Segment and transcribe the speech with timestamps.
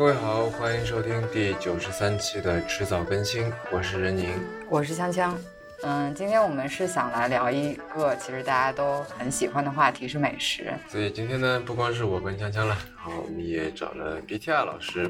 [0.00, 4.32] 各位好，欢迎收听第九十三期的迟早更新，我是任宁，
[4.70, 5.36] 我是锵锵。
[5.82, 10.72] 嗯，今天我们是想来聊一个其实大家都很喜欢的话题，是美食。
[10.88, 15.02] 所以今天呢，不光是我跟锵锵了，然后我们也找了 BTR 老师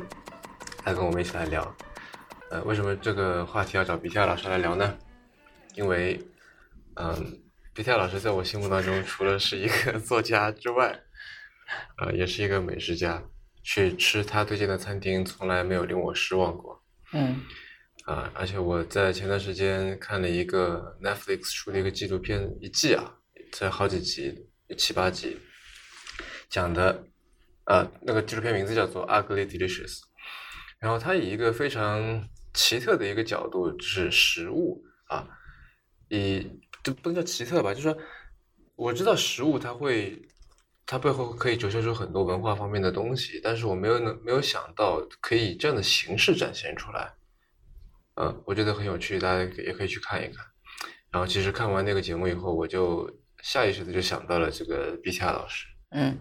[0.84, 1.72] 来跟我们一起来聊。
[2.50, 4.98] 呃，为什么这个话题要找 BTR 老师来聊呢？
[5.76, 6.20] 因为，
[6.96, 7.38] 嗯
[7.76, 10.98] ，BTR 老师在我心目当中，除了是一个作家之外，
[11.98, 13.22] 呃，也是一个美食家。
[13.62, 16.82] 去吃他推荐的餐厅，从来没有令我失望过。
[17.12, 17.40] 嗯，
[18.04, 23.18] 啊，而且我在前段时间看了一个 Netflix 出的一个纪录片，一季啊，
[23.52, 25.36] 才好几集，七八集，
[26.48, 27.04] 讲的，
[27.64, 29.98] 呃，那个纪录片名字叫做《Ugly Delicious》，
[30.78, 35.28] 然后他以一个非常奇特的一个角度，就是食物啊，
[36.08, 36.46] 以
[36.82, 37.98] 就不能叫奇特吧，就是说，
[38.76, 40.26] 我知道食物它会。
[40.90, 47.14] 它背后可以折射出很多文化方面的东西，但是我没有能没有想到可以以这样的形式展现出来，
[48.16, 50.44] 嗯，我觉得很有趣，大家也可以去看一看。
[51.12, 53.08] 然后其实看完那个节目以后，我就
[53.40, 56.18] 下意识的就想到了这个 BTR 老师，嗯，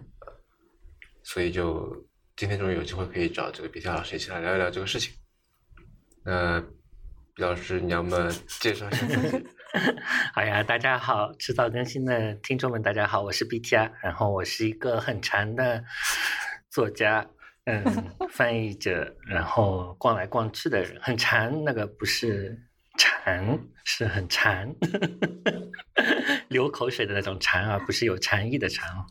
[1.24, 5.12] 所以就今天终于有机会可以找这个 BTR 老师一起来聊一聊这个事情。
[6.24, 6.60] 那
[7.34, 9.46] 毕老师，你要么介绍一下自己？
[10.34, 15.84] 好呀，大家好，迟早更新的听众们，大家好，我是 BTR，然后我是一个很馋的
[16.68, 17.24] 作家，
[17.66, 17.84] 嗯，
[18.30, 22.58] 翻译者，然后逛来逛去的人，很馋，那个不是
[22.98, 24.74] 馋，是很馋，
[26.48, 29.06] 流口水的那种馋啊，不是有禅意的禅哦，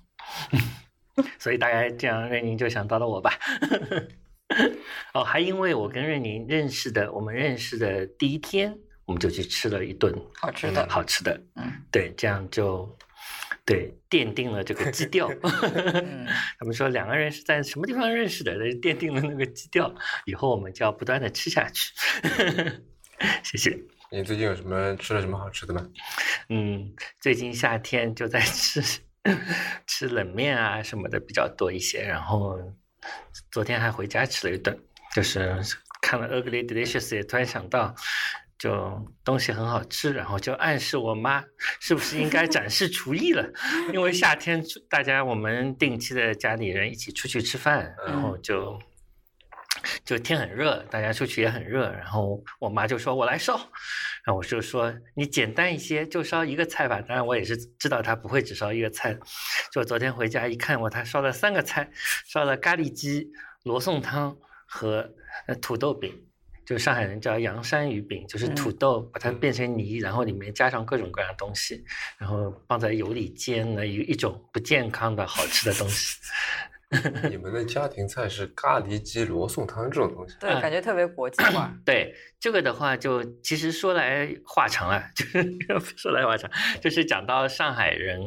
[1.39, 3.31] 所以大概这样，任宁就想到了我吧。
[5.13, 8.77] 哦，还因为我跟任宁认识的，我们认识的第一天。
[9.09, 12.95] 我们就去吃了一顿好吃的，好吃的，嗯，对，这样就
[13.65, 15.27] 对奠定了这个基调。
[16.59, 19.92] 他们说两个人是在什么地方认识的，奠定了那个基调，
[20.25, 21.92] 以后我们就要不断的吃下去。
[23.43, 23.80] 谢谢。
[24.11, 25.89] 你最近有什么吃了什么好吃的吗？
[26.49, 28.80] 嗯，最近夏天就在吃
[29.87, 32.59] 吃冷面啊什么的比较多一些，然后
[33.49, 34.80] 昨天还回家吃了一顿，
[35.15, 35.59] 就是
[35.99, 37.95] 看了《Ugly Delicious》，也突然想到。
[38.59, 41.43] 就东西很好吃，然后就暗示我妈
[41.80, 43.49] 是不是应该展示厨艺了？
[43.93, 48.77] 因为夏天大家我们定期的家里人一起出去吃饭，然后就
[50.03, 53.55] 就天很热，大家出去也很热，然后我妈就说：“我来烧。”
[54.25, 59.17] 然后我就说：“你简单一些，就烧一个菜吧。”当然我也是知道她不会只烧一个菜。
[59.71, 61.89] 就昨天回家一看，我她烧了三个菜，
[62.27, 63.31] 烧了咖喱鸡、
[63.64, 65.09] 罗宋汤和
[65.61, 66.29] 土豆饼。
[66.69, 71.83] 就上海人叫洋山鱼饼，就是土豆把它变成泥，然后里面加上各种各样的东西，
[72.19, 76.15] 然后放在油里煎的一一种不健康的好吃的东西。
[77.27, 80.35] 你们的家庭菜是咖喱鸡、罗宋汤这种东西？
[80.39, 81.75] 对，感觉特别国际化。
[81.83, 88.19] 对，这个的话就其实说来话长了， 就是说来话长，就是讲到上海人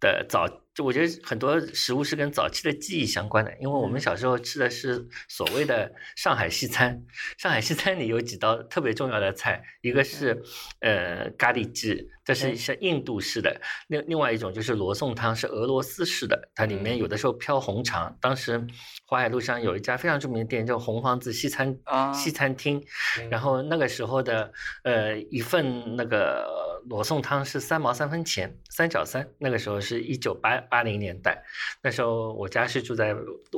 [0.00, 0.48] 的早。
[0.80, 7.04] 就我觉得很多食物是跟早期的记忆相关的，因为我们小时候吃的是所谓的上海西餐。
[7.36, 10.42] 上海西餐里有几道特别重要的菜，一个是
[10.80, 18.16] 呃咖喱鸡，这是像印度式的；另另外一种就是罗宋汤，是俄罗斯式的，它里面有的时候飘红肠。
[18.18, 18.66] 当时
[19.06, 21.76] 淮海路上有一家非常著名的店叫红房子西餐
[22.14, 22.82] 西餐厅，
[23.30, 24.50] 然后那个时候的
[24.84, 26.48] 呃一份那个
[26.88, 29.28] 罗宋汤是三毛三分钱，三角三。
[29.38, 30.60] 那个时候是一九八。
[30.70, 31.42] 八零年代，
[31.82, 33.14] 那时候我家是住在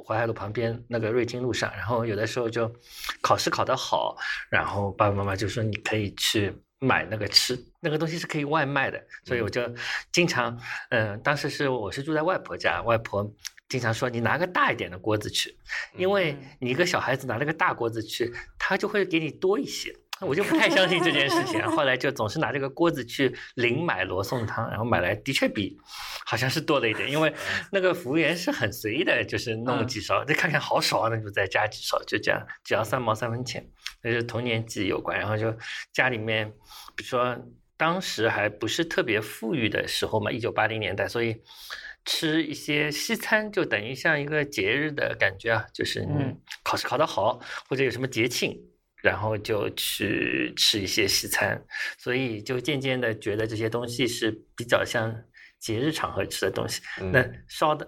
[0.07, 2.73] 淮海路旁边那个瑞金路上，然后有的时候就
[3.21, 4.17] 考试考得好，
[4.49, 9.63] 然后爸爸妈妈就说你可以去买那个吃，那个东西是可以外卖的，所以我就
[10.11, 10.59] 经常，
[10.91, 13.31] 嗯，当时是我是住在外婆家，外婆
[13.69, 15.57] 经常说你拿个大一点的锅子去，
[15.97, 19.95] 因为你一个小孩子拿了个大锅子去，他就会给你多一些。
[20.27, 25.77] 我就不太相信这件事情，后来就总是拿这个锅子去零买罗宋汤，然后买来的确比
[26.25, 27.33] 好像是多了一点，因为
[27.71, 33.67] 那个服务员是很随意的，就是弄几勺，这看起来好少啊，那就再加几勺，就这样，只要三毛三分钱，
[34.03, 35.19] 那是童年记忆有关。
[35.19, 35.55] 然后就
[35.93, 36.49] 家里面，
[36.95, 37.37] 比如说
[37.77, 41.43] 当时还不是特别富裕的时候嘛，一九八零年代，所以
[42.05, 48.57] 吃一些西餐就等于像一个节日的感觉啊，就是嗯，考试考得好或者有什么节庆。
[49.03, 51.61] 然后就去吃一些西餐，
[51.99, 55.13] 所以就渐渐的觉得这些东西是比较像
[55.59, 56.81] 节日场合吃的东西。
[57.13, 57.87] 那烧的，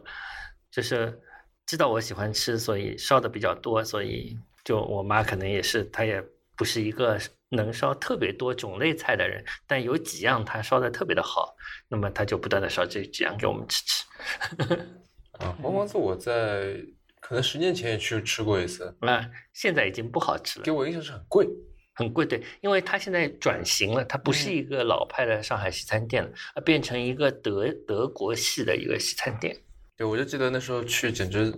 [0.72, 1.16] 就是
[1.64, 3.84] 知道我喜欢吃，所以烧的比较多。
[3.84, 6.20] 所以就我妈可能也是，她也
[6.56, 7.16] 不是一个
[7.50, 11.54] 能烧特别多种类菜的人，但有几样她烧的特别的好，
[11.88, 14.04] 那么她就不断的烧这几样给我们吃吃。
[15.38, 16.76] 啊，黄黄子我在。
[17.26, 20.70] 可能十年前也去吃过一次，啊，现在已经不好吃了给。
[20.70, 21.48] 我印象是很贵。
[21.96, 29.56] 很贵，对，因为它现在转型了，它不是一个老派的上海西餐店了，而变成一个德德国系的一个西餐店。
[29.96, 31.54] 对，我就记得那时候去，简直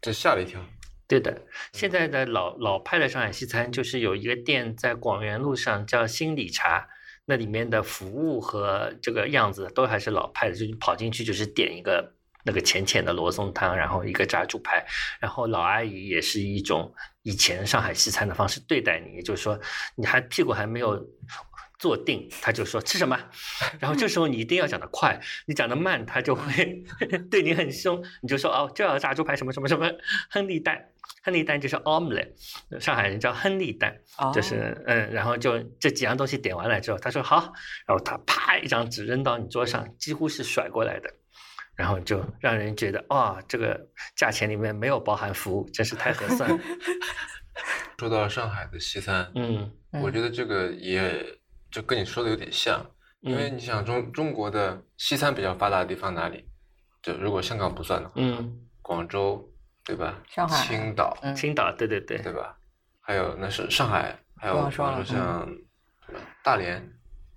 [0.00, 0.58] 就吓了一跳。
[1.06, 1.42] 对的，
[1.72, 6.88] 现在的老老派的上海西餐就是有一个店在广元路上叫新理茶，
[7.26, 12.14] 那里面的服务和这个样子都还是老派的，就是跑进去就是点一个
[12.46, 14.86] 那个浅浅的罗宋汤，然后一个炸猪排，
[15.20, 19.60] 然后老阿姨也是一种以前上海西餐的方式对待你，也就是说
[19.96, 21.04] 你还屁股还没有。
[21.78, 23.20] 坐定，他就说吃什么，
[23.78, 26.82] 然后这时候你一定要讲得快，你讲得慢，他就会
[27.30, 28.02] 对你很凶。
[28.22, 29.86] 你就说哦，这要炸猪排什么什么什么，
[30.30, 30.82] 亨利蛋，
[31.22, 32.32] 亨利蛋就是 omelette，
[32.80, 37.52] 上海人叫亨利蛋，哦就是嗯，然后就这几样东西点完了之后，他说好，
[37.86, 41.12] 然后他啪一张纸扔到你桌上，几乎是甩过来的，
[41.76, 43.78] 然后就让人觉得哇、这个
[44.16, 46.58] 价钱里面没有包含服务，真是太合算了。
[47.98, 49.70] 说到上海的西餐，嗯
[50.02, 51.24] 我觉得这个也
[51.70, 52.84] 就跟你说的有点像，
[53.20, 56.48] 因为嗯你想中中国的西餐比较发达的地方哪里？
[57.02, 59.48] 就如果香港不算的话，嗯，广州
[59.84, 60.20] 对吧？
[60.28, 62.58] 上海青岛嗯青岛，对对对，对吧？
[63.00, 65.48] 还有那是上海，还有比如说像
[66.42, 66.86] 大连，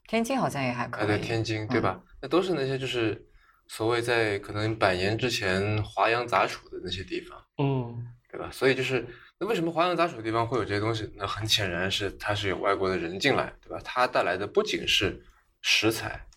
[0.07, 1.07] 天津好像也还可哎以。
[1.07, 2.01] 对天津对吧？
[2.21, 3.25] 那都是那些就是
[3.69, 7.41] 所谓在可能百年之前华阳杂处的那些地方。
[7.57, 8.47] 嗯对吧？
[8.51, 9.03] 所以就是，
[9.39, 11.11] 那为什么华阳杂处的地方会有这些东西？
[11.15, 13.81] 那很显然是它是有外国的人进来，对吧？
[13.83, 15.19] 它带来的不仅是
[15.61, 16.27] 食材，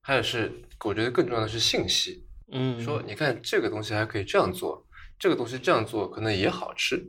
[0.00, 0.50] 还有是
[0.82, 2.26] 我觉得更重要的是信息。
[2.52, 4.86] 嗯，说你看这个东西还可以这样做，
[5.18, 7.04] 这个东西这样做可能也好吃，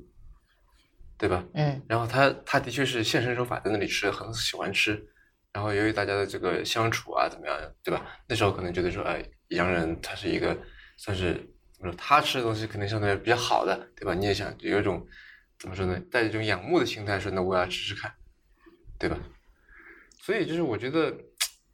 [1.17, 1.45] 对吧？
[1.53, 5.07] 嗯然后他他的确是现身说法在那里吃，很喜欢吃。
[5.53, 8.05] 然后由于大家的这个相处啊，怎么样，对吧？
[8.27, 10.57] 那时候可能觉得说，哎，洋人他是一个
[10.97, 11.33] 算是
[11.73, 14.13] 怎么说，他吃的东西肯定相对来比较好的，对吧？
[14.13, 15.05] 你也想有一种
[15.59, 18.11] 怎么说呢，带着一种仰慕的心态说，那我要吃吃看，
[18.97, 19.17] 对吧？
[20.21, 21.13] 所以就是我觉得，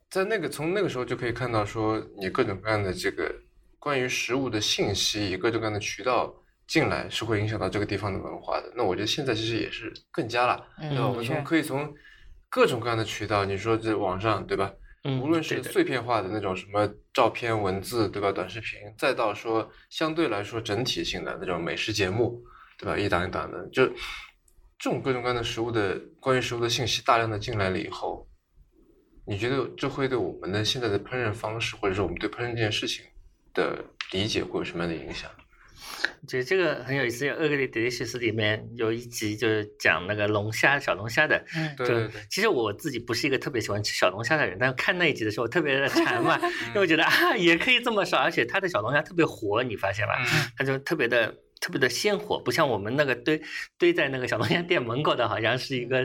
[0.09, 3.29] 在那个从那个时候就可以看到说，你各种各样的这个
[3.77, 6.33] 关于食物的信息，以各种各样的渠道
[6.65, 8.73] 进来，是会影响到这个地方的文化的。
[8.75, 11.07] 那我觉得现在其实也是更加了，嗯对吧？
[11.07, 11.93] 我们从可以从
[12.49, 14.73] 各种各样的渠道，你说这网上对吧？
[15.03, 18.31] 嗯，无论是碎片化的那种什么照片、文字，对吧？
[18.31, 22.41] 短视频，再到说相对来说整体性的那种美食节目，
[22.77, 22.97] 对吧？
[22.97, 23.85] 一档一档的，就
[24.79, 28.27] 这种各种各样的食物的关于食物的信息大量的进来了以后，
[29.25, 33.05] 你觉得这会对我们的现在的烹饪方式，或者说我们对烹饪这件事情
[33.53, 35.29] 的理解会有什么样的影响？
[36.21, 41.37] 我觉得这个很有意思，《恶格里 delicious》里面有一集就是讲那个龙虾、小龙虾的。
[41.55, 46.37] 嗯对就对对，其实我自己不是一个特别喜欢吃小龙虾的人，但是看那一集的时候特别的馋嘛，
[46.69, 50.15] 因为我觉得啊也可以这么烧，而且它的小龙虾特别活，你发现吧？
[50.19, 53.41] 嗯，它就特别的特别的鲜活，不像我们那个堆
[53.77, 56.03] 堆在那个小龙虾店门口的，好像是一个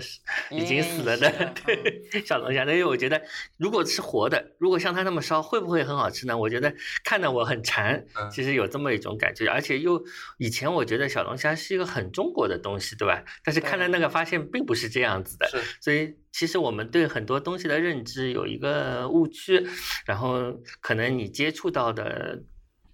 [0.51, 1.53] 已经死了的
[2.25, 2.65] 小龙虾。
[2.65, 3.21] 所以我觉得，
[3.59, 6.37] 如果是活的，如果像它那么烧，会不会很好吃呢？
[6.37, 10.03] 我觉得看得我很馋嗯，其实有这么一种感觉，而且又
[10.39, 13.23] 以前我觉得小龙虾是一个很中国的东西，对吧？
[13.45, 15.49] 但是看了那个发现并不是这样子的，
[15.81, 19.67] 所以其实我们对很多东西的认知有一个误区，
[20.07, 22.43] 然后可能你接触到的。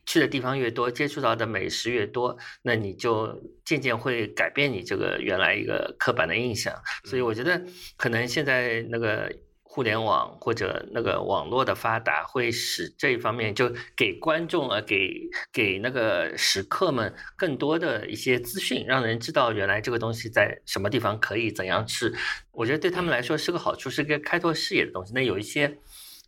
[0.08, 6.74] 去的地方越多，接触到的美食越多，那你就渐渐会改变你这个原来一个刻板的印象。
[7.04, 7.62] 所以我觉得，
[7.98, 9.30] 可能现在那个
[9.62, 15.12] 互联网或者那个网络的发达，会使这一方面就给观众啊，给
[15.52, 22.10] 给那个食客们更多的一些资讯，让人知道原来这个东西在什么地方可以怎样吃。
[22.50, 25.12] 我觉得对他们来说是个好处，是个开拓视野的东西。
[25.14, 25.76] 那有一些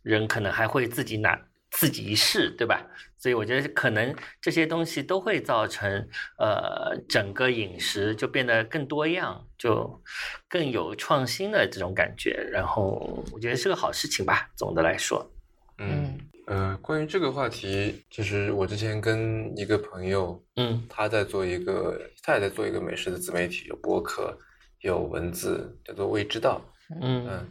[0.03, 1.35] 人可能还会自己拿
[1.71, 2.85] 自己一试，对吧？
[3.21, 6.09] 所以我觉得可能这些东西都会造成
[6.39, 10.01] 呃整个饮食就变得更多样，就
[10.49, 12.31] 更有创新的这种感觉。
[12.51, 15.31] 然后我觉得是个好事情吧，总的来说。
[15.77, 24.35] 嗯呃，关于这个话题，就是我之前跟一个朋友，嗯他在做一个，他也在做一个美食的自媒体，有播客，
[24.81, 26.59] 有文字，叫做未知道。
[26.99, 27.47] 嗯嗯，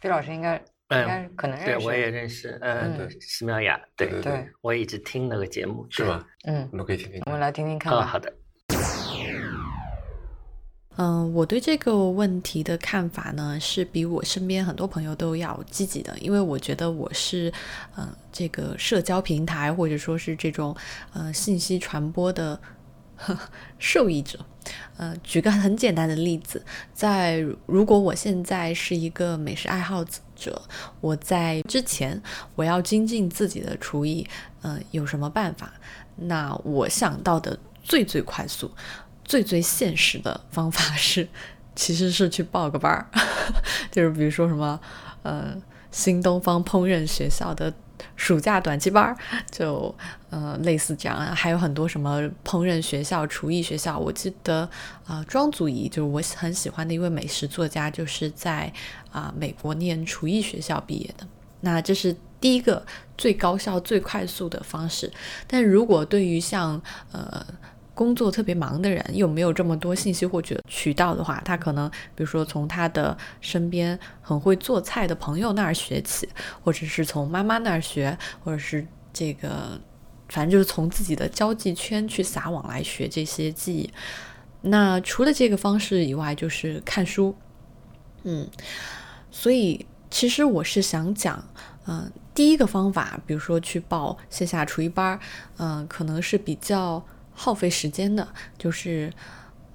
[0.00, 6.26] 毕老师应该应该嗯，可能认识，对我也认识，嗯，对石妙雅，对对对，我一直听那个节目，是吧？
[6.44, 7.30] 嗯我，们可以听听我。
[7.30, 8.06] 们来听听看哦，吧。
[8.06, 8.32] 好的，
[10.96, 17.52] 嗯，我对这个问题的看法呢，是比我身边很多朋友都要积极的，因为我觉得我是，
[17.94, 20.74] 呃，这个社交平台或者说是这种
[21.12, 22.58] 呃信息传播的
[23.14, 23.40] 呵 呵
[23.78, 24.38] 受益者。
[24.96, 30.04] 呃，举个很简单的例子，在如果我现在是一个美食爱好
[30.36, 30.60] 者，
[31.00, 32.20] 我在之前
[32.54, 34.26] 我要精进自己的厨艺，
[34.62, 35.72] 呃，有什么办法？
[36.16, 38.70] 那我想到的最最快速、
[39.24, 41.28] 最最现实的方法是，
[41.74, 43.06] 其实是去报个班儿，
[43.90, 44.80] 就是比如说什么，
[45.22, 45.56] 呃，
[45.90, 47.72] 新东方烹饪学校的
[48.16, 49.16] 暑假短期班儿，
[49.50, 49.94] 就
[50.30, 53.98] 呃类似这样，还有很多什么烹饪学校、厨艺学校。
[53.98, 54.68] 我记得
[55.06, 58.72] 啊，庄祖仪就是我很喜欢的一位美食作家，就是在
[59.10, 61.26] 啊美国念厨艺学校毕业的。
[61.60, 62.84] 那这是第一个
[63.16, 65.12] 最高效、最快速的方式。
[65.46, 67.44] 但如果对于像呃
[67.98, 76.28] 工作特别忙的人，又没有这么多信息获取渠道的话，他可能比如说从他的身边很会做菜的朋友那儿学起，
[76.62, 79.76] 或者是从妈妈那儿学，或者是这个
[80.28, 83.90] 反正就是从自己的交际圈去撒网来学这些技艺。
[84.60, 87.34] 那除了这个方式以外，就是看书。
[88.22, 88.48] 嗯，
[89.32, 91.44] 所以其实我是想讲，
[91.88, 95.20] 嗯、第一个方法，比如说去报线下厨艺班儿，
[95.56, 97.04] 嗯、可能是比较
[97.38, 98.26] 耗费时间的，
[98.58, 99.12] 就是，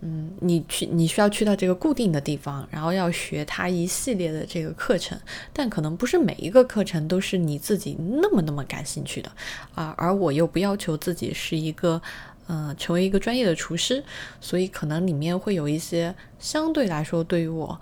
[0.01, 5.17] 嗯，你去你需要去到这个固定的地方，然后要学它一系列的这个课程，
[5.53, 9.31] 但可能不是每一个课程都是你自己那么那么感兴趣的
[9.75, 12.01] 啊，而我又不要求自己是一个。
[12.49, 14.03] 嗯，成为一个专业的厨师，
[14.41, 17.79] 所以可能里面会有一些相对来说对于我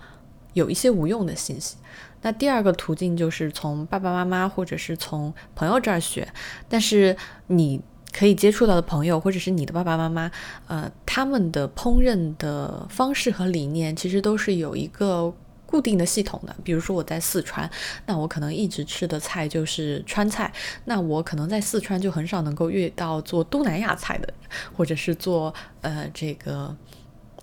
[0.52, 1.76] 有一些无用的信息。
[2.20, 6.32] 那第二个途径就是从爸爸妈妈或者是从朋友这儿学，
[6.68, 7.16] 但是
[7.48, 7.80] 你
[8.12, 10.30] 可以接触到的朋友或者是你的爸爸妈妈，
[10.68, 15.32] 呃，他们的烹饪的方式和理念其实都是有一个
[15.64, 16.54] 固定的系统的。
[16.62, 17.68] 比如说我在四川，
[18.04, 20.52] 那我可能一直吃的菜就是川菜，
[20.84, 24.28] 那我可能在四川就很少能够遇到做东南亚菜的，
[24.76, 26.76] 或者是做呃这个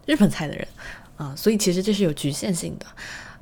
[0.05, 0.67] 日本菜的人
[1.17, 2.85] 啊、所以其实这是有局限性的。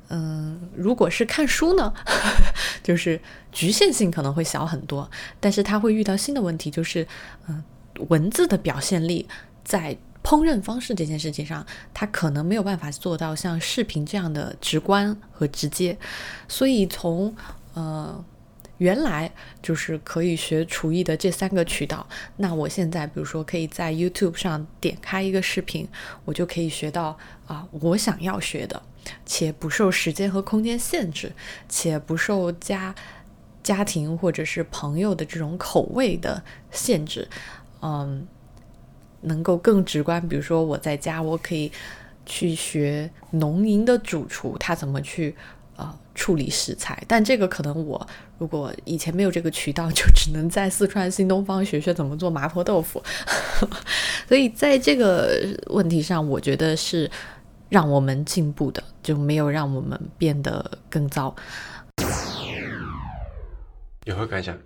[0.08, 1.92] 嗯，如果是看书呢，
[2.82, 3.20] 就是
[3.52, 5.10] 局限性可能会小很多，
[5.40, 7.06] 但是它会遇到新的问题，就是
[7.48, 7.62] 嗯，
[8.08, 9.28] 文字的表现力
[9.64, 15.98] 在烹饪方式这件事情上，它可能没有办法做到像视频这样的直观和直接，
[16.48, 17.34] 所以从
[17.74, 18.24] 呃。
[18.78, 19.28] 原来
[19.60, 25.88] 就是可以学厨艺的这三个渠道，那我现在比如说可以在 YouTube 上点开一个视频，
[26.24, 28.80] 我就可以学到啊我想要学的，
[29.26, 31.32] 且不受时间和空间限制，
[31.68, 32.94] 且不受家
[33.62, 37.28] 家庭或者是朋友的这种口味的限制，
[37.82, 38.26] 嗯，
[39.22, 40.26] 能够更直观。
[40.28, 41.70] 比如说我在家，我可以
[42.24, 45.34] 去学农营的主厨他怎么去
[45.76, 48.06] 呃处理食材，但这个可能我
[48.38, 53.02] 如果以前没有这个渠道，就只能在四川新东方学学怎么做麻婆豆腐。
[54.28, 57.10] 所以在这个问题上，我觉得是
[57.68, 61.34] 让我们进步的，就没有让我们变得更糟。
[64.04, 64.56] 有何感想？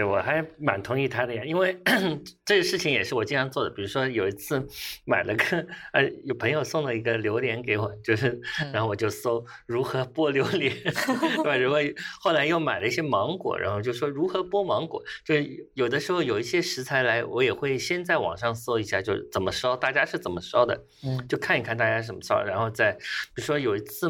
[0.00, 1.78] 对，我还蛮同意他的呀，因为
[2.46, 3.68] 这个事情也是我经常做的。
[3.68, 4.66] 比如说有一次
[5.04, 8.40] 买了个呃，有朋友送了一个榴莲给我，就是
[8.72, 10.74] 然后我就搜如何剥榴莲，
[11.36, 11.54] 对吧？
[11.58, 11.78] 如果
[12.18, 22.92] 后来又买了一些芒果，然后就说如何剥芒果，就是有的时候有一些食材来，我也会先在网上搜一下，就是怎么烧，大家是怎么烧的，嗯就看一看大家怎么烧，然后再
[23.34, 24.08] 比如说有一次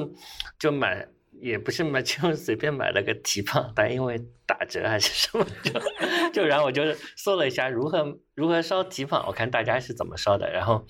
[0.56, 1.09] 就买。
[1.42, 4.20] 也不是买， 就随便买了个蹄膀，但因为
[4.50, 6.83] 打折还是什么，就就然后我就
[7.14, 10.85] 搜了一下如何如何烧蹄膀，我看大家是怎么烧的，然后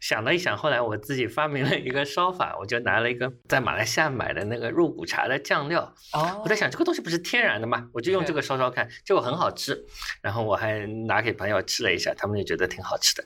[0.00, 9.86] 想了一想，后来我自己发明了一个烧法，我就拿了一个在马来西亚买的那个肉骨茶的酱料，哦我在想这个东西不是天然的嘛，我就用这个烧烧看，结果很好吃，
[10.20, 13.24] 然后我还拿给朋友吃了一下，他们也觉得挺好吃的。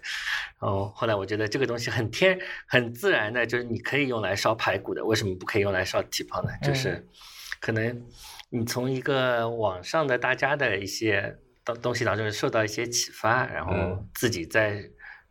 [0.60, 6.50] 然后后来我觉得这个东西很天很自然的，就是你可以用来烧排骨的，为什么不可以用来烧蹄膀呢？
[6.62, 7.06] 就是
[7.60, 8.02] 可能
[8.50, 14.90] 你从一个网上的大家的一些东东西当中受到一些启发，然后嗯自己再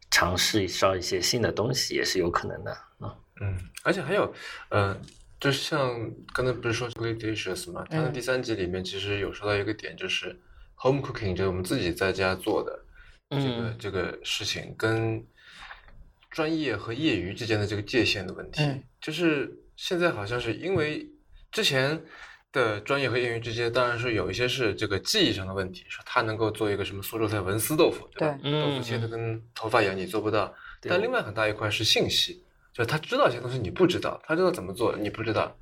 [0.09, 3.15] 尝试烧一些新的东西也是有可能的啊。
[3.41, 4.33] 嗯，而且还有，
[4.69, 4.99] 呃，
[5.39, 10.37] 就是像刚才不是说 Great Dishes 嘛，它的嗯第三集里面其实有说到一个点，就是
[10.75, 12.85] home cooking，就是我们自己在家做的
[13.29, 15.25] 这个、嗯这个事情跟
[16.29, 18.63] 专业和业余之间的这个界限的问题。
[18.63, 21.09] 嗯就是现在好像是因为
[21.51, 22.01] 之前
[22.51, 28.39] 的专业和业余之间，当然是有一些是这个技艺上的问题，说他能够做一个什么苏州菜文思豆腐，对吧？
[28.41, 30.53] 对豆腐切的嗯跟头发一样，你做不到。
[30.81, 35.55] 对但另外很大一块是信息，就是他知道一些东西你不知道，他知道怎么做你不知道。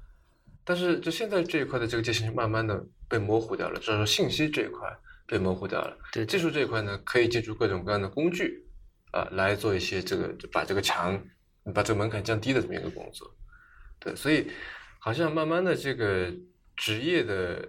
[0.63, 4.87] 但是就现在这一块的这个界限慢慢的被模糊掉了，至少说信息这一块
[5.25, 5.97] 被模糊掉了。
[6.11, 8.63] 对技术这一块呢，可以借助各种各样的工具
[9.11, 11.19] 啊、来做一些这个就把这个墙
[11.73, 13.33] 把这个门槛降低的这么一个工作。
[13.99, 14.47] 对，所以
[14.99, 16.31] 好像慢慢的这个
[16.77, 17.67] 职业的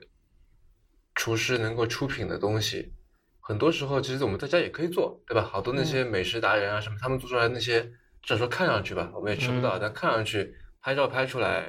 [1.14, 2.92] 厨师能够出品的东西，
[3.40, 5.42] 很多时候其实我们在家也可以做，对吧？
[5.42, 7.82] 好多那些美食达人啊什么，他们做出来那些，
[8.22, 11.66] 至少说看上去吧，我们也吃不到，但看上去拍照拍出来，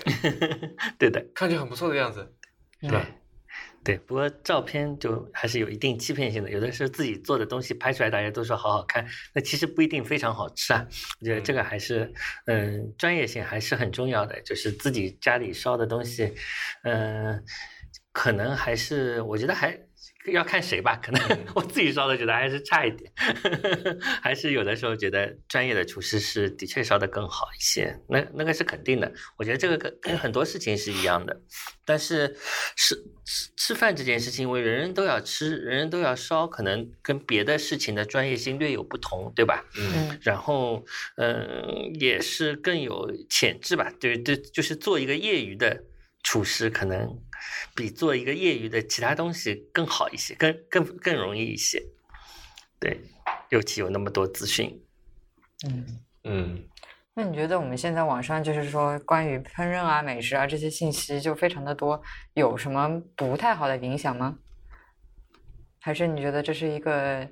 [1.00, 2.36] 对的，看起来很不错的样子，
[2.82, 3.06] 是吧？
[3.84, 10.86] 对，不过照片就还是有一定欺骗性的，有的时候自己做的东西拍出来，大家都说好好看，那其实不一定非常好吃啊。
[11.22, 12.14] 我觉得这个还是，
[12.46, 16.34] 嗯，专业性还是很重要的，就是自己家里烧的东西，
[16.84, 17.44] 嗯，
[18.12, 19.89] 可能还是我觉得还。
[20.32, 21.22] 要看谁吧，可能
[21.56, 23.12] 我自己烧的觉得还是差一点，
[24.22, 29.12] 还是有的时候觉得专业的厨师是的确烧的更好一些，那那个是肯定的。
[29.38, 31.42] 我觉得这个跟跟很多事情是一样的，
[31.86, 32.36] 但是
[32.76, 32.96] 吃
[33.26, 39.66] 吃吃饭这件事情，因为人人都要吃，人人都要烧，可能跟别的事情的专业性略有不同，对吧？
[39.78, 40.18] 嗯。
[40.22, 40.86] 然后
[41.18, 45.84] 嗯，也是更有潜质吧，对对，就是做一个业余的。
[46.24, 47.22] 厨师可能
[47.76, 51.82] 比做一个业余的其他东西更好一些，更更更容易一些。
[52.80, 53.02] 对，
[53.50, 54.82] 尤其有那么多资讯。
[55.66, 56.66] 嗯嗯。
[57.16, 62.02] 那你觉得我们现在网上就是说关于烹饪啊、美食啊这些信息就非常的多，
[62.34, 64.38] 有什么不太好的影响吗？
[65.82, 67.28] 还是你觉得这是一个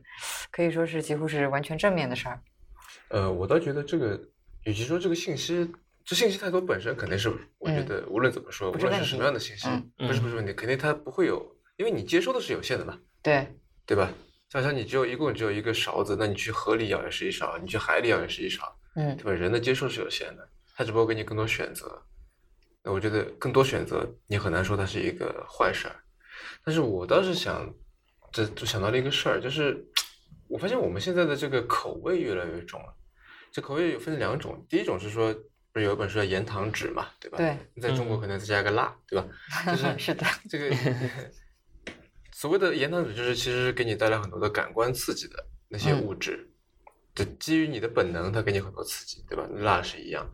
[0.51, 2.41] 可以说是几乎是完全正面的事儿？
[3.09, 4.19] 呃，我倒觉得这个，
[4.63, 5.71] 与其说这个信息。
[6.07, 11.45] 这信息太多本身肯定是，我觉得无论怎么说，无论是什么样的信息，不是不是问题，肯定它不会有，
[11.75, 13.45] 因为你接收的是有限的嘛，对。
[13.85, 14.09] 对吧？
[14.49, 19.31] 想想你只有一共只有一个勺子，那你去河里舀也是一勺，你去海里舀也是一勺，嗯，对吧？
[19.31, 20.47] 人的接受是有限的，
[20.77, 22.01] 他只不过给你更多选择，
[22.83, 25.95] 那我觉得更多选择你很难说它是一个坏事儿，
[26.63, 27.69] 但是我倒是想，
[28.31, 29.85] 这就想到了一个事儿，就是
[30.47, 32.93] 我发现我们现在的这个口味越来越重了，
[33.51, 35.35] 这口味有分两种，第一种是说。
[35.77, 37.37] 不是有一本书叫《盐糖纸》嘛，对吧？
[37.37, 39.27] 对，在中国可能再加个辣，对吧？
[39.67, 40.75] 就是 是的，这个
[42.33, 46.49] 所谓的盐糖纸，就是其实给你带来很多的感官刺激的那些物质，
[47.13, 49.47] 就基于你的本能，它给你很多刺激，对吧？
[49.53, 50.27] 辣是一样，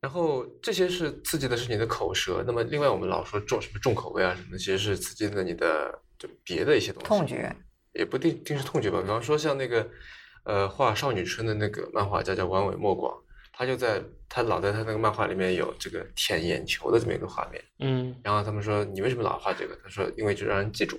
[0.00, 2.44] 然后这些是刺激的是你的口舌。
[2.46, 7.08] 那么另外我们老说重什么重口味啊什么的，其实是刺激的你的就别的一些东西。
[7.08, 7.56] 痛觉
[7.94, 9.00] 也不定定是痛觉吧。
[9.00, 9.90] 比方说像那个
[10.44, 13.20] 呃画少女春的那个漫画家叫丸尾莫广。
[13.52, 19.78] 他就在他老在他那个漫画里面有这个舔眼球的这么一个画面，嗯，然后他们说你为什么老画这个？
[19.82, 20.98] 他说因为就让人记住，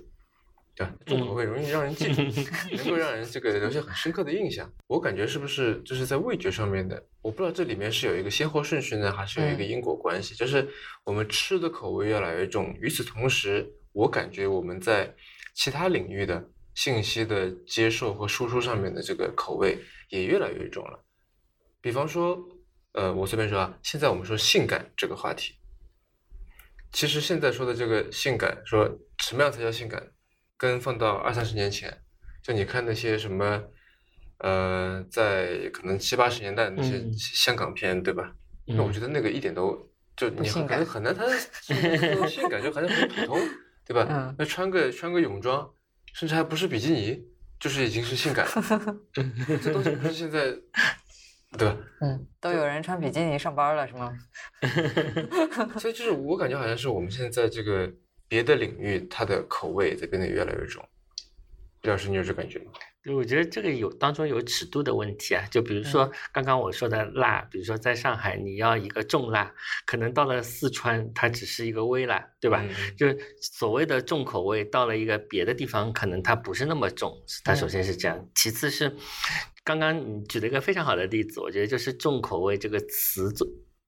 [0.76, 0.94] 对吧？
[1.06, 2.22] 重口味容易让人记住，
[2.78, 4.72] 能够让人这个留下很深刻的印象。
[4.88, 7.04] 我感觉是不是就是在味觉上面的？
[7.22, 10.36] 我不知道这里面是有一个先后顺序呢，还是有一个因果关系？
[10.36, 10.68] 就是
[11.04, 15.12] 我们吃的口味越来越重，与此同时，我感觉我们在
[15.56, 16.44] 其他领域的
[16.76, 19.78] 信息的接受和输出上面的这个口味
[20.10, 21.00] 也越来越重了。
[21.84, 22.42] 比方说，
[22.94, 25.56] 呃，我随便说啊，现在我们说性感这个话题，
[26.94, 30.02] 其实现在说的这个性感，说什么样才叫性感，
[30.56, 32.02] 跟放到二三十年前，
[32.42, 33.62] 就你看那些什么，
[34.38, 38.34] 呃，在可能七八十年代那些香港片，对吧？
[38.66, 41.28] 那我觉得那个一点都就你可能很难，它
[42.30, 43.38] 性感就好像很普通，
[43.86, 44.34] 对吧？
[44.40, 45.70] 那穿个穿个泳装，
[46.14, 47.22] 甚至还不是比基尼，
[47.60, 48.98] 就是已经是性感了，
[49.62, 50.56] 这东西不是现在。
[51.58, 51.78] 对吧？
[52.02, 54.18] 嗯，都有人穿比基尼上班了，是吗？
[55.80, 57.92] 所以就是我感觉好像是我们现在在这个
[58.28, 60.84] 别的领域，它的口味在变得越来越重。
[61.82, 62.72] 李老师，你有这感觉吗？
[63.12, 69.54] 我觉得这个有当中有尺度的问题啊，就比如说刚刚我说的辣，比如说在上海你要一个重辣，
[69.86, 72.64] 可能到了四川它只是一个微辣，对吧？
[72.98, 77.14] 就是所谓的重口味，到了一个别的地方，可能它不是那么重。
[77.44, 78.96] 它首先是这样，其次是。
[79.66, 83.32] 刚刚你举了一个非常好的例子，我觉得就是“重口味”这个词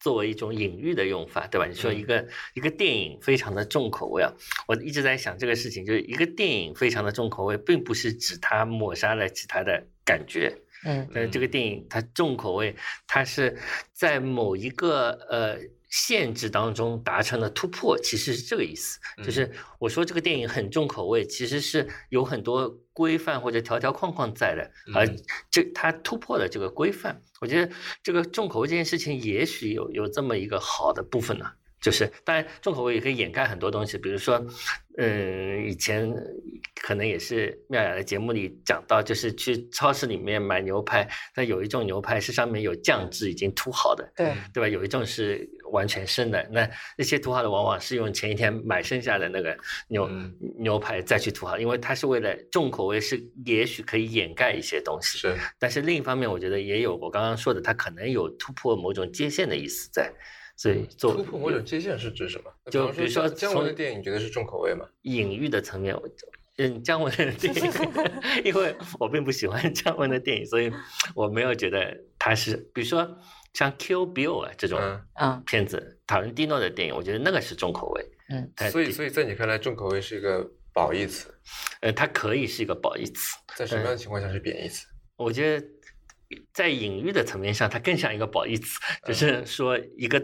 [0.06, 1.66] 作作为一种隐喻的用法，对吧？
[1.66, 4.32] 你说一个一个电影非常的重口味啊，
[4.68, 12.76] 我一直在想这个事情，就是一个电影非常的重口味，并不是指它抹杀了其他的感觉，嗯，呃，这个电影它重口味，
[13.08, 13.58] 它是
[13.94, 15.58] 在某一个呃。
[15.96, 19.00] 限制当中达成了突破，其实是这个意思。
[19.24, 25.08] 就是我说这个电影很重口味，其实是有很多规范或者条条框框在的，而
[25.50, 27.22] 这它突破了这个规范。
[27.40, 31.50] 我觉得这个重口味这件事情，也许有有这么一个好的部分呢。
[31.80, 34.44] 就是，当然重口味也可以掩盖很多东西，比如说，
[34.98, 36.10] 嗯，以前
[36.82, 41.06] 可能也是妙雅的节目里讲到，就是去超市里面买牛排，
[41.36, 44.70] 那有一种牛排是上面有酱汁已经涂好的，对对吧？
[44.70, 49.58] 有一种是完全生的，那那些涂好的往往是用前一天买剩下的那个
[49.90, 50.10] 牛
[50.58, 55.36] 牛排再去涂好，因为它是为了重口味，是也许可以掩盖一些东西，是。
[55.60, 60.10] 但是另一方面，我觉得也有我刚刚说的，它可能有突破某种界限的意思在。
[60.56, 62.52] 所以做，突破某种界限是指什么？
[62.72, 64.86] 就比如说，姜文的电影，你觉得是重口味吗？
[65.02, 65.96] 隐喻的层面，
[66.58, 67.72] 嗯姜文的电影，
[68.46, 70.72] 因为我并不喜欢姜文的电影，所以
[71.14, 73.18] 我没有觉得他是，比如说
[73.54, 78.06] 像《Kill Bill》啊这种嗯，嗯片子，塔伦蒂诺的电影，我觉得那个是重口味。
[78.30, 81.28] 嗯它所以所以在你看来，重口味是一个褒义词，
[81.82, 84.88] 呃，它可以是一个褒义词，在什么样的情况下是贬义词？
[85.18, 85.68] 我觉得
[86.52, 90.20] 在隐喻的层面上，它更像一个褒义词，就是说一个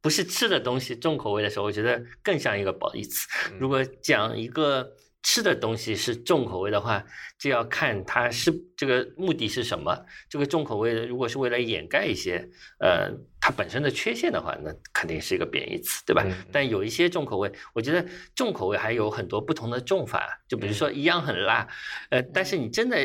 [0.00, 3.26] 不是吃的东西重口味的时候，我觉得更像一个褒义词。
[3.50, 4.88] 嗯如果讲一个
[5.22, 7.04] 吃的东西是重口味的话，
[7.38, 10.04] 就要看它是这个目的是什么。
[10.28, 16.22] 这个重口味的如果是为了掩盖一些呃它本身的缺陷的话，那肯定是一个贬义词，对吧？
[16.24, 21.66] 嗯但有一些重口味，我觉得重口味还有很多不同的重法，就比如说一样很辣，
[22.10, 22.96] 呃，但是你真的。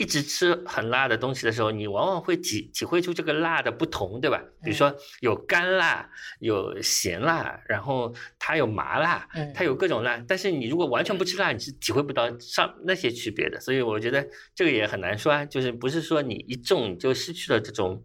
[0.00, 4.42] 一直吃很辣的东西的时候，你往往会体体会出这个辣的不同，对吧？
[4.64, 6.08] 比如说有干辣，
[6.38, 10.24] 有咸辣，然后它有麻辣，嗯它有各种辣。
[10.26, 13.60] 但是你如果完全不吃辣，你是体会不到上那些区别的。
[13.60, 18.02] 所以我觉得这个也很难说啊，就是不是说你一重你就失去了这种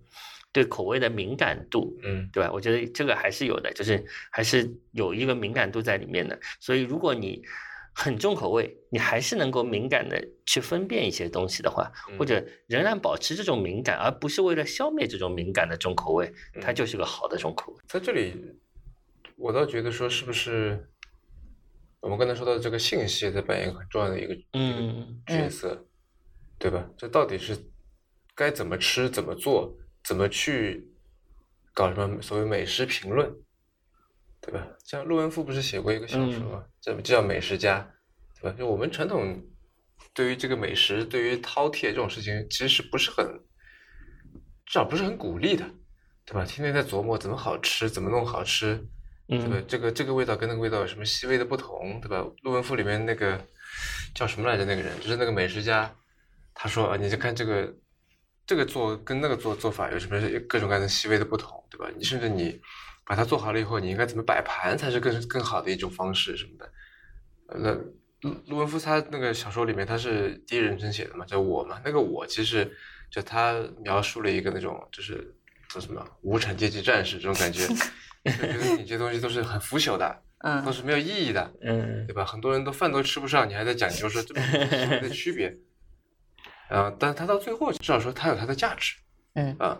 [0.51, 2.51] 对口味的敏感度，嗯对吧？
[2.51, 6.37] 我觉得这个还是有的，就是还是有一个敏感度在里面的。
[6.59, 7.41] 所以如果你
[7.97, 16.29] 很重口味，你还是能够敏感的去分辨一些东西的话，嗯或者仍然保持这种敏感，而不是为了消灭这种敏感的重口味，
[16.61, 17.79] 它嗯就是个好的重口味。
[17.87, 18.33] 在这里，
[19.37, 20.89] 我倒觉得说，是不是
[22.01, 25.87] 我们刚才说到的这个信息在扮演很重要的一个一嗯个角色，
[26.59, 26.89] 对吧？
[26.97, 27.57] 这到底是
[28.35, 30.85] 该怎么吃、怎么做、怎么去
[31.73, 33.33] 搞什么所谓美食评论，
[34.45, 34.67] 对吧？
[34.83, 36.63] 像陆文夫不是写过一个小说吗？
[36.79, 37.79] 这就叫《美食家》，
[38.39, 38.55] 对吧？
[38.55, 39.43] 就我们传统
[40.13, 43.25] 对于这个美食、对于饕餮这种事情，其实是不是很，
[44.67, 45.65] 至少不是很鼓励的，
[46.25, 46.45] 对吧？
[46.45, 48.75] 天天在琢磨怎么好吃，怎么弄好吃，
[49.27, 49.55] 对吧？
[49.57, 52.23] 嗯这个这个味道跟那个味道有什么细微的不同，对吧？
[52.43, 53.43] 陆文夫里面那个
[54.13, 54.63] 叫什么来着？
[54.63, 55.91] 那个人就是那个美食家，
[56.53, 57.75] 他说啊，你就看这个
[58.45, 61.89] 这个做跟那个做做法有什么各种各样的细微的不同，对吧？
[61.97, 62.61] 你甚至你
[63.05, 66.71] 把它做好了以后，你应该怎么摆盘才是更更好的一种方式什么的。
[67.47, 67.73] 呃那
[68.21, 72.75] 陆陆文夫他那个小说里面他是第一人称写的嘛，叫我嘛，那个我其实
[73.11, 75.35] 就他描述了一个那种就是
[75.69, 77.67] 叫什么无产阶级战士这种感觉，
[78.25, 80.23] 就觉得你这东西都是很腐朽的，
[80.65, 82.25] 都嗯是没有意义的，嗯对吧？
[82.25, 84.41] 很多人都饭都吃不上，你还在讲究说这 么
[85.01, 85.55] 的区别，
[86.69, 88.95] 啊、但是他到最后至少说他有他的价值，
[89.35, 89.77] 嗯啊，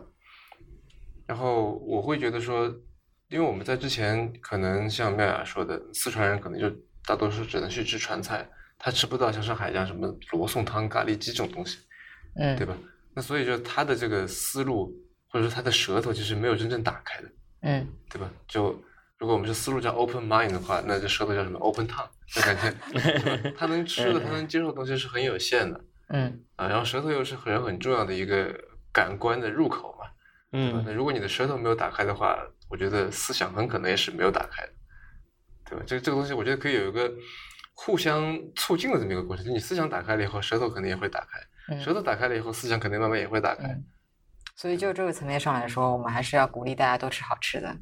[1.25, 2.71] 然后我会觉得说，
[3.29, 6.69] 因为我们在之前可能像妙雅说的，四川人可能就
[7.05, 11.79] 大多数只能去吃川菜，他吃不到像上海这样什么罗宋汤、咖喱鸡这种东西，
[12.35, 12.75] 嗯对吧？
[13.13, 14.93] 那所以就他的这个思路
[15.29, 17.29] 或者说他的舌头其实没有真正打开的，
[17.61, 18.29] 嗯对吧？
[18.47, 18.79] 就
[19.17, 22.07] 如果我们是思路叫 open mind 的话，那这舌头叫什么 open tongue？
[22.27, 26.67] 就感觉 对吧他能吃的、他能接受的东西是很有限的嗯啊。
[26.67, 28.53] 然后舌头又是很很重要的一个
[28.91, 30.07] 感官的入口嘛，
[30.53, 32.35] 嗯那如果你的舌头没有打开的话，
[32.69, 34.71] 我觉得思想很可能也是没有打开的，
[35.69, 35.83] 对吧？
[35.85, 37.11] 这这个东西我觉得可以有一个
[37.73, 43.67] 互相促进的这么一个过程，就你思想打开了以后，舌头肯定也会打开，嗯舌头打开了以后，思想肯定慢慢也会打开。
[43.67, 43.85] 嗯，
[44.55, 47.77] 所以就这个层面上来说，我们还是要鼓励大家多吃好吃的，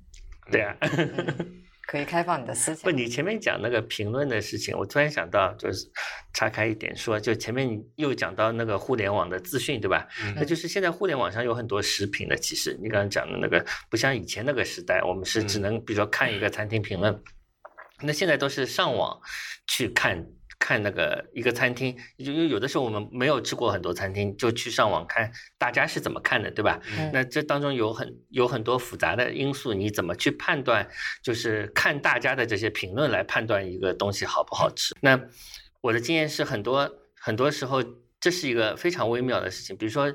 [0.51, 0.75] 对啊。
[1.83, 5.85] 嗯可以开放你的思想不，你前面讲那个评论的事情，我突然想到，就是
[6.33, 10.07] 岔开一点说，就前面你又讲到那个互联网的资讯，对吧？
[10.23, 17.21] 嗯那就是现在互联网上有很多食品的，其实你刚刚讲的那个，不像以前那个时代，我们是只嗯能比如说看一个餐厅评论，
[18.01, 19.19] 那现在都是上网
[19.67, 20.25] 去看。
[20.65, 26.79] 看那个一个餐厅，因为有的时候我们没有吃过很多餐厅，就去上网看大家是怎么看的，对吧？
[26.97, 30.87] 嗯那这当中有很有很多复杂的因素，你怎么去判断？
[31.21, 34.95] 就是看大家的这些评论来判断一个东西好不好吃。
[35.01, 35.19] 那
[35.81, 37.83] 我的经验是，很多很多时候
[38.21, 39.75] 这是一个非常微妙的事情。
[39.75, 40.09] 比如说，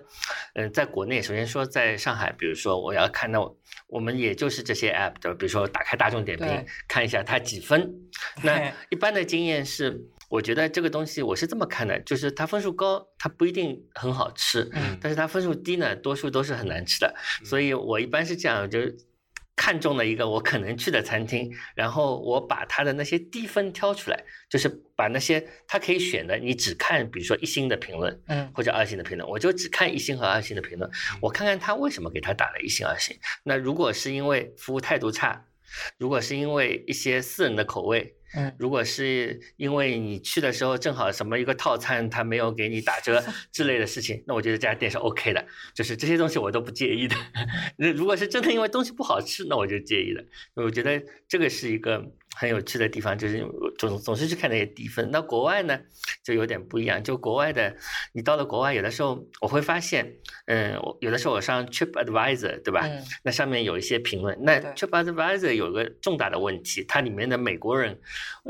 [0.55, 3.55] 嗯、在国内，首先说在上海，比如说我要看到
[3.87, 7.93] 我们也就是这些 app 的，比如说打开大众点评看一下它几分。
[8.43, 17.15] 那一般的经验是，我觉得这个东西我是这么看的，就是它分数高，它不一定很好吃，嗯但是它分数低呢，多数都是很难吃的。
[17.45, 18.97] 所以我一般是这样，就是
[19.57, 30.89] 看中了一个我可能去的餐厅，然后我把它的那些低分挑出来，就是把那些它可以选的，你只看比如说一星的评论嗯或者二星的评论，我就只看一星和二星的评论，
[31.23, 33.17] 我看看他为什么给他打了一星二星。
[33.43, 35.47] 那如果是因为服务态度差，
[35.97, 47.17] 如果是因为一些私人的口味，嗯如果是因为你去的时候正好什么一个套餐他没有给你打折 之类的事情，那我觉得这家店是 OK 的，就是这些东西我都不介意的。
[47.77, 50.23] 那如果是真的因为东西不好吃，那我就介意了。
[50.55, 52.05] 我觉得这个是一个
[52.37, 53.45] 很有趣的地方，就是
[53.79, 55.11] 总总是去看那些低分。
[55.11, 55.79] 那国外呢
[56.25, 57.75] 就有点不一样，就国外的，
[58.13, 60.15] 你到了国外，有的时候我会发现，
[60.47, 62.87] 嗯，我有的时候我上 Trip Advisor 对吧？
[62.87, 67.99] 嗯那上面有一些评论，那 TripAdvisor 有个重大的问题，它里面的美国人呃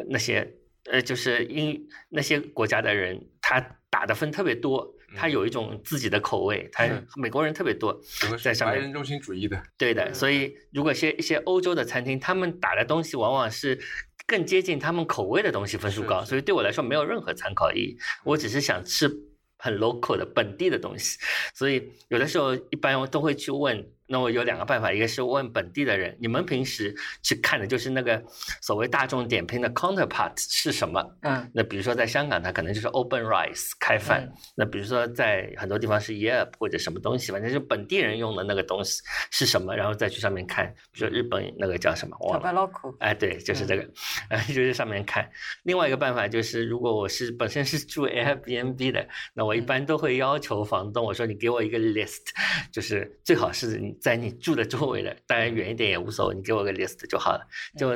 [0.09, 0.55] 那些
[0.91, 8.01] 呃，就是英那些国家的人，他打的分特别多，他嗯有一种自己的口味，他美国人特别多，
[8.43, 13.79] 在上面白人中心主义的，对的，所以如果些一些欧洲的餐厅，他们打的东西往往是
[14.27, 17.99] 更接近他们口味的东西，分数高，是是所以对我来说没有任何参考意义。
[18.25, 19.11] 我只是想吃
[19.59, 21.19] 很 local 的本地的东西，
[21.55, 23.87] 所以有的时候一般我都会去问。
[24.09, 28.23] 那我有两个办法，一个是问本地的人，你们平时去看的就是那个
[28.63, 31.05] 所谓大众点评的 counterpart 是什么？
[31.23, 34.23] 嗯那比如说在香港，它可能就是 Open Rice 开饭。
[34.25, 40.67] 嗯那比如说在很多地方是 Yelp 或者什么东西，反正就本地人用的那个东西是什么，然后再去上面看。
[40.91, 42.49] 比如说日本那个叫什么忘了。
[42.49, 43.89] ，Tabaloco，哎，对，就是这个，
[44.31, 45.31] 哎，就是上面看。
[45.65, 52.31] 另外一个办法就是，如果我是本身是住 Airbnb 的，那我一嗯般都会要求房东，我说你给我一个 list，
[52.73, 57.41] 就是最好是你在你住的周围的，当然远一点也无所谓，你给我个 list 就好了。
[57.77, 57.91] 就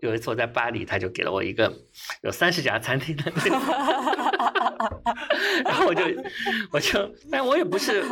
[0.00, 1.72] 有一次我在巴黎，他就给了我一个
[2.22, 3.50] 有三十家餐厅的那个。
[5.64, 6.02] 然后我就，
[6.72, 8.02] 我就，但我也不是，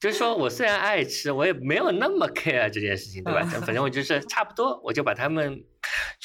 [0.00, 3.42] 就是说我虽然爱吃，我也没有那么 care 这件事情，对吧？
[3.42, 5.62] 反正我就是差不多，我就把他们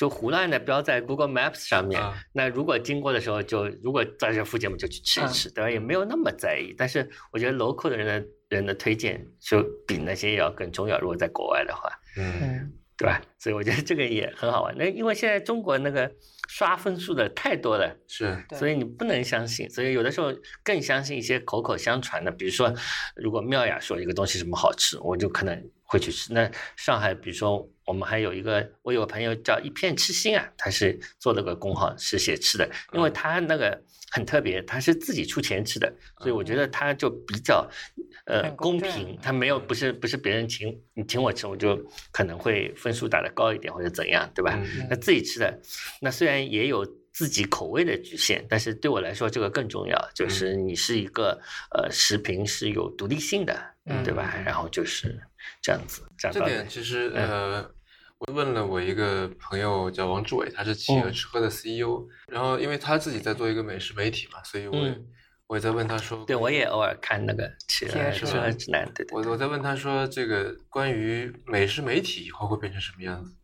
[0.02, 2.02] 就胡乱的标在 Google Maps 上面。
[2.02, 5.70] 啊那如果经过的时候就，如果在这附近，我们就去吃一吃，对吧？
[5.70, 6.74] 也没有那么在意。
[6.76, 11.00] 但是我觉得 local 的人的人的推荐就比那些要更重要。
[11.00, 11.88] 如果在国外的话，
[12.18, 13.22] 嗯，嗯对吧？
[13.38, 14.76] 所以我觉得这个也很好玩。
[14.76, 16.12] 那因为现在中国那个
[16.50, 17.96] 刷分数的太多了。
[18.08, 20.34] 是所以你不能相信，所以有的时候
[20.64, 22.74] 更相信一些口口相传的，比如说，
[23.16, 26.34] 如果妙雅说一个东西什么好吃，我就可能会去吃。
[26.34, 33.78] 那上海，比如说我们还有一个，我有个朋友叫一片痴心啊，他是做了个工号是写吃的，因为他那个
[34.12, 37.70] 很特别，他是自己出钱吃的，所以我觉得他就比较
[38.28, 44.58] 呃公平，他没有不是不是别人请你请我吃，我就可能会分数打得高一点或者怎样，对吧？
[44.64, 44.88] 嗯？
[44.90, 45.60] 那自己吃的，
[46.00, 51.38] 那虽然也有自己口味的局限，但是对我来说这个更重要，就是你是一个
[51.72, 53.54] 呃食品是有独立性的，
[53.86, 54.34] 嗯对吧？
[54.46, 55.20] 然后就是
[55.62, 57.30] 这样子，这样这点其实嗯。
[57.30, 57.72] 呃，
[58.28, 65.08] 我问了我一个朋友叫王志伟，他是企鹅嗯吃喝的 CEO，、然后因为他自己在做一个美食媒体嘛，所以我也、嗯
[65.48, 69.18] 我也在问他说，对我也偶尔看那个企企鹅指鹅企鹅南指南，对对。
[69.18, 73.36] 我我在问他说，这个关于美食媒体以后会变成什么样子？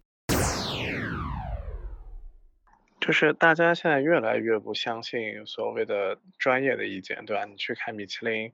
[3.02, 7.44] 就是大家现在越来越不相信所谓的专业的意见，对吧？
[7.44, 8.54] 你去看米其林，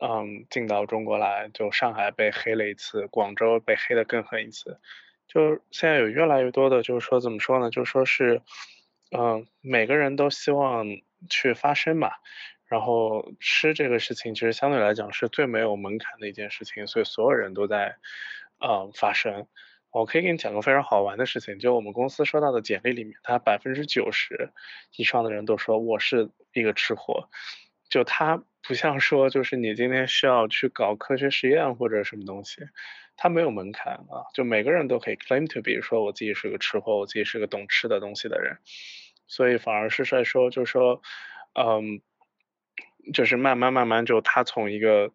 [0.00, 4.78] 嗯，进到中国来，就上海被黑了一次，广州被黑的更狠一次，
[5.36, 7.68] 就现在有越来越多的，就是说怎么说呢？
[7.68, 8.40] 就说是，
[9.14, 10.86] 嗯，每个人都希望
[11.28, 12.10] 去发声嘛。
[12.64, 17.96] 然后吃这个事情，其实相对来讲是最没有门槛的一件事情，所以所有人都在，
[18.66, 19.46] 嗯，发声。
[19.90, 24.52] 我可以给你讲个非常好玩的事情，就我们公司收到的简历里面，他百分之九十
[24.96, 27.28] 以上的人都说我是一个吃货，
[27.90, 32.62] 就他不像说就是你今天需要去搞科学实验或者什么东西，
[33.16, 38.58] 他没有门槛啊，就每个人都可以 claim to 比如说我自己是个吃货，我自己是个懂吃的东西的人，
[39.26, 41.00] 所以反而是在说，就是说，
[41.54, 42.02] 嗯，
[43.12, 45.12] 就是慢慢慢慢就他从一个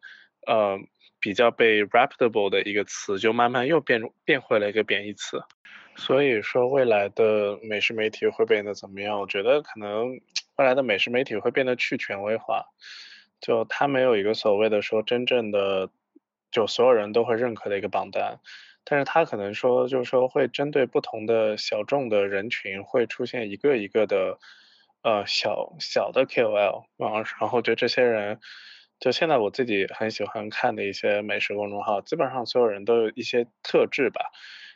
[0.47, 0.79] 呃
[1.19, 5.43] 比较被 reputable 的一个词，就慢慢又变变回了一个贬义词。
[5.95, 9.19] 所以说，未来的美食媒体会变得怎么样？
[9.19, 10.09] 我觉得可能
[10.55, 12.65] 未来的美食媒体会变得去权威化，
[13.41, 15.89] 就它没有一个所谓的说真正的
[16.51, 18.39] 就所有人都会认可的一个榜单，
[18.83, 24.37] 但是它可能说就是说会针对不同的小众的人群，会出现一个一个的
[25.01, 28.39] 呃小小的 KOL 啊，然后就这些人。
[28.99, 34.29] 就现在我自己很喜欢看的一些美食公众号，基本上所有人都有一些特质吧。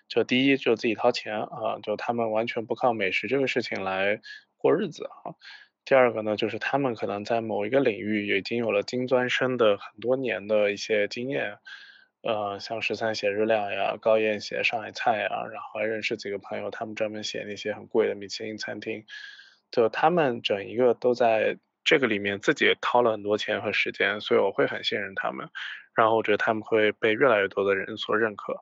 [0.07, 4.19] 就第一，就自己掏钱啊，就他们完全不靠美食这个事情来
[4.57, 5.37] 过日子啊。
[5.85, 11.57] 第二个呢，就是他们可能在某一个领域已经有了金砖生的很多年的一些经验，
[12.23, 19.05] 呃，像十三写日料呀，高燕写上海菜呀，然后还认识几个朋友，他们专门写那些很贵的米其林餐厅，
[19.71, 21.57] 就他们整一个都在。
[21.87, 25.47] 这个里面自己掏了很多钱和时间，所以我会很信任他们，
[25.93, 28.59] 然后我觉得他们会被越来越多的人所认可。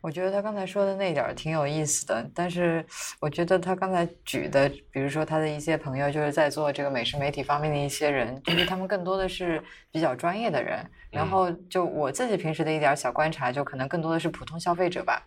[0.00, 2.84] 我觉得他刚才说的那点儿挺有意思的，但是
[3.20, 10.78] 我觉得他刚才举的，比如说他的一些朋友，就是在做这个美食媒体方面的一些人，就是他们更多的是比较专业的人。
[11.10, 15.26] 然后就我自己平时的一点儿小观察，就可能更多的是普通消费者吧。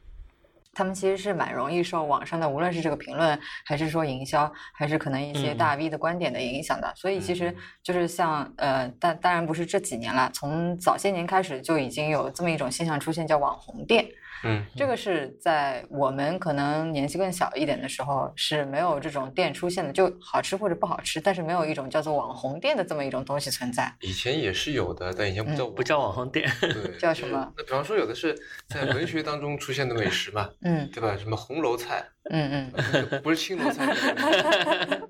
[0.73, 6.89] 他们其实是蛮容易受网上的，无论是这个评论，还是说营销，还是可能一些嗯大 V 的观点的影响的。
[6.95, 14.07] 所以其实嗯就是像呃，但当然不是这几年了，从早些年开始就已经有这么一种现象出现，叫网红店。
[14.43, 23.93] 嗯这个是在我们可能年纪更小一点的时候是没有这种店出现的，就好吃或者不好吃，但是没有一种叫做网红店的这么一种东西存在。
[24.01, 27.53] 以前也是有的，但以前不叫不叫网红店，对， 叫什么？
[27.57, 28.35] 那比方说有的是
[28.67, 31.15] 在文学当中出现的美食嘛， 嗯对吧？
[31.17, 33.85] 什么红楼菜，嗯嗯不是青楼菜，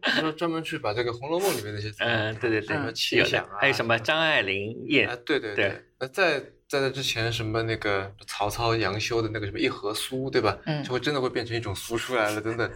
[0.01, 5.81] 他 说专门去把这个《红楼梦》里面那些菜，嗯，对对对，什么有奇想啊，，还有什么张爱玲演啊，对对对。
[5.99, 10.57] 那在在那之前，什么那个曹操、杨修的那个什么一盒酥，对吧？
[10.65, 12.71] 嗯就会真的会变成一种酥出来了，等等。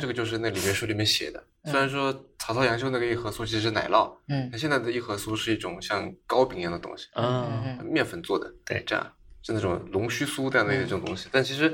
[0.00, 1.40] 这个就是那里面书里面写的。
[1.66, 9.12] 虽然说曹操、杨修那个一盒酥其实是奶酪，嗯那现在的一盒酥是一种像糕饼一样的东西，嗯嗯面粉做的，对这样
[9.44, 11.28] 是那种龙须酥这样的一种东西。
[11.30, 11.72] 但其实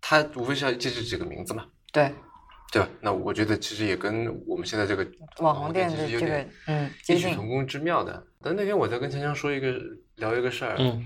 [0.00, 2.12] 它无非是要借这几个名字嘛，对，
[2.72, 2.88] 对吧？
[3.00, 5.06] 那我觉得其实也跟我们现在这个
[5.38, 8.26] 网红店其的这个实有点嗯异曲同工之妙的。
[8.42, 9.72] 但那天我在跟强强说一个
[10.16, 11.04] 聊一个事儿，嗯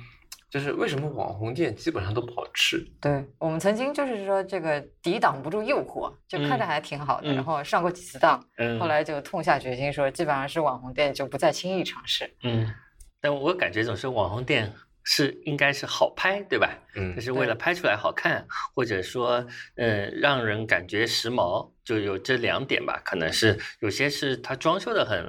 [0.50, 2.82] 就是为什么网红店基本上都不好吃？
[3.02, 12.34] 对我们曾经就是说这个抵挡不住诱惑，就看着还挺好的，嗯然后上过几次当，嗯，后来就痛下决心说，基本上是网红店就不再轻易尝试。
[12.42, 12.66] 嗯，
[13.20, 14.72] 但我感觉总是网红店
[15.10, 16.68] 是应该是好拍，对吧？
[16.94, 19.42] 嗯就是为了拍出来好看，或者说，
[19.76, 23.00] 嗯，让人感觉时髦，就有这两点吧。
[23.02, 25.24] 可能是有些是它装修的很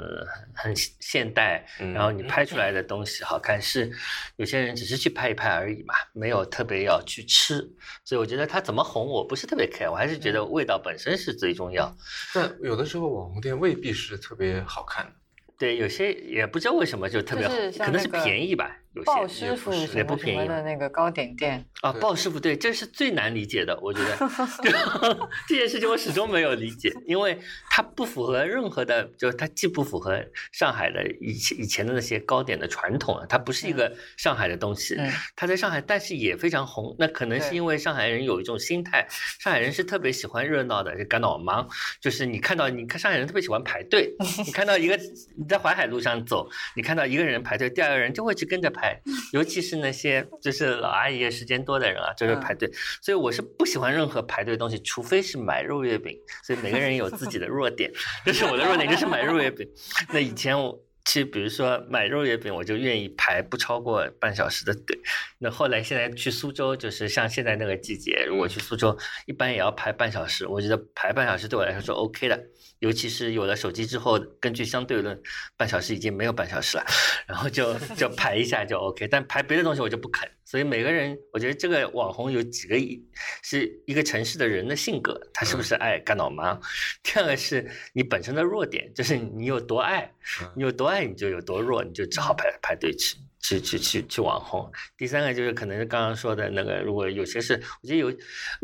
[0.54, 3.89] 很很现代，嗯然后你拍出来的东西好看，是
[4.36, 7.65] 有些人只是去拍一拍而已嘛，没有特别要去吃。
[8.04, 11.96] 所以我觉得它怎么红，我不是特别 care，我还是觉得味道本身是最重要。
[12.34, 15.13] 但有的时候网红店未必是特别好看的。
[15.58, 24.16] 对，有些也不知道为什么就特别好，就是像可能是便宜吧，有鲍师傅也什么什么不便宜的那个糕点店，啊，鲍师傅对，这是最难理解的，我觉得
[24.64, 35.10] 就这件事情我始终没有理解，因为它不符合任何的，就是它既不符合上海的以前以前的那些糕点的传统啊，它不是一个上海的东西，嗯。
[35.36, 39.08] 它在上海但是也非常红，那可能是因为上海人有一种心态，
[39.40, 41.68] 上海人是特别喜欢热闹的，就干脑忙，
[42.02, 44.14] 就是你看到你看上海人特别喜欢排队，
[44.46, 44.98] 你看到一个
[45.38, 48.88] 你在淮海路上走，你看到一个人排队，第二个人就会去跟着排，
[49.34, 52.69] 尤其是那些就是老阿姨时间多的人啊，就是排队。
[53.02, 56.17] 所以我是不喜欢任何排队的东西，除非是买肉月饼。
[56.43, 57.91] 所以每个人有自己的弱点，
[58.25, 59.67] 这是我的弱点，就是买肉月饼。
[60.13, 60.80] 那以前我。
[61.10, 64.95] 其实，比如说买肉月饼，我就愿意排不超过半小时的队。
[65.39, 68.95] 那后来现在去苏州，就是像现在那个季节，如果去苏州，
[69.26, 70.45] 一般也要排半小时。
[70.45, 72.39] 我觉得排半小时对我来说是 OK 的，
[72.78, 75.19] 尤其是有了手机之后，根据相对论，
[75.58, 76.86] 半小时已经没有半小时了，
[77.26, 79.08] 然后就就排一下就 OK。
[79.08, 80.30] 但排别的东西我就不肯。
[80.50, 83.00] 所以每个人，我觉得这个网红有几个一
[83.44, 86.60] 是一个城市的人的性格，他是不是爱干脑忙？
[87.04, 90.12] 第二个是你本身的弱点，就是你有多爱，
[90.56, 93.18] 你有多爱你就有多弱，你就只好排排队去。
[93.42, 98.14] 去去去去网红，第三个就是可能是刚刚说的那个，如果有些事，我觉得有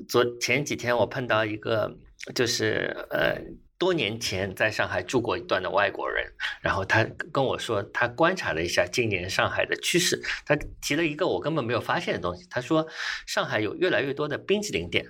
[0.05, 1.97] 昨前几天我碰到一个，
[2.35, 3.39] 就是呃
[3.77, 6.25] 多年前在上海住过一段的外国人，
[6.61, 12.87] 然后他跟我说，他观察了一下今年上海的趋势，他提了一个我根本没有发现的东西，他说
[13.25, 15.05] 上海有越来越多的冰淇淋店。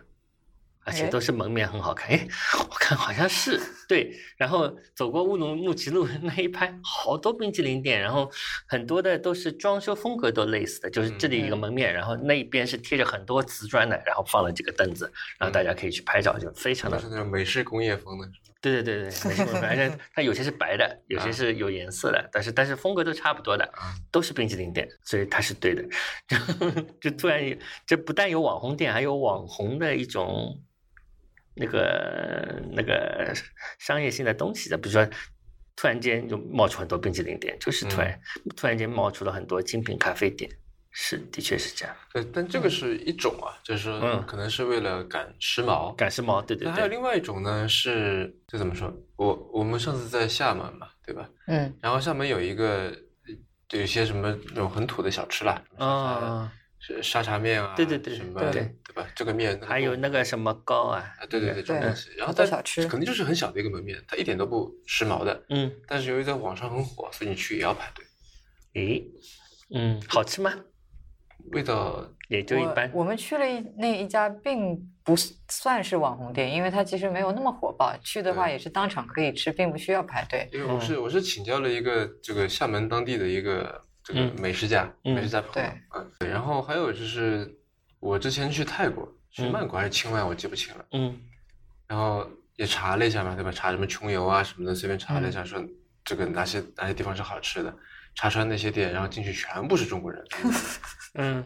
[0.88, 2.28] 而且哎都是门面很好看，哎，
[2.60, 4.16] 我看好像是对。
[4.38, 8.32] 然后走过乌鲁木齐路那一排，好多冰淇淋店，然后
[8.68, 18.30] 很多的都是装修风格都类似的，就是这里一个门面，然后那一边是贴着很多瓷砖的，然后放了几个凳子，然后大家可以去拍照，就非常的都是那种美式工业风的。
[18.72, 23.70] 对对对对，没错，而且 它有些是白的，有些是有颜色的，但是但是风格都差不多的，
[24.12, 25.84] 都是冰淇淋店，所以它是对的。
[26.28, 26.38] 就
[27.10, 30.60] 就突然有，这不但有网红店，还有网红的一种
[31.56, 33.34] 那个那个
[33.80, 35.08] 商业性的东西的，比如说。
[35.78, 38.18] 突然间就冒出很多冰淇淋店，就是突然、
[38.56, 40.50] 突然间冒出了很多精品咖啡店，
[40.98, 41.94] 是的确是这样。
[42.14, 45.94] 对，但这个是一种啊，就是说嗯可能是为了赶时髦。
[45.94, 48.92] 赶时髦，对对那还有，另外一种呢，是这怎么说？
[49.18, 51.30] 我我们上次在厦门嘛，对吧？
[51.48, 52.96] 嗯然后厦门有一个
[53.72, 58.52] 有一些什么那种很土的小吃啦，啊，是沙茶面啊，对对对什么对
[58.86, 59.06] 对吧？
[59.14, 62.10] 这个面那个还有那个什么糕啊，啊，对对对，这种东西。
[62.16, 65.44] 然后很多它小吃肯定就是很小的一个门面，它一点都不时髦的。
[65.50, 68.06] 嗯，但是由于在网上很火，所以你去也要排队。
[68.76, 69.06] 诶，
[69.74, 70.54] 嗯，好吃吗？
[71.52, 72.90] 味道也就一般。
[72.94, 75.16] 我们去了一那一家，并不
[75.50, 77.96] 算是网红店，因为它其实没有那么火爆。
[78.04, 80.48] 去的话也是当场可以吃，并不需要排队。
[80.52, 85.64] 因为我是我是请教了一个这个厦门当地的一个这个嗯美食家，嗯美食家朋友，对
[85.96, 87.50] 嗯，对，然后还有就是
[88.00, 91.18] 我之前去泰国，去嗯曼谷还是清迈，我记不清了，嗯
[91.88, 93.52] 然后也查了一下嘛，对吧？
[93.52, 95.64] 查什么穷游啊什么的，随便查了一下，嗯说
[96.04, 97.72] 这个哪些哪些地方是好吃的，
[98.16, 100.24] 查出来那些店，然后进去全部是中国人，
[101.16, 101.46] 嗯，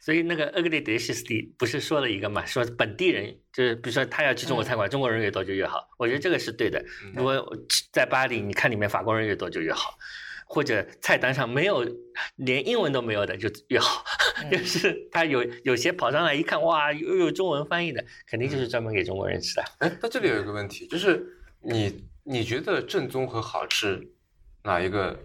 [0.00, 0.82] 所以那个 ugly
[1.28, 5.88] 里不是说了一个嘛，说本地人就是比如说他要去中国餐馆，中国人越多就越好。
[5.98, 6.84] 我觉得这个是对的。
[7.04, 7.56] 嗯如果
[7.92, 9.96] 在巴黎，你看里面法国人越多就越好。
[10.48, 11.84] 或者菜单上没有
[12.36, 14.04] 连英文都没有的就越好，
[14.44, 19.64] 嗯 就是他有有些跑上来一看，哇，又有中文翻译的，肯定就是专门给中国人吃的。
[19.78, 21.26] 哎，那这里有一个问题，就是
[21.60, 24.00] 你你觉得正宗和好吃
[24.62, 25.18] 哪一个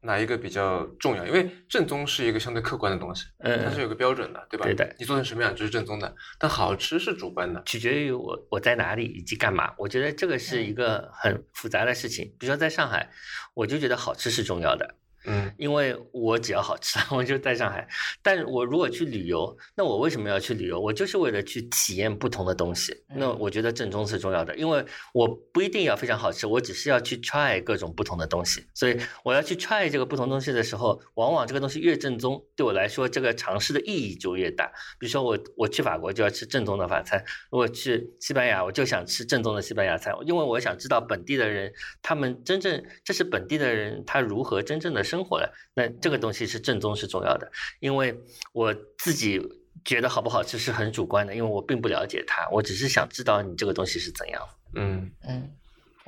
[0.00, 1.26] 哪一个比较重要？
[1.26, 4.64] 因为正宗是一个相对客观的东西，嗯它是有个标准的，对吧？
[4.64, 7.62] 对的你做成什么样就是正宗的，但好吃是主观的。
[7.66, 9.74] 取决于我我在哪里以及干嘛。
[9.76, 12.24] 我觉得这个是一个很复杂的事情。
[12.38, 13.10] 比如说在上海，
[13.54, 14.94] 我就觉得好吃是重要的，
[15.26, 17.86] 嗯因为我只要好吃， 我就在上海。
[18.22, 20.80] 但我如果去旅游，那我为什么要去旅游？
[20.80, 22.94] 我就是为了去体验不同的东西。
[23.14, 28.64] 那嗯我觉得正宗是重要的，因为我不一定要非常好吃，我只是要去 try 各种不同的东西。
[28.74, 34.66] 所以我要去 try 这个不同东西的时候，往往这个东西越正宗，对我来说这个尝试的意义就越大。
[34.98, 45.52] 比如说我我去法国就要吃正宗的法餐，如果去西班牙，我就想吃正宗的西班牙菜，因为我想知道本地的人他们真正这是本地的人他如何真正的生活了。
[45.74, 47.50] 那这个东西是正宗是重要的，
[47.80, 48.14] 因为
[48.52, 49.40] 我自己
[49.84, 54.48] 觉得好不好吃是很主观的，因为我并不了解它，我只是想知道你这个东西是怎样。
[54.74, 55.50] 嗯嗯，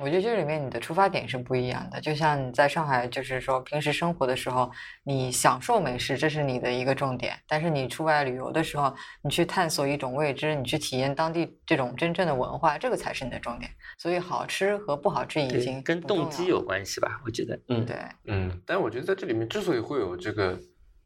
[0.01, 2.01] 我觉得这里面你的出发点是不一样的。
[2.01, 4.71] 就像你在上海，就是说平时生活的时候，
[5.03, 7.37] 你享受美食，这是你的一个重点。
[7.47, 13.69] 但是你出外旅游的时候，你去探索一种未知，你去体验当地这种真正的文化，这个才是你的重点。
[13.99, 17.21] 所以好吃和不好吃已，经跟动机有关系吧？
[17.23, 17.95] 我觉得，嗯，对，
[18.25, 20.59] 嗯，但我觉得在这里面之所以会有这个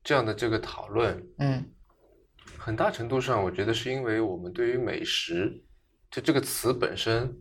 [0.03, 1.63] 这样的这个讨论，嗯
[2.57, 5.61] 很大程度上，我觉得是因为我们对于美食
[6.09, 7.35] 就这个词本身，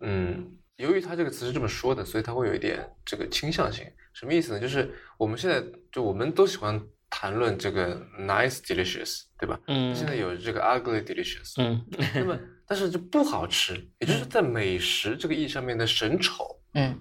[0.00, 3.84] 嗯，由于它这个词是这么说的，所以它会有一点这个倾向性。
[4.12, 4.60] 什么意思呢？
[4.60, 9.60] 就是我们现在就我们都喜欢谈论这个 nice delicious，对吧？
[9.66, 11.84] 嗯，现在有这个 ugly delicious，嗯
[12.14, 16.44] 那么但是就不好吃，也就是在美食这个意义上面的审丑，
[16.74, 16.98] 嗯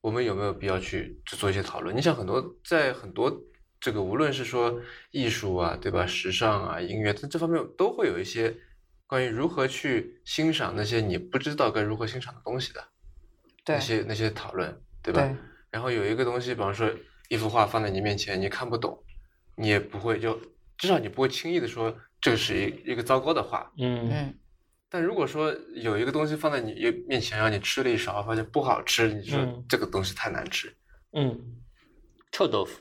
[0.00, 1.94] 我们有没有必要去去做一些讨论？
[1.94, 3.30] 你想，很多在很多
[3.78, 4.80] 这个无论是说
[5.10, 8.56] 艺术啊，对吧，时尚啊，音乐，它这方面都会有一些
[9.08, 12.84] 关于如何去欣赏那些你不知道该如何欣赏的东西的
[13.64, 15.22] 对那些那些讨论，对吧？
[15.22, 15.36] 对
[15.70, 16.88] 然后有一个东西，比方说
[17.28, 19.02] 一幅画放在你面前，你看不懂，
[19.56, 20.38] 你也不会就
[20.76, 23.72] 至少你不会轻易的说这是一一个糟糕的画。
[23.78, 24.34] 嗯嗯
[24.90, 26.72] 但如果说有一个东西放在你
[27.06, 30.74] 面前，让你吃了一勺，发现不好吃，你说嗯这个东西太难吃，
[31.12, 31.38] 嗯，
[32.30, 32.80] 臭豆腐，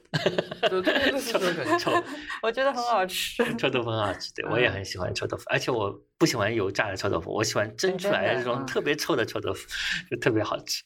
[0.61, 1.77] 对对对，类似这种感觉。
[1.79, 1.91] 臭
[2.43, 3.43] 我觉得很好吃。
[3.57, 9.67] 臭豆腐很好吃，对我也很喜欢臭豆腐，而且我不喜欢油炸的臭豆腐，我喜欢蒸出来的这种特别臭的臭豆腐，
[10.11, 10.83] 就特别好吃。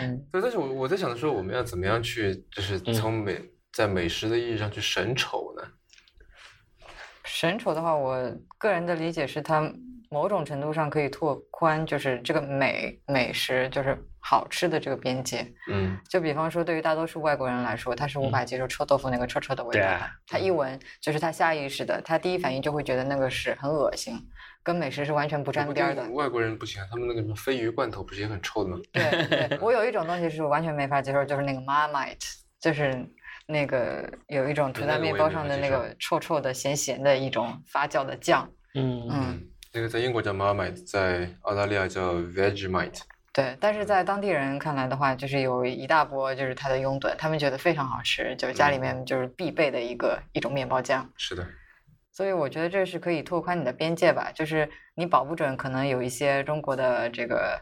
[0.00, 3.40] 嗯对，但是我我在想的时候，我们要怎么样去，就是嗯从美、
[3.72, 5.62] 在美食的意义上去审丑呢？
[7.24, 9.72] 审丑的话，我个人的理解是，它
[10.10, 15.52] 某种程度上可以拓宽，就是这个美美食，就是好吃的这个边界。
[15.68, 20.10] 嗯就比方说，对于大多数外国人来说，他是无法接受臭豆腐那个臭臭的味道的。
[20.26, 24.14] 他一闻，就是他下意识的，他第一反应就会觉得那个是很恶心，
[24.62, 26.08] 跟美食是完全不沾边儿的。
[26.10, 28.78] 外国人不行，他们那个什么鲱鱼罐头不是也很臭的吗？
[28.92, 33.04] 对对， 我有一种东西是完全没法接受，就是那个 Marmite，就是
[33.46, 38.48] 那个有一种涂在面包上的那个臭臭的、咸咸的一种发酵的酱。
[38.74, 43.00] 嗯嗯，那个在英国叫 Marmite，在澳大利亚叫 Vegemite。
[43.32, 51.10] 对，但是在当地人看来的话，就是有一大波就是它的拥趸，他们觉得非常好吃，就是家里面就是必备的一个一种面包酱。
[51.16, 51.46] 是的，
[52.12, 57.58] 所以我觉得这是可以拓宽你的边界吧，就是你保不准可能有一些中国的这个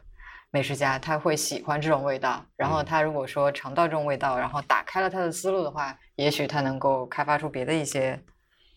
[0.50, 2.84] 美食家他会喜欢这种味道，然后嗯。
[2.84, 8.20] 他如果说尝到这种味道，然后打开了他的思路的话，也许他能够开发出别的一些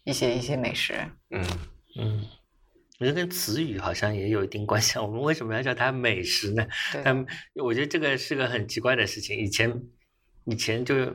[0.04, 0.94] 一些一些美食。
[1.32, 1.44] 嗯。
[1.96, 2.26] 嗯，
[3.04, 5.02] 我觉得跟词语好像也有一定关系啊。
[5.04, 6.66] 我们为什么要叫它美食呢？
[7.04, 7.26] 但
[7.56, 9.38] 我觉得这个是个很奇怪的事情。
[9.38, 9.84] 以前
[10.46, 11.14] 以前就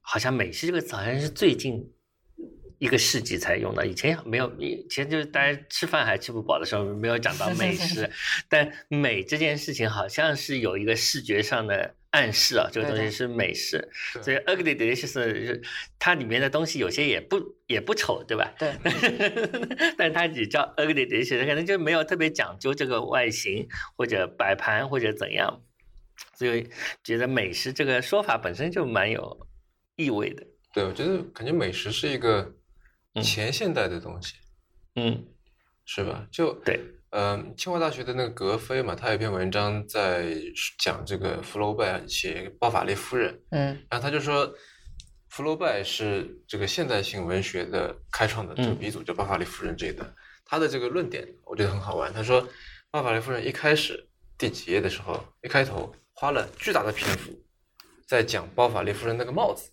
[0.00, 1.84] 好像美食这个词好像是最近
[2.78, 8.10] 一个世纪才用的，以前没有，以前就是大家吃饭还吃不饱的时候没有讲到美食，
[8.48, 15.62] 但美这件事情好像是有一个视觉上的暗示啊，这个东西是美式，对所以 ugly delicious 是
[15.98, 18.52] 它里面的东西有些也不也不丑，对吧？
[18.58, 18.72] 对，
[19.98, 25.62] 但它只叫 ugly delicious，可能就没有特别讲究这个外形或者摆盘或者怎样，
[26.34, 26.68] 所以
[27.04, 29.46] 觉得美食这个说法本身就蛮有
[29.96, 30.46] 意味的。
[30.72, 32.54] 对，我觉得感觉美食是一个
[33.14, 34.34] 嗯前现代的东西，
[34.96, 35.26] 嗯，
[35.84, 36.26] 是吧？
[36.30, 36.80] 就对，
[37.10, 40.34] 嗯，清华大学的那个格非嘛，他有一篇文章在
[40.78, 44.52] 讲这个福楼拜写包法利夫人，嗯然后他就说，
[45.30, 50.14] 福楼拜是这个现代性文学的开创的这个嗯鼻祖，叫包法利夫人这一段。
[50.44, 52.12] 他的这个论点我觉得很好玩。
[52.12, 52.46] 他说，
[52.90, 57.32] 包法利夫人一开始第几页的时候，一开头花了巨大的篇幅
[58.06, 59.70] 在讲包法利夫人那个帽子，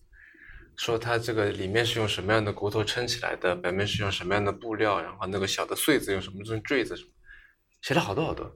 [0.78, 7.10] 说它这个里面是用什么样的骨头撑起来的，表面是用什么样的布料，然后那个小的穗子用什么这种坠子什么，
[7.86, 8.52] 写了好多好多。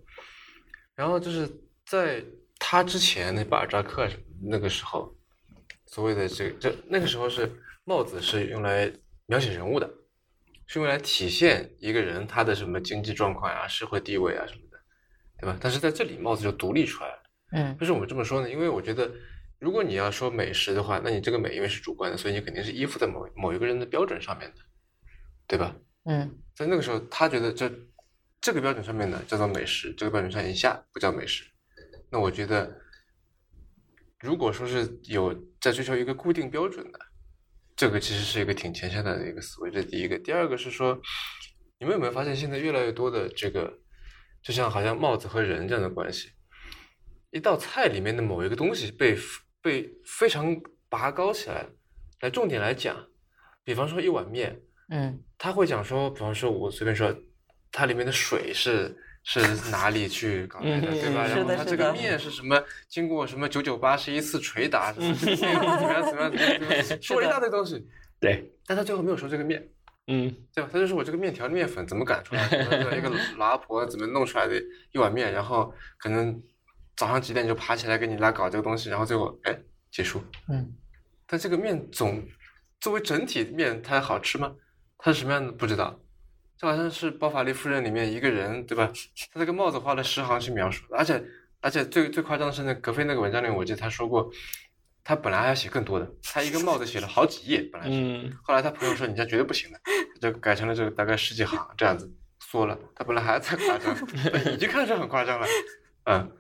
[0.96, 1.48] 然后就是
[1.86, 2.26] 在
[2.58, 4.10] 他之前那巴尔扎克
[4.42, 5.16] 那个时候，
[5.86, 7.48] 所谓的这个，这那个时候是
[7.86, 8.92] 帽子是用来
[9.28, 9.88] 描写人物的，
[10.66, 14.80] 是用来体现一个人他的什么经济状况啊、社会地位啊什么的，
[15.40, 15.56] 对吧？
[15.62, 17.24] 但是在这里帽子就独立出来了。
[17.52, 18.50] 嗯为什么我这么说呢？
[18.50, 19.12] 因为我觉得，
[19.60, 24.58] 如果你要说美食的话，那你这个美因为是主观的，所以你肯定是依附在某某一个人的标准上面的，
[25.48, 25.76] 对吧？
[26.06, 27.72] 嗯在那个时候，他觉得这
[28.42, 31.44] 这个标准上面呢叫做美食，这个标准上以下不叫美食。
[32.12, 32.82] 那我觉得，
[34.20, 37.00] 如果说是有在追求一个固定标准的，
[37.76, 40.18] 这个其实是一个挺前现代的一个思维，这是第一个。
[40.20, 41.00] 第二个是说，
[41.80, 43.80] 你们有没有发现现在越来越多的这个，
[44.42, 46.32] 就像好像帽子和人这样的关系，
[47.32, 49.18] 一道菜里面的某一个东西被
[49.62, 50.60] 被非常
[50.90, 51.68] 拔高起来，
[52.22, 53.08] 来重点来讲，
[53.64, 57.16] 比方说一碗面，嗯他会讲说，比方说我随便说，
[57.72, 59.40] 它里面的水是是
[59.70, 61.28] 哪里去搞来的，嗯对吧？
[61.28, 67.86] 然后它这个面是什么，经过什么九九八十一次捶打，怎么样怎么样怎么样怎么样，说了一大堆东西，
[68.20, 69.68] 对，但他最后没有说这个面，
[70.08, 70.70] 嗯对吧？
[70.72, 74.62] 他就说我这个面条的面粉怎么擀出来的，对吧一个老阿婆怎么弄出来的
[74.92, 76.42] 一碗面，然后可能
[76.96, 79.58] 早上几点就爬起来给你来搞这个东西，然后最后哎
[79.92, 80.24] 结束。
[80.48, 80.74] 嗯
[81.32, 82.26] 但这个面总
[82.82, 84.56] 作为整体面，它好吃吗？
[84.98, 86.00] 它是什么样的不知道。
[86.60, 88.92] 这好像是《包法利夫人》里面一个人，对吧？
[89.32, 91.24] 他那个帽子花了十行去描述，而且
[91.62, 94.30] 而且最最夸张的是那格菲那个文章里，我记得他说过，
[95.06, 99.80] 他本来还要写更多的，他一个帽子写了好几页，本来是，嗯后来他朋友说你这绝对不行的，
[100.20, 102.78] 就改成了这个大概十几行这样子缩了。
[102.94, 103.96] 他本来还在夸张，
[104.54, 105.48] 已经看着很夸张了，
[106.04, 106.32] 嗯。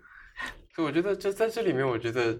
[0.75, 2.37] 所以我觉得这在这里面，我觉得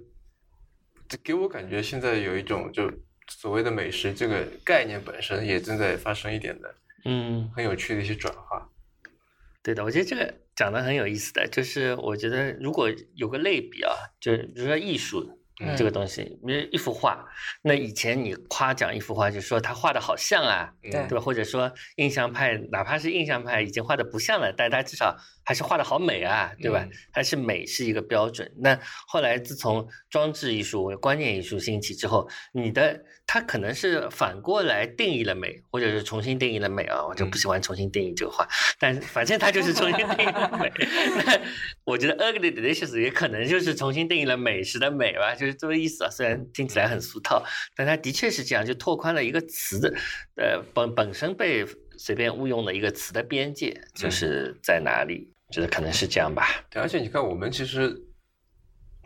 [1.08, 2.90] 这给我感觉现在有一种就
[3.28, 6.74] 所谓的美食这个概念本身也正在发生一点的
[7.06, 7.52] 嗯。
[7.56, 8.70] 很有趣的一些转化。
[9.62, 17.26] 对的，我觉得这个讲的很有意思的，就是我觉得如果有个类比啊，就是比如说艺术嗯这个东西，比如一幅画，
[17.62, 21.24] 那以前你夸奖一幅画，就说他画的好像啊，嗯对对吧？
[21.24, 25.18] 或者说印象派，哪怕是印象派已经画的不像了，但他至少
[25.50, 26.92] 还是画的好美啊，对吧嗯？
[27.12, 28.52] 它是美是一个标准。
[28.58, 37.04] 那后来自从装置艺术、观念艺术兴起之后，你的它可能是反过来定义了美，或者是重新定义了美啊。
[37.04, 38.48] 我就不喜欢重新定义这个话，
[38.80, 40.72] 但反正它就是重新定义了美。
[41.26, 41.42] 那
[41.84, 46.12] 我觉得 ugly delicious 也可能就是重新定义了美食的美吧，就是这个意思啊。
[46.12, 47.44] 虽然听起来很俗套，
[47.76, 49.92] 但它的确是这样，就拓宽了一个词的，
[50.36, 51.66] 呃，本本身被
[51.98, 55.34] 随便误用的一个词的边界，就是在哪里。
[55.52, 56.46] 觉得可能是这样吧。
[56.70, 57.96] 对，而且你看，我们其实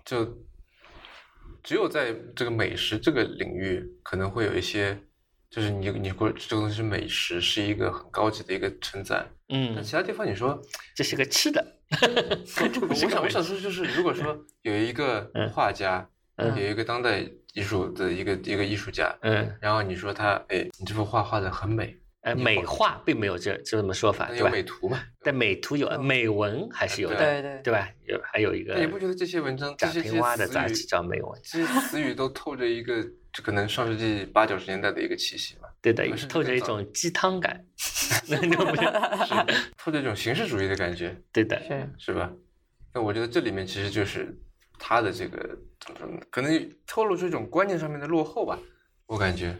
[0.05, 0.25] 就
[1.63, 4.97] 只有在这个美食这个领域，可能会有一些，
[5.49, 9.27] 就是你你过这个东西是美食，是一个很高级的一个称赞。
[9.47, 10.59] 但嗯，其他地方你说，
[10.95, 11.63] 这是个吃的。
[12.89, 17.23] 我想我想说，就是如果说有一个嗯画家，嗯有一个当代
[17.53, 24.49] 艺术的一个一个艺术家，嗯，然后你说他，哎，你这幅画画的很美，呃，美化并没有这这么说法，对吧？
[24.49, 25.03] 美图嘛？
[25.21, 27.89] 但美图有，美文还是有的，对对对吧？
[28.07, 33.03] 有还有一个但你不觉得这些文章，这贾些平凹的杂志叫美文，这些词语都透着一个，
[33.33, 37.65] 就可能上世纪八九十年代的一个气息嘛，对的透着一种鸡汤感，
[38.29, 38.81] 那就不是
[39.27, 42.31] 是透着一种形式主义的感觉，对的，是是吧？
[42.93, 44.33] 那我觉得这里面其实就是
[44.79, 45.37] 他的这个
[45.81, 46.21] 怎么说呢？
[46.29, 48.57] 可能透露出一种观念上面的落后吧，
[49.07, 49.53] 我感觉，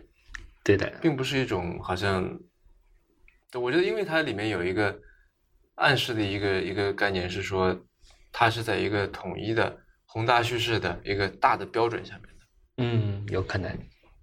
[0.64, 2.40] 对的，并不是一种好像，
[3.54, 5.00] 对我觉得因为它里面有一个
[5.76, 7.80] 暗示的一个一个概念是说，
[8.32, 9.78] 它是在一个统一的
[10.08, 12.46] 宏大叙事的一个大的标准下面的。
[12.78, 13.72] 嗯，有可能，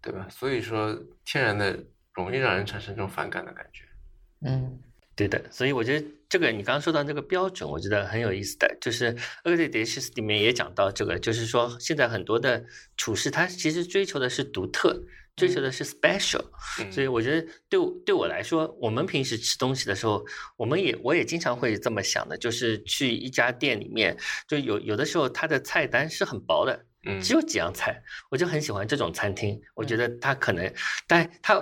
[0.03, 0.27] 对吧？
[0.29, 1.79] 所以说，天然的
[2.13, 3.85] 容易让人产生这种反感的感觉。
[4.45, 4.81] 嗯
[5.15, 9.15] 对的，所以我觉得这个你刚刚说到这个标准，我觉得很有意思的，就是
[9.45, 12.65] 《Ugly Delicious》里面也讲到这个，就是说现在很多的
[12.97, 15.05] 处事，它其实追求的是独特，
[15.37, 16.45] 追求的是 special，、
[16.79, 20.25] 嗯所以我觉得对对我来说，我们平时吃东西的时候，
[20.57, 24.17] 我们也我也经常会这么想的，就是去一家店里面，
[24.47, 27.21] 就有有的时候它的菜单是很薄的，嗯。
[27.21, 29.61] 只有几样菜，我就很喜欢这种餐厅。
[29.75, 30.73] 我觉得它可能，
[31.07, 31.55] 但它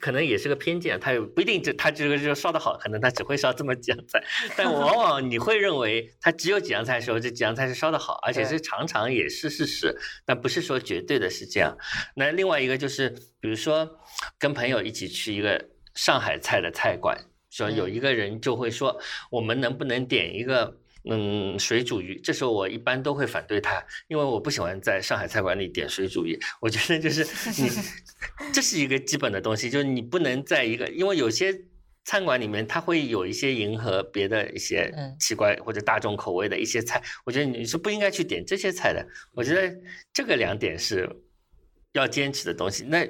[0.00, 4.22] 可能也是个偏见，他也不一定就他这个就烧的好，可能他只会烧这么几样菜。
[4.56, 11.76] 但往往你会认为他只有几样菜的时候，这几样菜是烧的好，而且对是常常也是事实，但不是说绝对的是这样。
[12.16, 13.10] 那另外一个就是，
[13.40, 13.98] 比如说
[14.38, 17.18] 跟朋友一起去一个上海菜的菜馆，
[17.50, 18.98] 说有一个人就会说，
[19.30, 20.78] 我们能不能点一个
[21.10, 22.18] 嗯水煮鱼？
[22.20, 26.38] 这时候我一般都会反对他，因为我不喜欢在上海菜馆里点水煮鱼。
[26.60, 27.24] 我觉得就是
[27.62, 27.70] 你，
[28.52, 31.54] 这是一个基本的东西，就是你不能在一个，因为有些。
[32.06, 39.02] 餐馆里面它会有一些迎合别的一些嗯奇怪或者大众口味的一些菜，我觉得你是不应该去点这些菜的。
[39.32, 39.74] 我觉得
[40.12, 41.08] 这个两点是
[41.94, 42.84] 要坚持的东西。
[42.84, 43.08] 那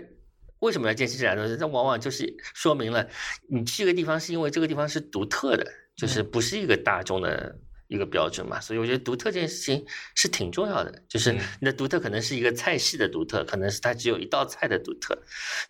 [0.61, 1.59] 为什么要坚持这两个东西？
[1.61, 3.05] 那往往就是说明了
[3.49, 5.66] 你去一个地方是因为这个地方是独特的，
[5.97, 7.59] 就是不是一个大众的
[7.95, 8.61] 一个标准嘛。
[8.61, 9.84] 所以我觉得独特这件事情
[10.14, 15.16] 是挺重要的，就是嗯你的独特可能是一个菜系的独特，可能是它只有一道菜的独特，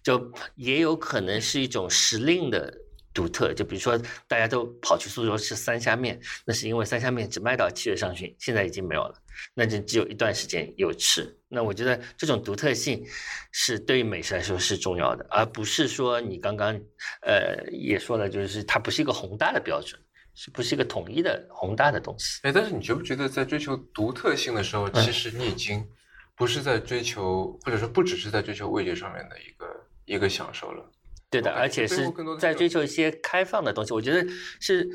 [0.03, 2.73] 就也有可能是一种时令的。
[3.15, 3.97] 独特，就比如说
[4.27, 9.15] 大家都跑去苏州吃三虾面，那是因为三虾面只卖到七月上旬，现在已经没有了。
[9.55, 11.33] 那就只有一段时间有吃。
[11.47, 13.07] 那我觉得这种独特性
[13.53, 16.75] 是对于美食来说是重要的，而不是说你刚刚
[17.23, 20.01] 呃也说了，就是它不是一个宏大的标准，
[20.35, 22.41] 是不是一个统一的宏大的东西？
[22.43, 25.87] 哎，但是你觉不觉得在追求独特性的时候，其实你已经
[26.35, 30.91] 不是在追求，或者说不只是在追求味觉上面的一个一个享受了？
[31.31, 33.93] 对的，而且是在追求一些开放的东西。
[33.93, 34.29] 我觉得
[34.61, 34.89] 是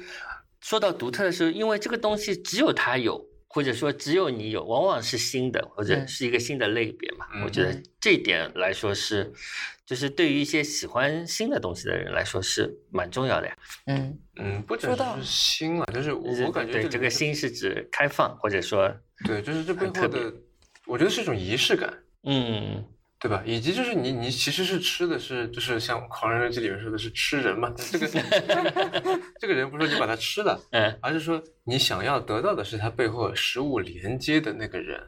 [0.62, 7.26] 说到独特的时候，因为这个东西只有它有，或者说只有你有，往往是新的，或者嗯是一个新的类别嘛。
[7.44, 9.34] 我嗯觉得嗯这一点来说是，
[9.86, 13.58] 就是对于一些喜欢新的东西的人来说是蛮重要的呀。
[13.88, 18.96] 嗯嗯，不只是新了，就是我我感觉对这个新是指开放，或者说
[19.26, 20.38] 对，就是这背很特别后的，
[20.86, 21.92] 我觉得是一种仪式感。
[22.24, 22.86] 嗯
[23.20, 23.44] 对吧？
[23.46, 28.08] 以及就是你你其实是吃的是就是像《狂人日记》里面说的是吃人嘛，这个
[29.40, 35.02] 这个人不是说你把他吃了，嗯而是说你想要得到的是他背后食物连接的那个人，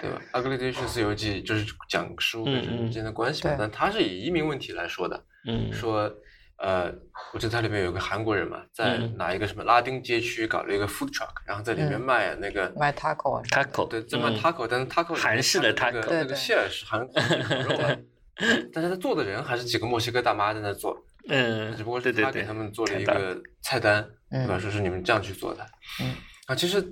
[0.00, 0.20] 对吧？
[0.42, 6.14] 《Ugly Delicious 游记》就是讲食物跟人之间的关系嘛，对但他是以移民问题来说的，嗯说
[6.58, 6.92] 呃，
[7.32, 9.16] 我记得它里面有个韩国人嘛，在嗯。
[9.16, 14.36] 哪一个什么拉丁街区搞了一个 food truck，然后在里面嗯卖那个卖 taco 啊 taco 对，在卖嗯。
[14.38, 17.96] taco，但是 taco 里面韩式的 taco 个那个馅儿是韩国肉啊，
[18.72, 20.96] 但是他做的人还是几个墨西哥大妈在那做，
[21.28, 24.56] 嗯，只不过是他给他们做了一个菜单，对吧？
[24.56, 25.66] 嗯说是你们这样去做的。
[26.00, 26.14] 嗯，
[26.46, 26.84] 啊，其实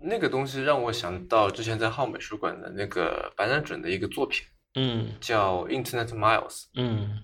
[0.00, 4.46] 那个东西让我想到之前在浩美术馆的那个白南准的一个作品，
[4.76, 5.08] 嗯。
[5.20, 7.18] 叫 Internet Miles，嗯。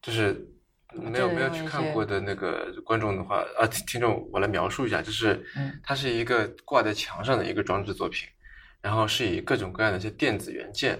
[0.00, 0.46] 就是
[0.94, 8.28] 没有没有去看过的那个观众的话，啊，听听众，我来描述一下，就是嗯它是一个挂在墙上的一个装置作品，
[8.80, 10.98] 然后是以各种各样的一些电子元件，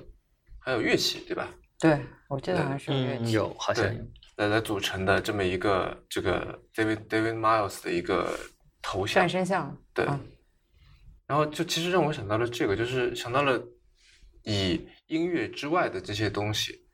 [0.59, 1.49] 还有乐器，对吧？
[1.79, 3.33] 对，我记得好像是有乐嗯，器。
[3.33, 4.05] 有好像有，
[4.37, 8.39] 来来组成的这么一个这个 David David Miles 的一个
[8.83, 9.77] 头像半，身像。
[9.95, 10.21] 对啊
[11.27, 13.63] 然后就其实让我想到了这个，就是想到了
[14.45, 16.88] 以音乐之外的这些东西，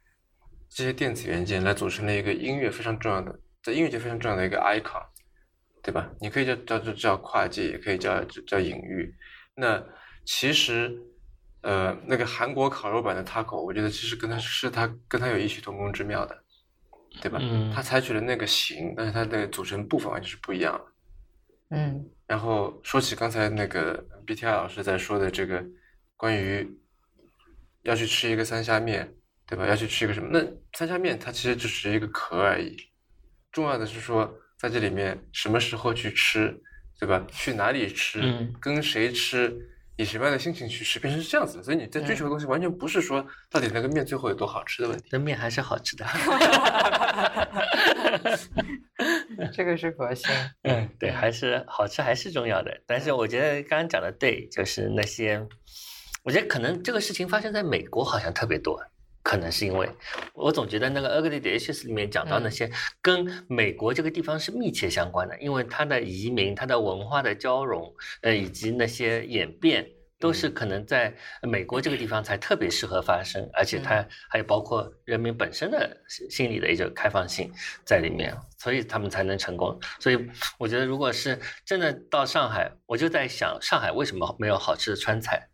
[0.68, 5.04] 这些电子元件来组成了一个音乐非常重要的，在音乐界非常重要的一个 icon，
[5.82, 6.10] 对吧？
[6.20, 9.14] 你可以叫叫叫叫跨界，也可以叫叫叫隐喻。
[9.54, 9.84] 那
[10.24, 10.98] 其实，
[11.62, 16.42] 呃，那个韩国烤肉版的 taco，我觉得其实跟它是它跟它有异曲同工之妙的，
[17.20, 17.38] 对吧？
[17.40, 21.76] 嗯它采取了那个形，但是它的组成部分完全是不一样的。
[21.76, 25.64] 嗯然后说起刚才那个 BTI 老师在说的这个
[26.16, 26.78] 关于
[27.82, 29.14] 要去吃一个三虾面，
[29.46, 29.66] 对吧？
[29.66, 30.28] 要去吃一个什么？
[30.32, 30.40] 那
[30.72, 32.76] 三下面它其实只是一个壳而已，
[33.52, 36.54] 重要的是说在这里面什么时候去吃，
[36.98, 37.24] 对吧？
[37.30, 39.54] 去哪里吃，嗯跟谁吃，
[39.96, 41.62] 以什么样的心情去吃，变成是这样子的。
[41.62, 45.04] 所以你在追求的东西完全不是说到底那个面最后有多好吃的问题。
[45.12, 46.04] 那面还是好吃的。
[49.52, 50.30] 这个是核心。
[50.62, 52.82] 嗯，对，还是好吃还是重要的。
[52.86, 55.46] 但是我觉得刚刚讲的对，就是那些，
[56.22, 58.80] 我觉得可能这个事情发生在美国好像特别多，
[59.24, 59.90] 可能是因为
[60.34, 62.70] 我总觉得那个《Ugly Delicious》里面讲到那些
[63.02, 69.84] 跟美国这个地方是密切相关的，因为它的移民、它的文化的交融，呃，以及那些演变。
[70.20, 71.12] 都是可能在
[71.42, 77.52] 美国这个地方才特别适合发生，而且它还有包括人民本身的心心理的一种开放性
[77.84, 79.78] 在里面，所以他们才能成功。
[79.98, 80.16] 所以
[80.56, 85.46] 我觉得，如果是真的到上海，我就在想，上海为什么没有好吃的川菜？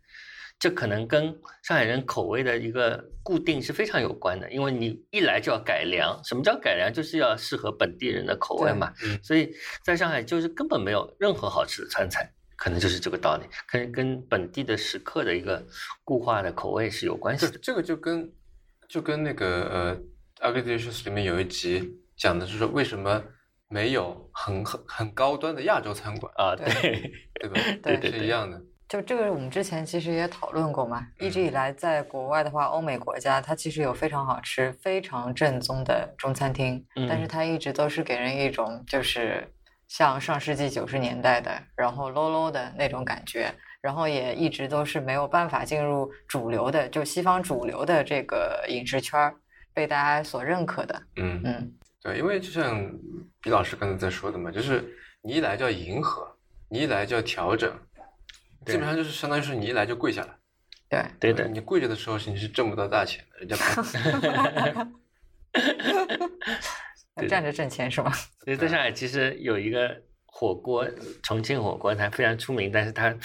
[0.61, 1.25] 这可能跟
[1.63, 6.21] 上海人口味的一个固定是非常有关的，因为你一来就要改良。
[6.23, 6.93] 什么叫改良？
[6.93, 8.93] 就是要适合本地人的口味嘛。
[9.03, 9.51] 嗯所以
[9.83, 15.65] 在上海就是根本没有任何好吃的川菜，可能就是这个道理，跟跟本地的食客的一个
[16.03, 17.53] 固化的口味是有关系的。
[17.53, 18.31] 这这个就跟
[18.87, 19.99] 就跟那个
[20.39, 23.23] 呃《Delicious》里面有一集讲的是说为什么
[23.67, 27.61] 没有很很很高端的亚洲餐馆，啊，对对， 对吧？
[27.81, 28.61] 对对是一样的。
[28.91, 31.07] 就这个，我们之前其实也讨论过嘛。
[31.17, 39.49] 一直以嗯来，在国外的话，欧美国家它其实有非常好吃、非常正宗的中餐厅，但是嗯它一直都是给人一种就是
[39.87, 49.33] 像上世纪九十年代的，然后 low low 的那种感觉，然后也一直都是没有办法进入主流的，就西方主流的这个饮食圈儿，
[49.73, 51.01] 被大家所认可的。
[51.15, 52.91] 嗯，嗯，对，因为就像
[53.41, 54.83] 毕老师刚才在说的嘛，就是
[55.21, 56.29] 你一来就要迎合，
[56.67, 57.73] 你一来就要调整，
[58.65, 60.37] 基本上就是相当于是你一来就跪下了。
[60.89, 63.55] 对，对的，你跪着的时候是你是挣不到大钱的，人家
[67.15, 68.11] 不 站着挣钱是吗？
[68.43, 70.85] 所以在上海其实有一个火锅，
[71.23, 73.15] 重庆火锅，它非常出名，但是它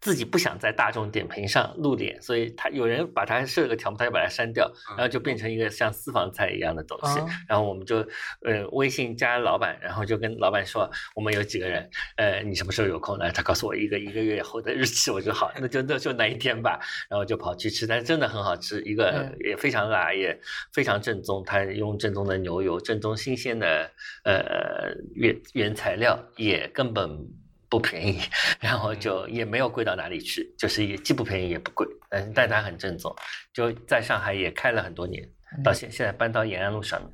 [0.00, 7.18] 自己不想在大众点评上露脸，所以他有人把他设了个条目，他就把它删掉，嗯然后就变成一个像私房菜一样的东西。
[7.20, 7.98] 哦然后我们就
[8.42, 13.30] 呃微信加老板，然后就跟老板说我们有几个人，呃你什么时候有空呢？
[13.32, 16.80] 他告诉我一个一个月后的日期，我说好，那就那就那一天吧。
[17.08, 20.38] 然后就跑去吃，但是真的很好吃，一个嗯也非常辣，也
[20.72, 21.42] 非常正宗。
[21.44, 23.90] 他用正宗的牛油，正宗新鲜的
[24.24, 27.26] 呃原原材料，也根本
[27.70, 28.20] 不便宜，
[28.60, 33.14] 然后就也没有贵到哪里去，就是也既不便宜也不贵，但是但它很正宗，
[33.54, 35.26] 就在上海也开了很多年，
[35.64, 37.10] 到现现在搬到延安路上面，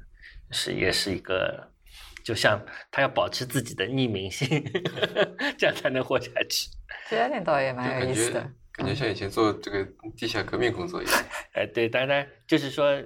[0.50, 1.72] 是也是一个。
[2.24, 4.48] 就像他要保持自己的匿名性，
[5.56, 6.68] 这样才能活下去。
[7.08, 8.40] 这家店倒也蛮有感觉意思的。
[8.72, 9.86] 感觉像以前做这个
[10.16, 11.24] 地下革命工作一样。
[11.52, 13.00] 哎， 对，当然就是说，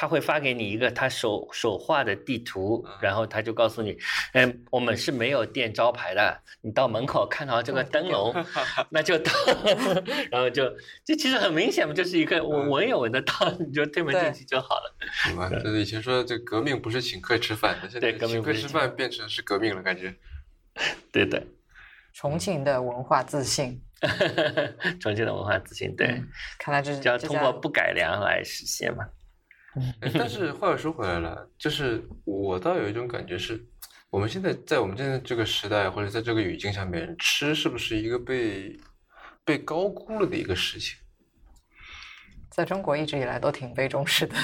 [0.00, 3.98] 他会发给你一个他手手画的地图，然后他就告诉你，
[4.32, 8.32] 嗯，我们是没有店招牌的，你到门口看到这个灯笼，
[8.90, 9.32] 那就到，
[10.30, 10.72] 然后就
[11.04, 14.94] 这其实很明显嘛，就是一个我闻也闻得到，你就推门进去就好了。
[15.10, 15.50] 什么？
[15.50, 20.14] 就是以前说这革命不是请客吃饭的，现在对革命请客不是请吃饭变成是革命了，感觉。
[21.10, 21.42] 对的，
[22.12, 23.82] 重庆的文化自信，
[25.02, 29.04] 重庆的文化自信，对，嗯看来这是就要通过不改良来实现嘛。
[30.00, 33.64] 哎但是话又说回来了，就是我倒有一种感觉是，
[34.10, 38.78] 我们现在在我们现在这个时代或者在这个语境下面，吃是不是一个被
[39.44, 40.96] 被高估了的一个事情？
[42.50, 44.34] 在中国一直以来都挺被重视的。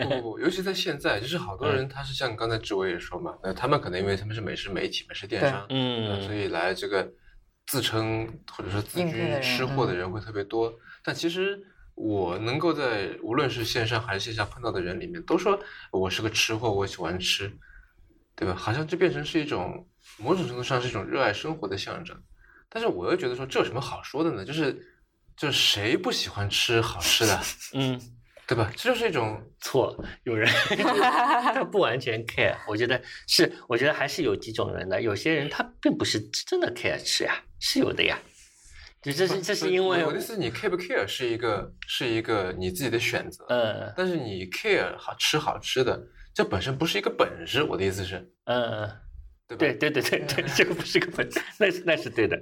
[0.00, 7.06] 不不 不，尤其在现在，就是好多人他是像刚才志伟也说嘛，那他们可能因为他们是美食媒体、美食电商，呃嗯所以来这个
[7.66, 10.72] 自称或者说自居吃货的嗯人会特别多。
[11.02, 11.60] 但其实
[11.94, 15.58] 我能够在无论是线上还是线下碰到的人里面，都说
[15.90, 17.52] 我是个吃货，我喜欢吃，
[18.34, 18.54] 对吧？
[18.54, 19.86] 好像就变成是一种
[20.16, 22.20] 某种程度上是一种热爱生活的象征。
[22.68, 24.44] 但是我又觉得说这有什么好说的呢？
[24.44, 24.74] 就是
[25.36, 27.40] 就是谁不喜欢吃好吃的，
[27.74, 28.00] 嗯，
[28.46, 28.72] 对吧？
[28.76, 38.18] 这就是一种错，有人 他不完全 care，我觉得是，我觉得还是有几种人的，有些人他并不是真的 care 吃呀，是有的呀。
[39.04, 46.02] 就这是这是因为我的意思，你 care 不 care 是一个是一个你自己的选择，嗯但是你 care 好吃好吃的，
[46.32, 47.62] 这本身不是一个本事。
[47.62, 48.90] 我的意思是，嗯，
[49.46, 49.58] 对吧？
[49.58, 52.34] 对对对对对，这个不是个本事，那是那是对的，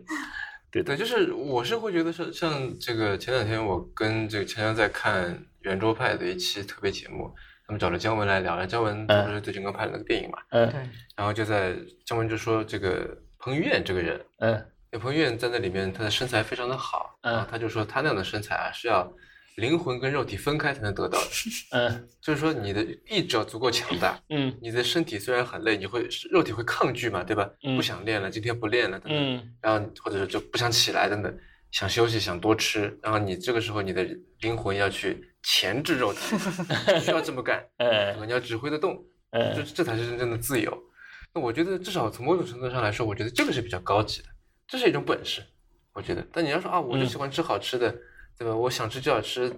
[0.71, 7.35] 对的对，就是我是会觉得是像这个前两天我跟这个强强在看圆桌派的一期特别节目，
[7.67, 10.81] 他们找了姜文来聊，了，姜文他不是最近刚拍了那个电影嘛，嗯对，
[11.17, 11.75] 然后就在
[12.07, 17.33] 姜文就说这个彭于晏这个人，嗯那彭于晏在那里面他的身材非常的好，嗯。
[17.33, 19.11] 然后他就说他那样的身材啊是要
[19.57, 21.27] 灵魂跟肉体分开才能得到的，
[21.73, 22.09] 嗯。
[22.21, 24.55] 就是说你的意志要足够强大，嗯。
[24.61, 27.51] 你的身体虽然很累，你会肉体会抗拒嘛，对吧？
[27.65, 27.75] 嗯。
[27.75, 29.53] 不想练了，今天不练了，等等，嗯。
[29.63, 31.39] 然后或者是就不想起来等等，
[31.71, 34.07] 想休息，想多吃，然后你这个时候你的
[34.41, 36.21] 灵魂要去钳制肉体，
[37.01, 38.27] 需要这么干， 嗯。
[38.27, 40.77] 你要指挥得动，这嗯这才是真正的自由。
[41.35, 44.29] 那我觉得至少从某种程度上来说，我觉得这个是比较高级的，
[44.73, 45.43] 这是一种本事，
[45.93, 46.27] 我觉得。
[46.33, 47.95] 但你要说啊，我就嗯喜欢吃好吃的，
[48.39, 48.57] 对吧？
[48.57, 49.55] 我想吃就要吃，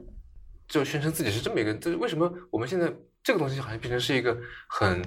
[0.66, 2.92] 就宣称自己是这么一个，这为什么我们现在
[3.22, 4.36] 这个东西好像变成是一个
[4.68, 5.00] 很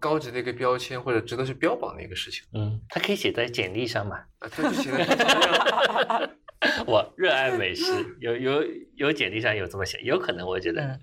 [0.00, 2.42] 高级的一个标签，或者值得去标榜的一个事情？
[2.52, 4.16] 嗯，它可以写在简历上嘛？
[4.40, 5.06] 啊，这就写在
[6.84, 7.84] 我热爱美食，
[8.18, 8.64] 有有
[8.96, 11.00] 有简历上有这么写，有可能我觉得，嗯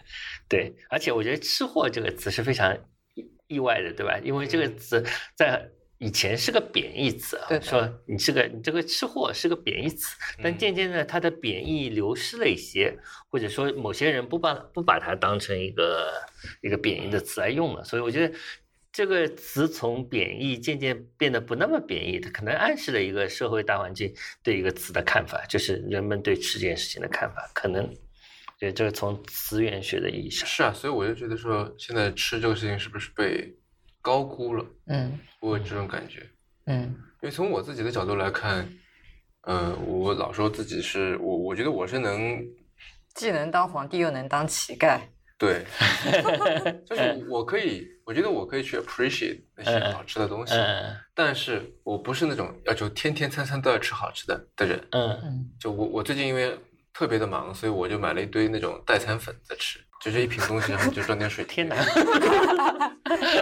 [0.49, 2.77] 对，而且我觉得“吃货”这个词是非常
[3.15, 4.19] 意意外的，对吧？
[4.21, 5.01] 因为这个词
[5.37, 5.69] 在
[5.99, 12.97] 以前是个贬义词啊，对说你是个你这个吃货是个贬义词，但嗯渐渐的它的贬义流失了一些，
[13.29, 16.11] 或者说某些人不把不把它当成一个
[16.61, 18.33] 一个贬义的词来用了，所以我觉得。
[18.91, 24.11] 这个词从贬义渐渐变得不那么贬义，它可能暗示了一个社会大环境
[24.43, 27.87] 对一个词的看法，就是人们对吃这件事情的看法，可能，
[28.59, 33.55] 对这个从词源学的意义上，是啊，所以我就觉得说，现在吃这个事情是不是被
[34.01, 34.65] 高估了？
[34.87, 36.27] 嗯我有这种感觉。
[36.65, 36.81] 嗯
[37.21, 38.67] 因为从我自己的角度来看，
[39.41, 42.39] 呃，我老说自己是我，我觉得我是能
[43.13, 44.99] 既能当皇帝又能当乞丐。
[45.37, 45.63] 对，
[46.85, 54.77] 就是我可以，我觉得我可以去 appreciate 那些嗯好吃的东西，嗯但是我不是那种要求天天餐餐都要吃好吃的的人。
[54.91, 56.57] 嗯嗯就我我最近因为
[56.93, 61.43] 特别的忙，所以我就买了一堆那种代餐粉在吃，就这一瓶东西，然后就装点水。
[61.45, 61.75] 天哪！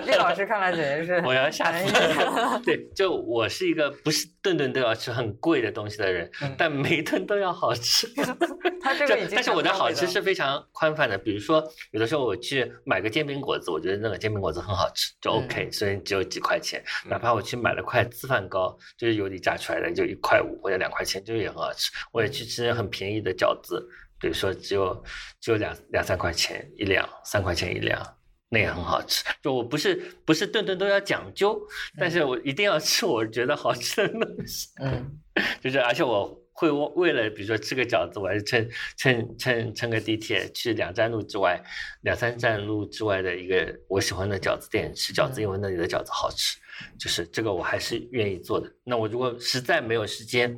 [0.05, 1.93] 毕老师看来简直是我要吓死。
[2.63, 8.07] 对，就我是一个不是顿顿都要吃很贵的东西的人，嗯但每顿都要好吃。
[8.81, 21.91] 他这就个已经 但是我的好吃是非常宽泛的，比如说有的时候我去买个煎饼果子，我觉得那个煎饼果子很好吃，就嗯 OK，、虽然只有几块钱，嗯哪怕我去买了块粢饭糕，就是油里炸出来的，就一块五或者两块钱，就也很好吃。
[22.11, 23.85] 我也去吃很便宜的饺子，
[24.19, 25.03] 比如说只有
[25.39, 28.01] 只有两两三块钱一两，三块钱一两。
[28.49, 29.93] 那也很好吃，就我不是
[30.23, 31.59] 不是顿顿都要讲究，
[31.97, 34.69] 但是我一定要吃我觉得好吃的东西。
[34.79, 35.19] 嗯
[35.61, 41.61] 就是而且我会为为了比如说吃个饺子，我还是乘乘乘乘个地铁去两站路之外、
[42.03, 46.57] 两三站路之外的一个我喜欢的饺子店吃饺子，嗯因为那里的饺子好吃。
[46.97, 48.71] 就是这个我还是愿意做的。
[48.85, 50.57] 那我如果实在没有时间，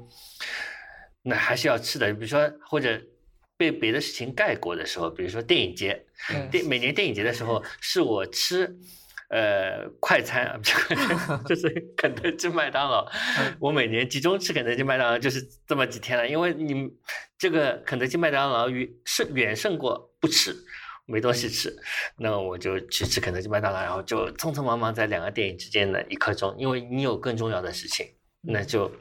[1.24, 3.02] 那还是要吃的，比如说或者。
[3.60, 8.74] 被别的事情盖过的时候，比如说电影节，嗯电每年电影节的时候，是我吃
[9.30, 13.06] 呃快餐啊，不是快餐， 就是肯德基、麦当劳。
[13.60, 16.90] 我每年集中吃肯德基、麦当劳就是这么几天了，因为你
[17.38, 20.56] 这个肯德基、麦当劳远胜远胜过不吃。
[21.12, 21.76] 没东西吃，
[22.20, 28.06] 那我就去吃肯德基、麦当劳，然后就匆匆忙忙在两个电影之间的一刻钟，因为你有更重要的事情，
[28.42, 28.92] 那就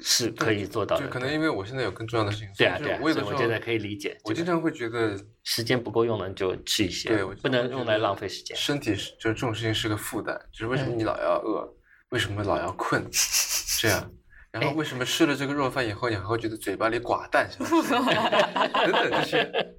[0.00, 1.04] 是可以做到的。
[1.04, 4.16] 就可能因为我现在有更重要的事情，对啊，对啊，我有的时我觉得可以理解。
[4.24, 8.56] 我经常会觉得时间不够用了，你就吃一些，对，我不能用来浪费时间。
[8.56, 11.68] 身体是就是这种事情是个负担，就是为什么你老要饿，
[12.10, 13.04] 为什么老要困，
[13.80, 14.10] 这样。
[14.50, 19.74] 然后为什么吃了这个肉饭以后，你还会觉得嘴巴里寡淡， 等等这些，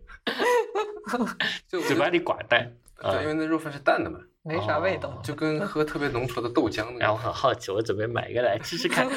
[1.70, 2.70] 就嘴巴里寡淡。
[3.02, 5.10] 对，因为那肉饭是淡的嘛，没啥味道。
[5.10, 5.22] 哦。
[5.24, 7.20] 就跟喝特别浓稠的豆浆那然后我。
[7.20, 9.08] 很好奇，我准备买一个来试试看，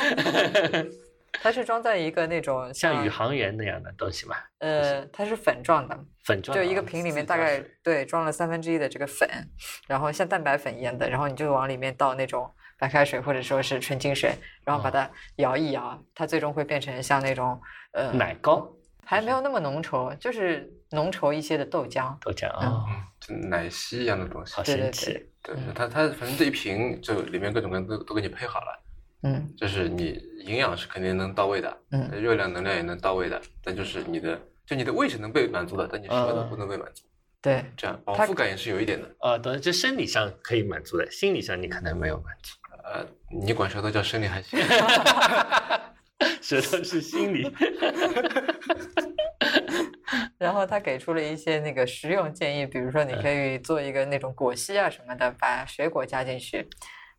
[1.41, 9.29] 它是装在一个那种 像宇航员那样的东西嘛，呃，它是粉状的，粉状就一个瓶里面大概对装了三分之一的这个粉，
[9.87, 17.61] 然后像蛋白粉一样的，然后你就往里面倒那种白开水或者说是纯净水，然后把它摇一摇，它最终会变成像那种
[17.93, 18.73] 呃奶糕？
[19.05, 22.15] 还没有那么浓稠，就是浓稠一些的豆浆。
[22.21, 24.63] 豆浆啊，嗯，就奶昔一样的东西好。
[24.63, 25.27] 对对神奇。
[25.43, 28.83] 对，它它反正这一瓶就里面各种各样都都给你配好了，
[29.23, 37.05] 嗯就是你营养是肯定能到位的，嗯热量能量也能到位的，但就是你的就你的胃是能被满足的，但你舌头嗯不能被满足，
[37.41, 39.09] 对，这样饱腹感也是有一点的。
[39.21, 42.55] 呃，对，就生理上可以满足的，心理上你可能没有满足。
[42.85, 44.59] 呃，你管舌头叫生理还行？
[46.43, 47.45] 舌头是心理，
[50.39, 56.69] 然后他给出了一些那个实用建议，比如说你可以做一个那种果昔啊什么的，把水果加进去，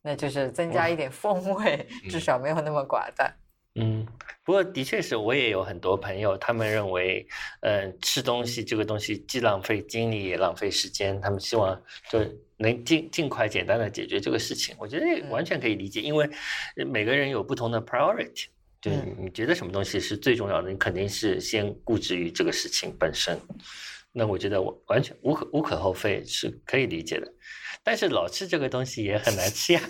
[0.02, 1.54] 那就是增加一点风。
[1.56, 3.34] 味，至少没有那么寡淡。
[3.76, 4.06] 嗯，
[4.44, 7.26] 不过的确是我也有很多朋友，他们认为，
[7.62, 11.80] 嗯、吃东西这个东西既浪费精力也浪费时间，他们希望
[12.10, 12.20] 就
[12.58, 14.76] 能尽尽快简单的解决这个事情。
[14.80, 16.30] 我觉得完全可以理解，因为
[16.76, 18.48] 每个人有不同的 priority，
[18.82, 23.40] 就是嗯你觉得什么东西是最重要的，你肯定是先固执于这个事情本身。
[24.12, 27.32] 那我觉得我完全无可无可厚非，是可以理解的。
[27.84, 29.82] 但是老吃这个东西也很难吃呀，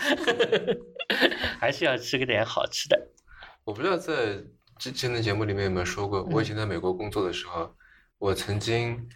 [1.59, 3.11] 还是要吃个点好吃的。
[3.63, 4.43] 我不知道在
[4.77, 7.73] 之前的节目里面有没有说过，我以前在美国工作的时候，
[8.17, 9.07] 我曾经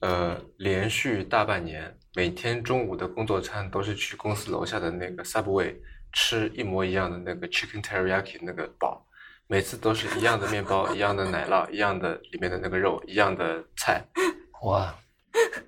[0.00, 5.76] 呃连续大半年，每天中午的工作餐都是去公司楼下的那个 Subway
[6.12, 9.05] 吃一模一样的那个 Chicken Teriyaki 那个堡，
[9.48, 14.04] 每次都是一样的面包、一样的奶酪、一样的里面的那个肉、一样的菜，
[14.64, 14.94] 哇，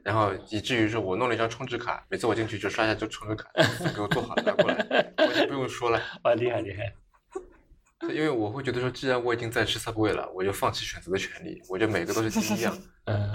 [0.03, 3.49] 然后以至于说我弄了一张充值卡，每次我进去就刷一下就充值卡，
[3.95, 6.03] 给我做好了拿过来，我就不用说了。
[6.25, 6.93] 哇，厉害厉害！
[8.11, 12.77] 因为我会觉得说，既然我已经在吃 Subway 了，我就放弃选择的权利，我就每个都是第一样，
[13.07, 13.33] 嗯，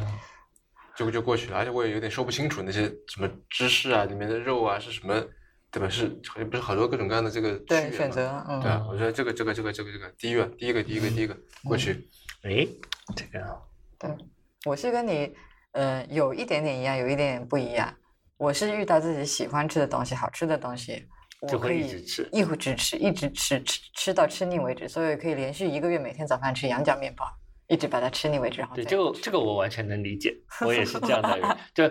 [0.96, 1.58] 就就过去了。
[1.58, 5.14] 而且我也有点说不清楚那些什么芝士啊，里面的肉啊是什么，
[5.74, 5.90] 对吧？
[5.90, 12.08] 是好像不是好多各种各样的这个对选择，嗯，对啊，我觉得这个这个这个这个这个第一个第一个第一个第一个过去，
[12.44, 12.68] 哎，
[13.16, 13.44] 这个
[13.98, 14.10] 对
[14.66, 15.34] 我是跟你，
[15.72, 17.92] 呃，有一点点一样，有一点点不一样。
[18.38, 21.08] 我是遇到自己喜欢吃的东西、好吃的东西，
[21.42, 24.88] 我就会一直吃一直吃，一直吃，吃吃到吃腻为止。
[24.88, 27.26] 所以可以连续一个月每天早饭吃羊角面包，
[27.68, 28.60] 一直把它吃腻为止。
[28.60, 31.90] 然后对，再这个这个我完全能理解，我也是这样的人， 就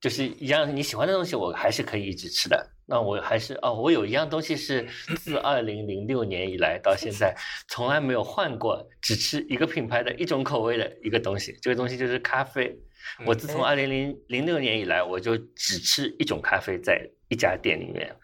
[0.00, 2.75] 就是一样你喜欢的东西，我还是可以一直吃的。
[2.88, 7.34] 那我还是哦，我有一样东西是自二零零六年以来到现在
[7.68, 11.56] 从来没有换过，只吃一个品牌的一种口味的一个东西。
[11.60, 12.78] 这个东西就是咖啡。
[13.24, 18.14] 我自从哎二零零零六年以来，我就只吃一种咖啡，在一家店里面。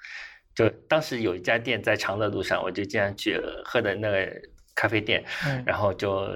[0.54, 4.30] 就当时有一家店在长乐路上，我就经常去喝的那个
[4.74, 6.28] 咖啡店，嗯然后就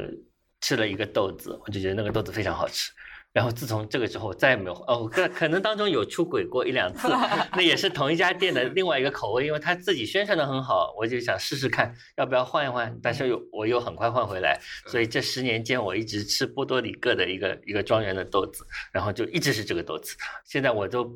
[0.60, 2.90] 吃了一个豆子，我就觉得那个豆子非常好吃。
[3.36, 7.06] 然后自从这个之后，再也没有哦，可可能当中有出轨过一两次，
[7.52, 20.16] 那也是同一家店的另外一个口味，因为他自己宣传的很好，我就想试试看要不要换一换，但是又我又很快换回来，所以这十年间我一直吃波多黎各的一个一个庄园的豆子，然后就一直是这个豆子。
[20.46, 21.06] 现在我都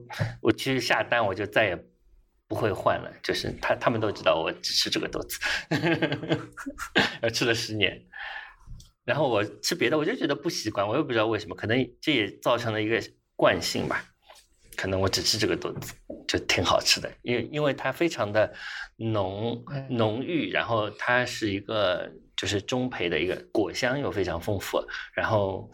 [0.43, 1.85] 我去下单，我就再也
[2.47, 5.41] 不会换了，就是他他们都知道我只吃这个豆子，
[7.23, 7.99] 呃，吃了十年。
[9.11, 13.03] 然后我吃别的，我就觉得不习惯，我也不知道为什么，可能这也造成了一个
[13.35, 14.05] 惯性吧。
[14.77, 15.93] 可能我只吃这个豆子，
[16.29, 18.55] 就挺好吃的，因为因为它非常的
[18.97, 24.81] 浓嗯浓郁，然后它是一个就是中培的一个果香又非常丰富，
[25.13, 25.69] 然后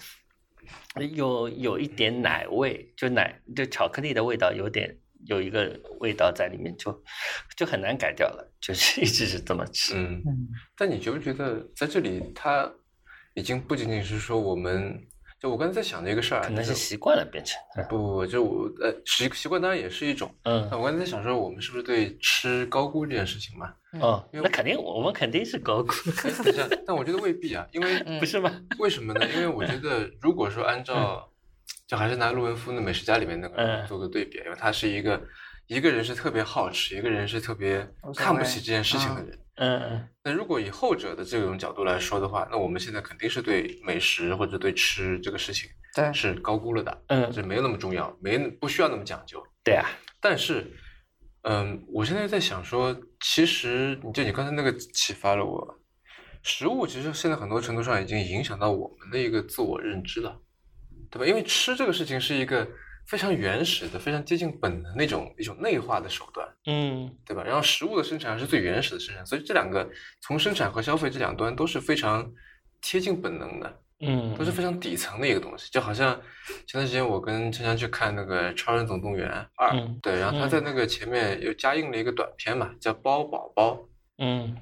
[1.13, 7.05] 有有一点奶味，就奶就巧克力的味道有点有一个味道在里面，就
[7.55, 9.95] 就很难改掉了，就是一直是这么吃。
[9.95, 10.23] 嗯。
[10.27, 12.73] 嗯但你觉不觉得在这里，它
[13.37, 14.99] 已经不仅仅是说我们，
[15.39, 20.35] 就我刚才在想的一个事儿啊，可能是习惯了变成，不不不，就我呃习习惯当然也是一种。
[20.45, 23.75] 嗯那我刚才在想说，我们是不是对吃高估这件事情嘛？
[24.01, 25.93] 哦，因为那肯定我们肯定是高估，
[26.25, 28.51] 哎，等一下，但我觉得未必啊，因为嗯不是吗？
[28.79, 29.21] 为什么呢？
[29.35, 31.31] 因为我觉得，如果说按照，
[31.87, 35.23] 就还是拿陆文夫的《美食家》里面那个人嗯做个对比，因为他是一个
[35.67, 39.39] 一个人是特别好吃，一个人是特别看不起这件事情的人。
[39.57, 49.43] 嗯嗯那如果以后者的这种角度来说的话，那我们现在肯定是对美食或者对吃这个事情对，是高估了的，嗯，这没有那么重要，没不需要那么讲究。
[49.65, 49.87] 对啊，
[50.21, 50.71] 但是，
[51.43, 55.81] 嗯，我现在在想说，其实就你刚才那个启发了我，
[56.43, 60.39] 食物其实现在很多程度上已经影响到我们的一个自我认知了，
[61.11, 61.27] 对吧？
[61.27, 62.69] 因为吃这个事情是一个
[63.07, 67.17] 非常原始的、非常接近本能的一种一种内化的手段，嗯。
[67.25, 67.43] 对吧？
[67.45, 69.89] 然后食物的生产是最原始的生产，所以这两个
[70.21, 72.33] 从生产和消费这两端都是非常
[72.81, 73.81] 贴近本能的。
[73.99, 76.15] 嗯，都是非常底层的一个东西，就好像
[76.67, 79.27] 前段时间我跟陈翔去看那个《超人总动员
[79.57, 80.51] 二》，嗯对，然后他嗯。
[80.51, 83.73] 在那个前面又加映了一个短片嘛，叫《包宝宝》
[84.19, 84.55] 嗯。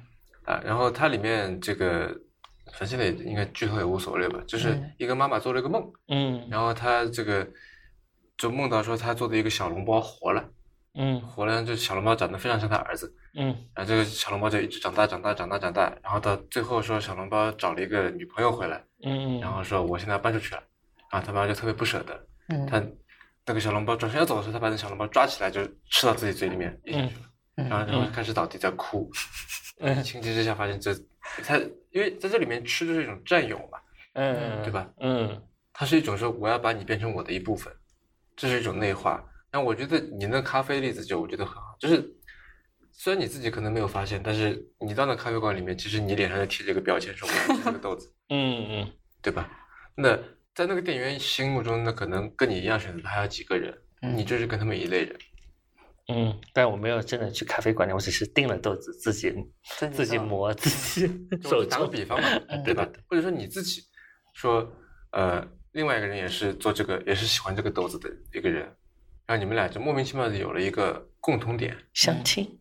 [0.45, 2.07] 啊，然后它里面这个，
[2.71, 4.91] 反正现在也应该剧透也无所谓吧，就是嗯。
[4.99, 6.47] 一个妈妈做了一个梦，嗯。
[6.49, 7.45] 然后她这个
[8.37, 10.49] 就梦到说他做的一个小笼包活了，
[10.95, 11.21] 嗯。
[11.21, 13.47] 活了，就小笼包长得非常像他儿子，嗯。
[13.73, 18.83] 然后这个小笼包就一直长大长大长大长大，然后到最后说小笼包找了一个女朋友回来。
[19.03, 20.63] 嗯，然后说我现在要搬出去了，
[21.11, 22.65] 然后他妈就特别不舍得，嗯。
[22.65, 22.83] 他
[23.45, 27.21] 那个小笼包转身要走的时候，他把那小笼包抓起来就吃到自己嘴里面咽下去了，
[27.57, 27.69] 嗯。
[27.69, 29.09] 然后然后开始倒地在哭，
[29.79, 30.03] 嗯。
[30.03, 30.93] 情急之下发现这
[31.43, 31.57] 他
[31.91, 33.79] 因为在这里面吃就是一种占有嘛，
[34.13, 34.89] 嗯对吧？
[34.99, 35.41] 嗯。
[35.73, 37.71] 它是一种说我要把你变成我的一部分，
[38.35, 39.23] 这是一种内化。
[39.51, 42.03] 那我觉得你那咖啡例子就我觉得很好，就是
[42.91, 48.11] 虽然你自己可能没有发现，但是你到那咖啡馆里面，其实你脸上就贴着一个标签说我要吃这个豆子。
[48.29, 49.49] 嗯嗯对吧？
[49.95, 50.15] 那
[50.53, 55.17] 在那个店员心目中，那可能跟你一样选择的还有几个人，嗯你就是跟他们一类人。
[56.07, 59.33] 嗯，但我没有真的去咖啡馆里，我只是订了豆子，自己
[59.91, 61.07] 自己磨，自己
[61.41, 61.65] 就手。
[61.65, 62.29] 打个比方嘛，
[62.63, 62.87] 对吧？
[63.09, 63.81] 或者说你自己
[64.33, 64.71] 说，
[65.11, 65.43] 呃，
[65.75, 68.63] 另外一个人也是做这个，也是喜欢这个豆子的一个人，
[69.25, 72.57] 然后你们俩就莫名其妙的有了一个共同点，相亲。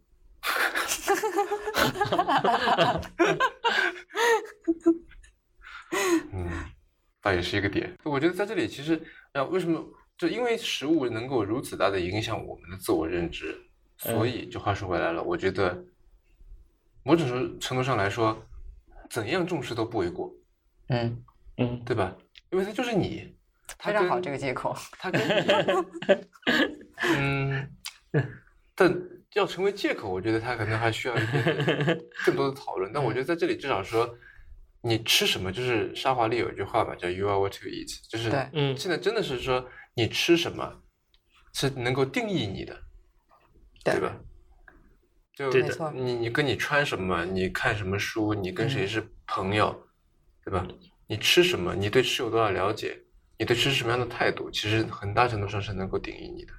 [6.33, 6.51] 嗯，
[7.23, 7.97] 倒也是一个点。
[8.03, 9.01] 我觉得在这里其实，
[9.31, 9.81] 啊，为什么
[10.19, 13.57] 就因为食物能够如此大的影响我们的自我认知，
[13.97, 15.85] 所以就话说回来了，我觉得
[17.05, 18.45] 某种程程度上来说，
[19.09, 20.35] 怎样重视都不为过，
[20.89, 21.23] 嗯，
[21.59, 22.12] 嗯对吧？
[22.55, 23.34] 因为它就是你，
[23.76, 26.26] 它非常好这个借口， 它跟你，
[27.16, 27.68] 嗯，
[28.76, 28.96] 但
[29.34, 32.92] 要成为借口，我觉得他可能还需要一点点更多的讨论。
[32.94, 34.16] 但我觉得在这里至少说，
[34.82, 40.80] 你吃什么，就是沙华丽有一句话吧，叫 “You are what you eat”，就是对嗯现在真的是说你吃什么
[41.52, 42.80] 是能够定义你的，
[43.84, 44.16] 对对吧？
[45.34, 49.88] 就没错你你跟你穿什么，你看什么书，你跟谁嗯是朋友，
[50.44, 50.64] 对吧？
[51.07, 52.96] 你吃什么，你对吃有多少了解，
[53.38, 56.52] 你对吃是什么样的态度，其实很大程度上是能够定义你的。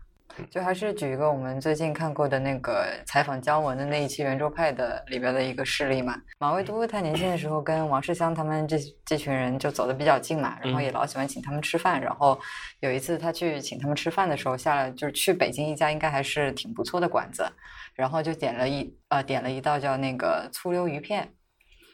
[0.52, 6.22] 就还是举一个我们最近看过的那个采访姜文的那一期圆桌派的里边的一个事例嘛。
[6.40, 12.02] 马未都他年轻的时候跟王世襄他们这这群人就走的比较近嘛，然后也老喜欢请他们吃饭。
[12.02, 12.38] 然后
[12.82, 17.50] 有一次他去请他们吃饭的时候，下来就是去北京一家应该还是挺不错的馆子，
[17.94, 21.32] 然后就点了一呃点了一道叫那个醋溜鱼片。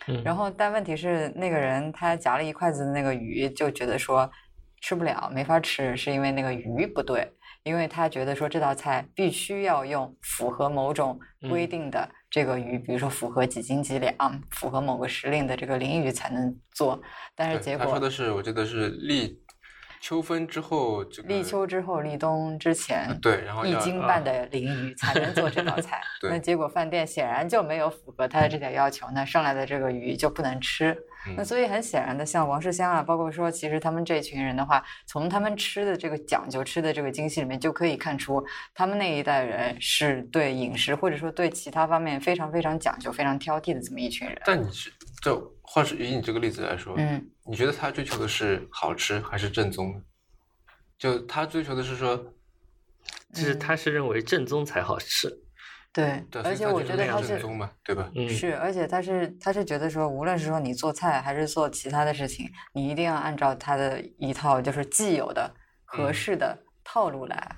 [0.08, 4.30] 嗯然后但问题是那个人他夹了一筷子的那个鱼，就觉得说
[4.82, 7.32] 吃不了，没法吃，是因为那个鱼不对。
[7.64, 14.18] 因为他觉得说这道菜必须要用符合某种规定的这个鱼，比如说符合几斤几两，
[14.50, 17.00] 符合某个时令的这个鲮鱼才能做。
[17.36, 19.40] 但是结果他说的是，我觉得是立
[20.02, 26.02] 秋分之后，这个立秋之后、立冬之前呃，对，然后一斤半的鲮鱼才能做这道菜。
[26.20, 30.98] 对那结果饭店显然就没有符合他的这条要求，那上来的这个鱼就不能吃。
[31.38, 38.44] 那嗯所以很显然的，像王世襄啊，包括说其实他们这群人的话，从他们吃的这个讲究、吃的这个精细里面，就可以看出
[38.74, 44.36] 他们那一代人是对饮食或者说对其他方面非常非常讲究、非常挑剔的这么一群人。
[44.46, 44.92] 但你是
[45.22, 45.40] 就
[45.74, 50.04] 或是以你这个例子来说，嗯，你觉得他追求的是好吃还是正宗？
[50.98, 52.18] 就他追求的是说，
[53.34, 55.30] 就是他是认为正宗才好吃，
[55.94, 58.12] 对，对，而且我觉得他是正宗嘛，对吧？
[58.14, 65.50] 嗯，是，而且他是他是觉得说，无论是说你做菜还是做其他的事情，你一定要按照他的一套就是既有的
[65.86, 67.56] 合嗯适的套路来。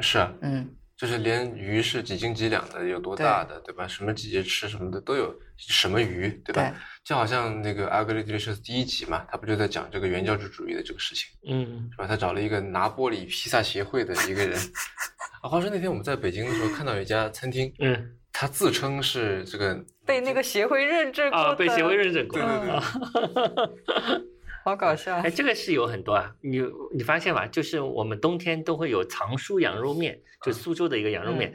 [0.00, 0.68] 是啊，嗯，
[1.02, 3.88] 就是连鱼是几斤几两的，有多大的，对吧？
[3.88, 6.62] 什么季节吃什么的都有，什么鱼，对吧？
[6.62, 12.06] 对就好像那个《Ugly Delicious》第一集嘛，他不就在讲这个原教旨主义的这个事情，嗯是吧？
[12.06, 14.56] 他找了一个拿玻璃披萨协会的一个人。
[15.42, 24.20] 啊，话说那天我们在北京的时候看到有一家餐厅，嗯他自称是这个被那个协会认证过被协会认证过，对对对啊
[24.64, 25.16] 好搞笑。
[25.16, 26.60] 哎，这个是有很多啊，你
[26.94, 27.46] 你发现吧？
[27.46, 31.52] 就是我们冬天都会有藏书羊肉面，就苏州的一个羊肉面，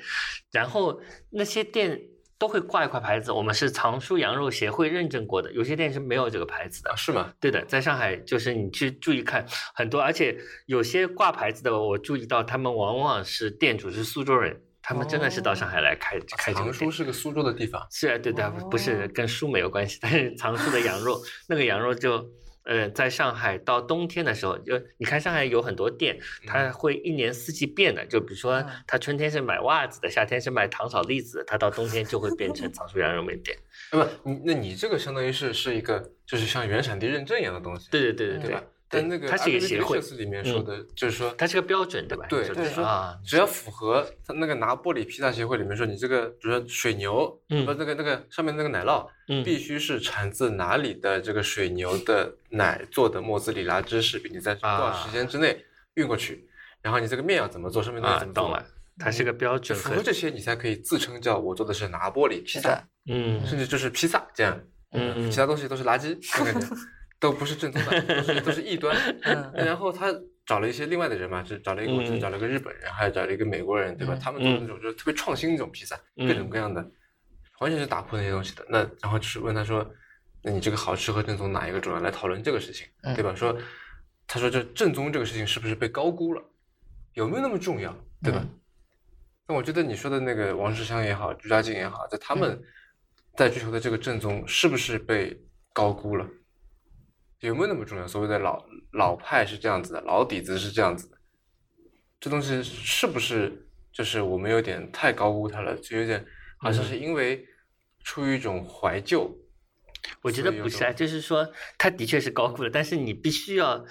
[0.51, 2.01] 然后那些店
[2.37, 6.95] 都会挂一块牌子，我们是藏书羊肉协会认证过的，有些店是没有这个牌子的啊，。
[6.95, 7.33] 是吗？
[7.39, 16.73] 对的，在上海就是你去注意看很多，而且有些挂牌子的，我注意到他们往往是店主是苏州人，他们真的是到上海来开、开这个店。
[16.73, 22.23] 藏书是个苏州的地方，是啊，对的，不是哦跟书没有关系，但是藏书的羊肉，那个羊肉就，
[22.67, 33.57] 呃，在上海到冬天的时候，就你看上海有很多店，它会一年四季变的，就比如说嗯它春天是买袜子的，夏天是买糖炒栗子的，它到冬天就会变成藏书 羊肉面店。
[33.91, 38.63] 啊不，你那你这个相当于是是一个就是像原产地认证一样的东西，对对对对对对吧？
[38.89, 42.25] 但那个它是一个协会里面说的，就是说它是个标准，对吧？
[42.29, 55.65] 对就对是啊，只要符合它那个拿玻璃披萨协会里面说，你这个比如说水牛，嗯不那个那个上面那个奶酪，嗯必须是产自哪里的这个水牛的奶做的莫兹里拉芝士饼，你在多少时间之内
[55.95, 56.47] 运过去，
[56.81, 58.65] 然后你这个面要怎么做，上面东西啊怎，么做，懂了，
[58.97, 64.57] 它是个标准和符合这些，你才可以自称叫我做的是拿玻璃披萨，，嗯甚至就是披萨这样，
[64.93, 66.17] 嗯嗯其他东西都是垃圾，
[67.19, 68.95] 都不是正宗的，都是都是异端。
[69.23, 70.13] 嗯然后他
[70.45, 74.13] 找了一些另外的人嘛，是找了一个，找了一个日本人，还有找了一个美国人，对吧？
[74.13, 76.81] 嗯他们做的那种就是特别创新那种披萨，嗯各种各样的，
[77.59, 78.65] 完全是打破那些东西的。
[78.69, 79.89] 那然后就是问他说，
[80.41, 81.99] 那你这个好吃和正宗哪一个重要？
[81.99, 83.33] 来讨论这个事情，嗯对吧？
[83.35, 83.57] 说
[84.25, 86.41] 他说这正宗这个事情是不是被高估了？
[87.13, 87.91] 有没有那么重要？
[88.23, 88.39] 对吧？
[88.43, 88.59] 嗯
[89.49, 92.63] 那我觉得你说的那个王世襄也好，朱家靖也好，在他嗯们
[93.33, 95.41] 在追求的这个正宗，是不是被
[95.71, 96.27] 高估了？
[97.39, 98.07] 有没有那么重要？
[98.07, 101.17] 所谓的老老派是这样子的，老底子是这样子的，
[102.19, 105.75] 这东西是不是就是我们有点太高估它了？
[105.77, 106.25] 就有点
[106.57, 107.45] 好像是因为
[108.03, 109.37] 出于一种怀旧，
[110.21, 111.47] 我觉得不是啊，就是说
[111.77, 113.85] 它的确是高估了，但是你必须要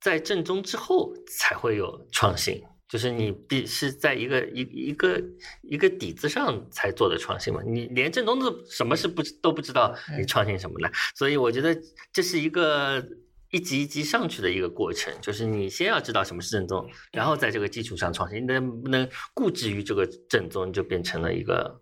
[0.00, 2.62] 在正宗之后才会有创新，
[2.94, 5.20] 就是你必是在一个一一个
[5.62, 7.60] 一个底子上才做的创新嘛。
[7.66, 10.88] 你连正宗的什么是不知都不知道，你创新什么呢？
[11.16, 11.76] 所以我觉得
[12.12, 13.04] 这是一个。
[13.50, 18.42] 一级一级上去的一个过程，就是你先要知道什么是正宗，然后在这个基础上创新。
[18.42, 21.80] 你能不能固执于这个正宗，就变成了一个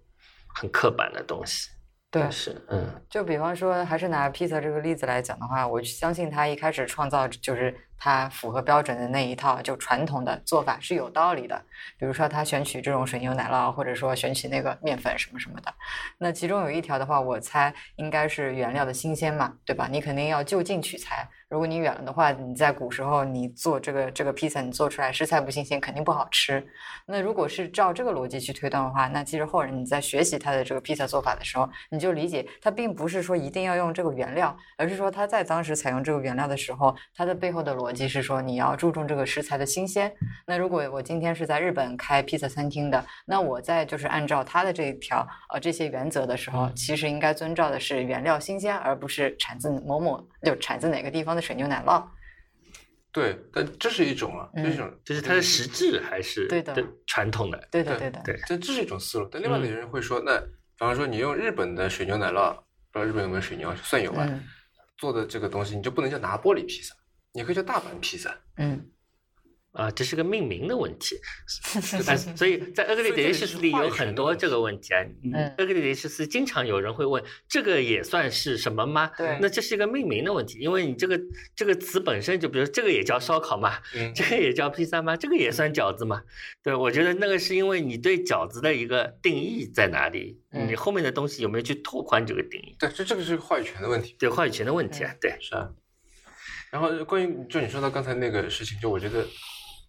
[0.55, 1.71] 很刻板的东西。
[2.11, 11.65] 对，是，嗯就比方说，还是拿披萨这个例子来讲的话，我相信他一开始创造就是它符合标准的那一套就传统的做法是有道理的。
[11.97, 15.73] 比如说他选取这种水牛奶酪，或者说选取那个面粉什么什么的。
[16.19, 19.87] 那其中有一条的话，我猜应该是原料的新鲜嘛，对吧？
[19.89, 21.29] 你肯定要就近取材。
[21.53, 26.67] 如果你远了的话，你在古时候你做这个这个披萨，你做出来食材不新鲜，肯定不好吃。
[27.05, 40.11] 那如果是照这个逻辑去推断的话，那其实后人你在学习他的这个披萨做法的时候，你就理解他并不是说一定要用这个原料，而是说他在当时采用这个原料的时候，它的背后的逻辑是说你要注重这个食材的新鲜。
[40.47, 52.03] 那如果我今天是在日本开披萨餐厅的，那我在就是按照他的这一条呃这些原则的时候，其实应该遵照的是原料新鲜，而不是产自某某就产自哪个地方的水牛奶酪。
[53.11, 56.75] 对，但这是一种啊，这是一种，就是它的实质还是对的
[57.07, 59.29] 传统的，对的，对的，对，这这是一种思路。
[59.31, 60.47] 但另外的人会说，那比
[60.79, 62.55] 方说你用日本的水牛奶酪，
[62.91, 64.27] 不知道日本有没有水牛，算有吧，
[64.97, 66.95] 做的这个东西，你就不能叫拿玻璃披萨，
[67.33, 68.35] 你可以叫大阪披萨。
[68.57, 68.89] 嗯。
[69.73, 71.17] 啊，这是个命名的问题，
[72.37, 75.01] 所以 在厄格里德西斯里有很多这个问题啊。
[75.57, 79.11] 厄格里德西斯经常有人会问，这个也算是什么吗？
[79.17, 81.19] 对，那这是一个命名的问题，因为你这个
[81.57, 83.79] 这个词本身就，比如这个也叫烧烤嘛，
[84.15, 85.17] 这个也叫披萨吗？
[85.17, 86.23] 这个也算饺子吗？
[86.63, 92.77] 对，我觉得那个是因为你对饺子的一个定义在哪里，你后面的东西有没有去拓宽这个定义？
[92.79, 94.15] 对，这这个是话语权的问题。
[94.19, 95.71] 对，话语权的问题啊，对，是啊。
[96.71, 99.27] 然后关于就你说到刚才那个事情，就我觉得。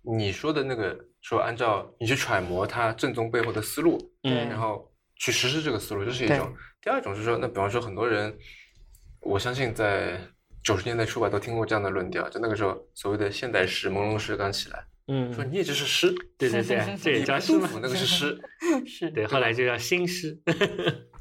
[0.03, 6.53] 你说的那个说，按照你去揣摩它正宗背后的思路，嗯，然后去实施这个思路，这是一种。
[6.81, 8.37] 第二种是说，那比方说很多人，
[9.21, 10.19] 我相信在
[10.61, 18.37] 九十年代初吧，都听过这样的论调，就那个时候所谓的现代诗、朦胧诗刚起来，嗯，说你也就是诗， 对对对， 这也叫诗嘛，那个是诗，
[18.85, 19.09] 是。
[19.11, 20.37] 对，后来就叫新诗，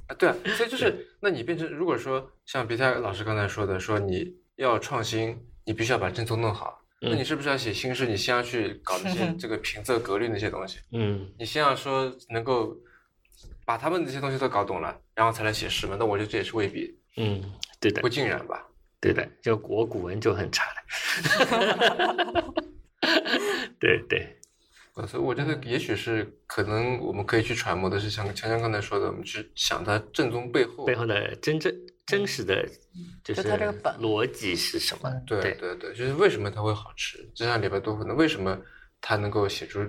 [0.09, 6.82] 啊，对啊，所以就是，那你变成如果说像别泰老师刚才说的，说你要创新，你必须要把正宗弄好。
[7.03, 8.07] 那你是不是要写新诗？
[8.07, 10.79] 你先要去搞那些 这个平仄格律那些东西。
[10.93, 12.77] 嗯，你先要说能够
[13.65, 15.97] 把他们这些东西都搞懂了，然后才来写诗嘛？
[15.99, 16.97] 那我觉得这也是未必。
[17.17, 17.43] 嗯，
[17.81, 18.67] 对的，不尽然吧？
[19.01, 22.55] 对的，就我古文就很差了。
[23.81, 24.37] 对对，
[25.09, 31.75] 所以我觉得也许是可能我们可以去揣摩的是像强强刚才说的，我们去想它正宗背后背后的真正。
[32.13, 32.69] 真实的，
[33.25, 35.11] 就是它这个本逻辑是什么？
[35.27, 37.19] 对对对，就是为什么它会好吃？
[37.35, 38.57] 就像里边多可能为什么
[39.01, 39.83] 他能够写出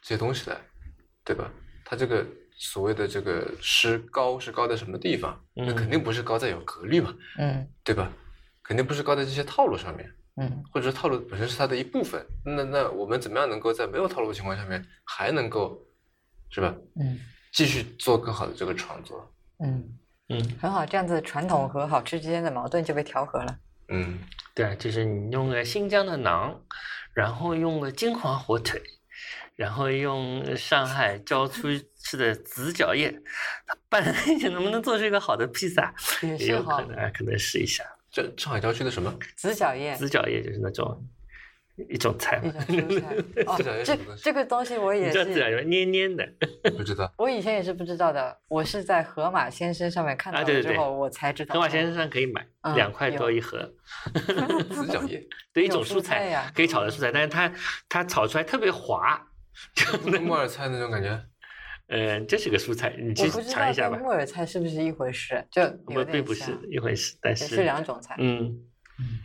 [0.00, 0.56] 这些东西来，
[1.24, 1.50] 对吧？
[1.84, 2.26] 他这个
[2.56, 5.38] 所谓的这个诗高是高在什么地方？
[5.54, 8.10] 那肯定不是高在有格律嘛，嗯，对吧？
[8.62, 12.24] 肯定不是高在这些套路上面，嗯，或者说套路本身是它的一部分。
[12.44, 15.80] 那那我们怎么样能够在没有套路的情况下面还能够，
[16.50, 16.74] 是吧？
[17.00, 17.18] 嗯，
[17.52, 19.32] 继续做更好的这个创作，
[19.64, 19.98] 嗯。
[20.28, 23.58] 嗯，很好，这样子传统和好吃之间的矛盾就被调和了。
[23.88, 24.18] 嗯，
[24.54, 26.56] 对，就是你用个新疆的馕，
[27.12, 28.82] 然后用个金华火腿，
[29.54, 33.14] 然后用上海郊区吃的紫角叶，
[33.88, 35.94] 拌在一起能不能做出一个好的披萨？
[36.38, 37.84] 也有可能，可能试一下。
[38.10, 39.16] 这上海郊区的什么？
[39.36, 39.94] 紫角叶。
[39.94, 41.06] 紫角叶就是那种。
[41.90, 43.14] 一种菜，一种蔬菜。
[43.46, 45.24] 哦，这这个东西我也是。
[45.64, 46.26] 黏黏的，
[46.76, 47.12] 不知道。
[47.18, 51.54] 我以前也是不知道的，我是在河马先生上面看到了之后，我才知道。
[51.54, 53.70] 河马先生上可以买，两块多一盒。
[54.70, 55.22] 紫角叶，
[55.52, 57.52] 对，一种蔬菜呀，可以炒的蔬菜，但是它
[57.88, 59.26] 它炒出来特别滑，
[59.74, 61.22] 就木耳菜那种感觉。
[61.88, 63.98] 嗯，这是个蔬菜，你去尝一下吧。
[63.98, 65.46] 木耳菜是不是一回事？
[65.50, 68.16] 就不并不是一回事，但是是两种菜。
[68.18, 68.60] 嗯
[68.98, 69.20] 嗯。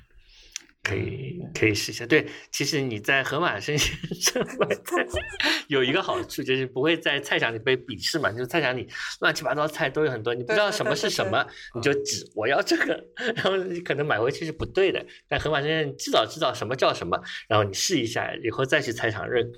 [0.84, 5.06] 可以可以试一下，对，其实你在盒马生鲜 上买菜
[5.70, 8.32] 有一个好处，就是不会在菜场里被鄙视嘛。
[8.32, 8.88] 就是菜场里
[9.20, 11.46] 乱七八糟菜都有很多，你不知道什么是什么，
[11.76, 13.06] 你就指我要这个，
[13.36, 15.06] 然后你可能买回去是不对的。
[15.30, 19.52] 但盒马生鲜至少知道什么叫什么，然后你试一下，以后再去菜场认。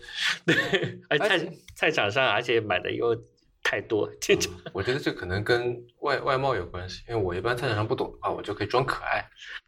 [0.45, 0.55] 对，
[1.07, 3.15] 而菜菜场上而且买的又。
[3.63, 9.25] 太多，这种我觉得这可能跟外外貌有关系，因为我一般菜场上不懂的话，我就可以装可爱。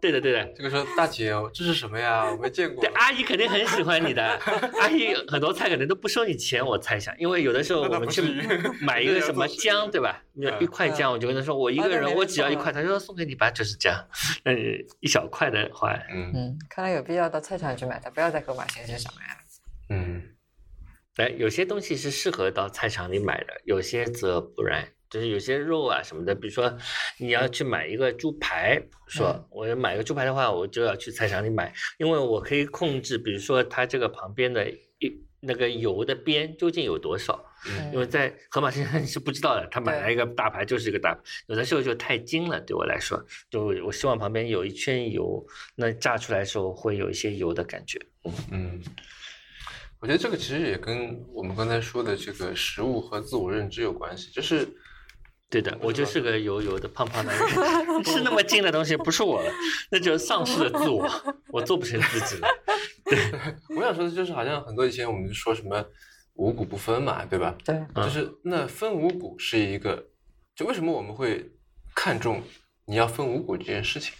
[0.00, 0.44] 对的，对的。
[0.56, 2.24] 这个时候，大姐，这是什么呀？
[2.30, 2.84] 我没见过。
[2.84, 4.22] 对，阿姨肯定很喜欢你的。
[4.80, 8.20] 阿姨很多菜可能都不收你钱，我猜想，因为有的时候我们去
[8.82, 10.20] 买一个什么姜，对吧？
[10.60, 14.04] 一块姜，我就跟他说，我一个人我只要一块，他说送给你吧，就是这样。
[14.44, 14.56] 嗯，
[15.00, 19.40] 一小块的话，嗯嗯，看来有必要到菜场去买它，不要在盒马鲜生上买了。
[19.90, 20.22] 嗯。
[21.16, 24.88] 哎，有些东西是适合到菜场里买的，有些则不然。
[25.10, 26.76] 就是有些肉啊什么的，比如说
[27.18, 37.44] 你要去买一个猪排，说我要买个猪排的话，我就要去菜场里买，因为我可以控制，比如说它这个旁边的一那个油的边究竟有多少。
[37.66, 45.46] 嗯因为在河马身上 你是不知道的，他买对来一个大牌就是一个大牌，有的时候就太精了，对我来说，就我希望旁边有一圈油，
[45.76, 47.98] 那炸出来的时候会有一些油的感觉。
[48.50, 48.82] 嗯，
[50.04, 54.68] 我觉得这个其实也跟我们刚才说的这个食物和自我认知有关系，就是
[55.48, 59.50] 对的，我就是个油油的胖胖的人， 吃那么精的东西不是我了，
[59.90, 61.08] 那就丧失了自我，
[61.48, 62.46] 我做不成自己了。
[63.74, 65.82] 我想说的就是，好像很多以前我们就说什么
[66.34, 67.56] 五谷不分嘛，对吧？
[67.64, 70.06] 对，嗯就是那分五谷是一个，
[70.54, 71.50] 就为什么我们会
[71.94, 72.42] 看重
[72.84, 74.12] 你要分五谷这件事情，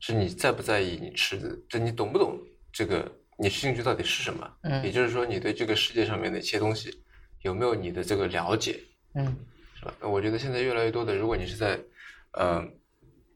[0.00, 2.38] 是你在不在意你吃的，就你懂不懂
[2.70, 3.10] 这个
[3.42, 4.48] 你吃进去到底是什么？
[4.62, 7.02] 嗯也就是说，你对这个世界上面的一些东西
[7.40, 8.78] 有没有你的这个了解，
[9.14, 9.36] 嗯
[9.74, 9.92] 是吧？
[10.00, 11.80] 那我觉得现在越来越多的，如果你是在
[12.34, 12.64] 呃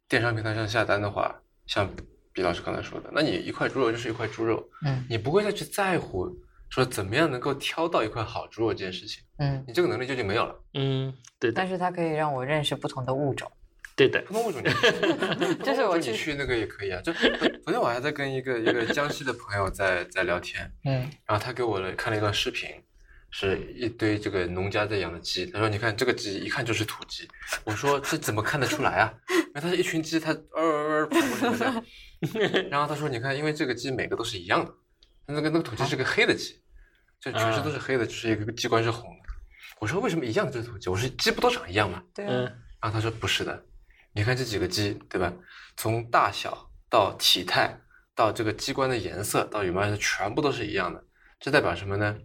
[0.08, 1.34] 电商平台上下单的话，
[1.66, 1.90] 像
[2.32, 6.30] 毕老师刚才说的，那你一块猪肉就是一块猪肉，嗯你不会再去在乎
[6.70, 10.54] 说怎么样能够挑到一块好猪肉这件事情，嗯，你这个能力就已经没有了。
[10.74, 13.50] 嗯，对的，但是它可以让我认识不同的物种。
[13.96, 14.68] 对的，普通物种你，
[15.64, 17.00] 就是你去那个也可以啊。
[17.00, 17.12] 就
[17.64, 22.68] 昨天我还在跟一个一个江西的朋友在在聊天，嗯然后他给我了看了一段视频，
[23.30, 25.46] 是一堆这个农家在养的鸡。
[25.46, 27.26] 他说：“你看这个鸡，一看就是土鸡。”
[27.64, 29.12] 我说：“这怎么看得出来啊？
[29.32, 31.84] 因为它是一群鸡，它呃呃呃跑过去的。”
[32.70, 34.74] 然后他说：“你看，因为这个鸡每个都是一样的，
[35.26, 36.60] 那个那个土鸡是个黑的鸡，
[37.20, 39.32] 就全身都是黑的，就是一个鸡冠是红的。”
[39.80, 43.64] 我说：“为什么一样就是土鸡？”我说：“鸡不都长一样吗？”对然后他说不是的，
[44.16, 45.30] 你看这几个鸡，对吧？
[45.76, 47.78] 从大小到体态，
[48.14, 51.04] 到这个鸡冠的颜色，到羽毛颜色，全部都是一样的。
[51.38, 52.16] 这代表什么呢？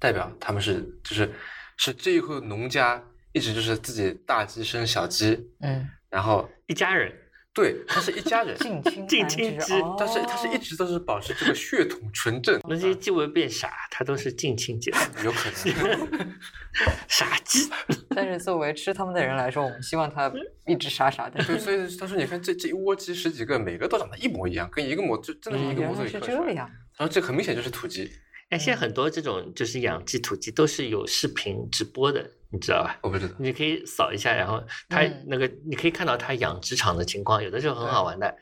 [0.00, 1.32] 代表他们是就是
[1.76, 3.00] 是这一户农家
[3.30, 7.16] 一直就是自己大鸡生小鸡，嗯，然后一家人，
[7.56, 9.26] 对，他是一家人，近亲 近
[9.58, 16.36] 亲但是他是一直都是保持这个血统纯正，那些鸡会变傻，它都是近亲结合，有可能。
[17.08, 17.66] 傻鸡。
[18.14, 20.30] 但是作为吃它们的人来说，我们希望它
[20.66, 21.42] 一直傻傻的。
[21.44, 26.44] 对，所以他说你看这这一窝鸡十几个，每个都长得一模一样，跟一个模就真的是一个模子原来是里刻出来的。
[26.46, 28.10] 这样，他说这很明显就是土鸡，
[28.50, 32.98] 哎，现在很多这种就是养鸡、土鸡都是有视频直播的，你知道吧？
[33.02, 33.34] 我不知道。
[33.38, 38.34] 你可以扫一下，然后它嗯那个你可以看到它养殖场的情况，有的时候很好玩的。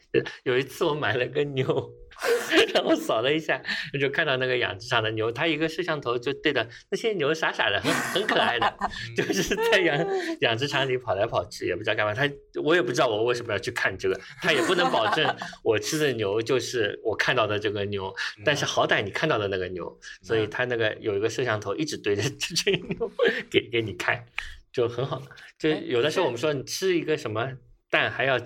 [0.45, 1.91] 有一次我买了个牛，
[2.75, 3.63] 然后扫了一下，
[4.01, 8.77] 就看到那个养殖场的牛，它一个摄像头就对着那些牛傻傻的，很 很可爱的，
[9.17, 10.07] 就是在养
[10.41, 12.15] 养殖场里跑来跑去，也不知道干嘛。
[12.15, 12.31] 它
[12.63, 18.15] 我也不知道我为什么要去看这个，它也不能保证我吃的牛就是我看到的这个牛，
[18.45, 23.11] 但是好歹你看到的那个牛，所以它那个有一个摄像头一直对着这只牛
[23.51, 24.25] 给给你看，
[24.73, 25.21] 就很好。
[25.59, 27.53] 就哎有的时候我们说你吃一个什么
[27.95, 28.37] 蛋，还要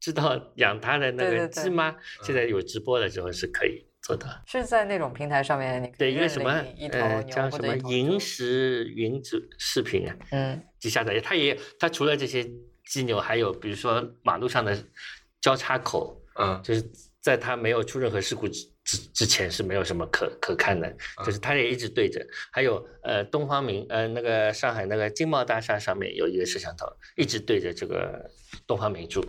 [0.00, 1.94] 知道养它的那个对对对鸡吗？
[2.22, 4.26] 现在有直播的时候是可以做的。
[4.46, 11.20] 是在那种平台上面，你可对一个什么一头呃牛叫什么或者一头银石云子视频啊，嗯就下载。
[11.20, 12.42] 它也它除了这些
[12.86, 14.74] 鸡牛，还有比如说马路上的
[15.40, 16.82] 交叉口，嗯就是
[17.20, 20.94] 在它没有出任何事故之之之前是没有什么可可看的，
[21.24, 22.24] 就是它也一直对着。
[22.52, 26.86] 还有呃东方明呃那个上海那个金茂大厦上面有一个摄像头，
[27.16, 28.30] 一直对着这个
[28.66, 29.24] 东方明珠。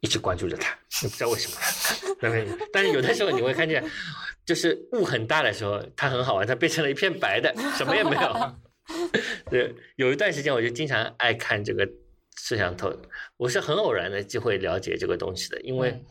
[0.00, 0.70] 一直关注着它，
[1.02, 1.56] 也 不知道为什么。
[2.72, 3.84] 但是有的时候你会看见，
[4.46, 8.52] 就是雾很大的时候，它很好玩，它变成了一片白的，什么也没有。
[9.50, 11.84] 对，有一段时间我就经常爱看这个
[12.38, 12.92] 摄像头，
[13.36, 16.04] 我是很偶然的机会了解这个东西的，因为嗯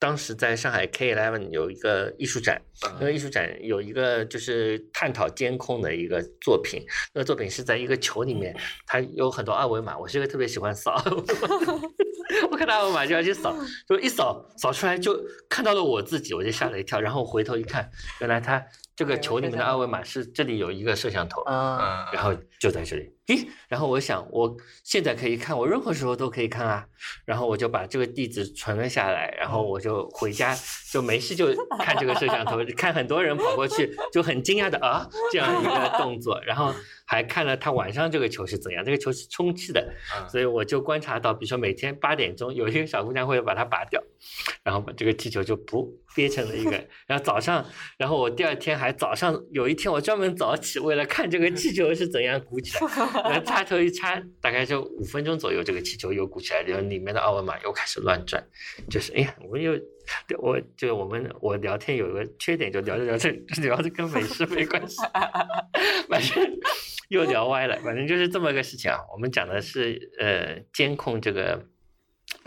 [0.00, 2.62] 当时在上海 K Eleven 有一个艺术展，
[3.00, 8.56] 那个艺术展有一个就是探讨监控的一个作品，那个作品是在一个球里面，
[8.86, 11.80] 它有很多二维码，我是一个特别喜欢扫二维码。
[12.52, 13.56] 我看到二维码就要去扫，
[13.88, 17.00] 就一扫扫出来就看到了我自己，我就吓了一跳。
[17.00, 17.90] 然后回头一看，
[18.20, 18.64] 原来它
[18.98, 21.78] 这个球里面的二维码是这里有一个摄像头，嗯。
[21.78, 23.08] 嗯，然后就在这里。
[23.28, 26.84] 咦，然后我想，我现在可以看，我任何时候都可以看啊。
[27.24, 30.56] 然后我就把这个地址存了下来，然后我就回家
[30.90, 31.46] 就没事就
[31.78, 36.74] 看这个摄像头， 看很多人跑过去就很惊讶的啊这样一个动作，然后
[37.06, 40.28] 还看了他晚上这个球是怎样，这个球是充气的，嗯。
[40.28, 44.02] 所以我就观察到，比如说每天八点钟有一个小姑娘会把它拔掉，
[44.64, 46.72] 然后把这个气球就噗憋成了一个，
[47.06, 47.64] 然后早上，
[47.98, 52.90] 然后我第二天还早上有一天我专门早起为了看这个气球是怎样鼓起来，
[53.30, 58.42] 然后插头一插，大概就五分钟左右，这个气球又鼓起来，然后里面的二维码又开始乱转，
[58.90, 59.78] 就是哎呀，我又。
[60.38, 64.96] 我就我们我聊天有个缺点，就聊着聊着 聊着跟美食没关系，
[66.08, 66.50] 反正
[67.08, 68.96] 又聊歪了，反正就是这么个事情啊。
[69.12, 71.62] 我们讲的是呃监控这个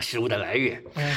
[0.00, 1.14] 食物的来源，嗯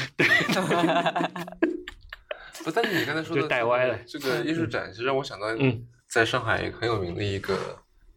[2.66, 7.56] 不，但是你刚才说的就带歪了这个艺术展，是让我想到嗯在上海很有名的一个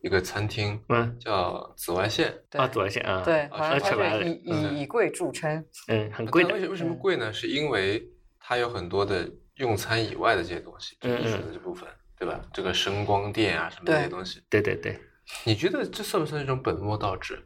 [0.01, 2.35] 一个餐厅，嗯叫紫外线。
[2.49, 5.63] 对啊，紫外线啊，对，啊好像它是以嗯以以贵著称。
[5.89, 7.31] 嗯，很贵的为，什为什么贵呢？
[7.31, 8.11] 是因为
[8.41, 11.87] 它有很多的用餐以外的这些东西，就嗯你说的这部分，
[12.19, 12.41] 对吧？
[12.51, 14.99] 这个声光电啊什么这些东西，对对对，
[15.45, 17.39] 你觉得这算不算一种本末倒置？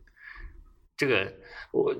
[0.97, 1.33] 这个
[1.73, 1.93] 我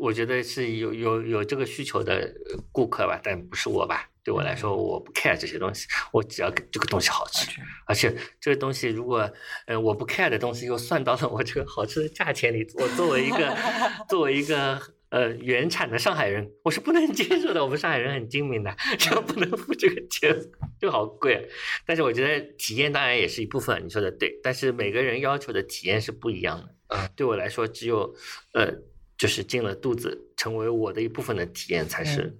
[0.00, 4.10] 我觉得是有有有这个需求的呃顾客吧，但不是我吧。
[4.28, 7.48] 对我来说，我不 care 这些东西，我只要这个东西好吃，
[7.86, 9.32] 而且这个东西如果
[9.66, 13.56] 呃我不 care 的东西又算到了我这个好吃的价钱里，我作为一个
[14.06, 14.78] 作为一个
[15.08, 17.64] 呃原产的上海人，我是不能接受的。
[17.64, 20.36] 我们上海人很精明的，就不能付这个钱，
[20.78, 21.36] 就好贵。
[21.36, 21.40] 啊
[21.86, 24.38] 但是我觉得体验当然也是一部分，你说的对。
[24.42, 26.68] 但是每个人要求的体验是不一样的。
[26.88, 28.14] 嗯，对我来说，只有
[28.52, 28.70] 呃，
[29.16, 32.38] 就是进了肚子，成为我的一部分的体验才是。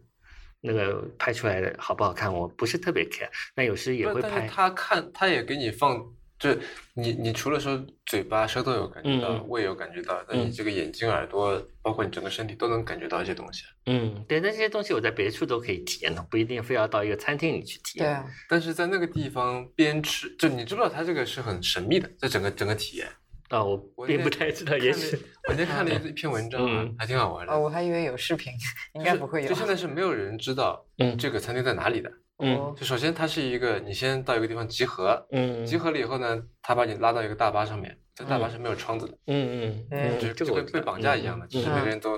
[0.61, 3.29] 那个拍出来的好不好看，我不是特别 care。
[3.55, 6.05] 那有时也会拍他看他也给你放，
[6.39, 6.57] 就
[6.95, 13.65] 你你除了说嘴巴、舌头有感觉到，胃有感觉到，那你嗯这个眼睛、耳朵，包括你整个身体都能感觉到一些东西。
[13.87, 18.07] 嗯，对，那这些东西我在别处都可以体验的，不一定非要到一个餐厅里去体验。
[18.07, 23.09] 对啊，但是在那个地方边吃，就你知不知道它这个是很神秘的，这整个整个体验。
[23.49, 25.17] 啊，我并我那天不太知道，也许
[25.49, 27.53] 我今天看了一一篇文章啊嗯，还挺好玩的。
[27.53, 28.53] 哦，我还以为有视频，
[28.95, 29.55] 应该不会有就。
[29.55, 32.11] 现在是没有人知道嗯这个餐厅在哪里的。
[32.41, 42.13] 嗯哦就首先它是一个，你先到一个地方集合，嗯集合了以后呢，他把你拉到一个大巴上面，这大巴是没有窗子的，嗯嗯嗯就就跟被绑架一样的，嗯就是每个人都，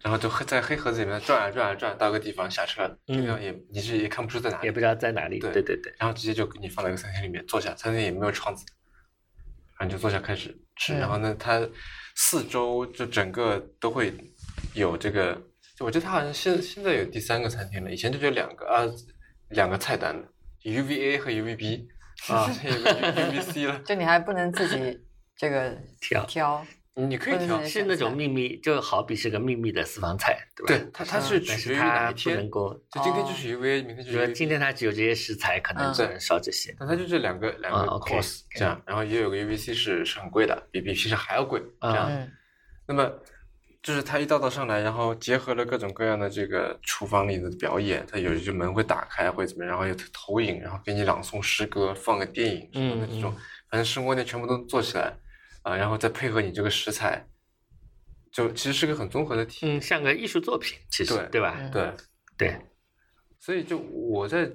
[0.00, 5.38] 然后就黑在黑盒子里面转啊转啊转，到个地方下车，嗯这样也你是也看不出在哪里也不，知道在哪里。
[5.40, 8.64] 对对对对，然后直接就给你放到一个餐厅里面坐下，餐厅也没有窗子，
[9.78, 11.60] 然后你就坐下开始吃，嗯然后呢，它
[12.14, 14.12] 四周就整个都会
[14.74, 15.34] 有这个，
[15.76, 18.84] 就我觉得它好像现现在有第三个餐厅了，以前就只有两个啊，
[19.50, 20.26] 两个菜单的
[20.62, 21.86] ，UVA 和 UVB
[22.32, 24.98] 啊，现在有个 UVC 了，就你还不能自己
[25.36, 26.24] 这个挑。
[26.24, 26.66] 挑，
[26.96, 30.84] 你可以挑，是那种秘密，就好比是个秘密的私房菜，对吧？
[30.84, 36.74] 对，它它是取决于哪一天能，够，就今天就是 UVA，明天就是说今天它只有这些食材，可能嗯只能烧这些。
[36.80, 42.10] 那它就这两个两个啊，OK，course 这样，然后也有个 UVC 是是很贵的，比比平时还要贵这样。
[42.10, 42.30] 嗯
[42.88, 43.12] 那么
[43.82, 53.34] 就是它一道道上来，然后结合了各种各样的这个厨房里的表演，它有一些门会打开会怎么样，然后有投影，然后给你朗诵诗歌，放个电影什么的嗯这种，
[53.68, 55.12] 反正生活内全部都做起来
[55.66, 57.26] 啊，然后再配合你这个食材，
[58.30, 59.76] 就其实是个很综合的体验。
[59.76, 61.56] 嗯，像个艺术作品，其实对对吧？
[61.58, 61.92] 嗯对，
[62.38, 62.60] 对，
[63.40, 64.48] 所以就我在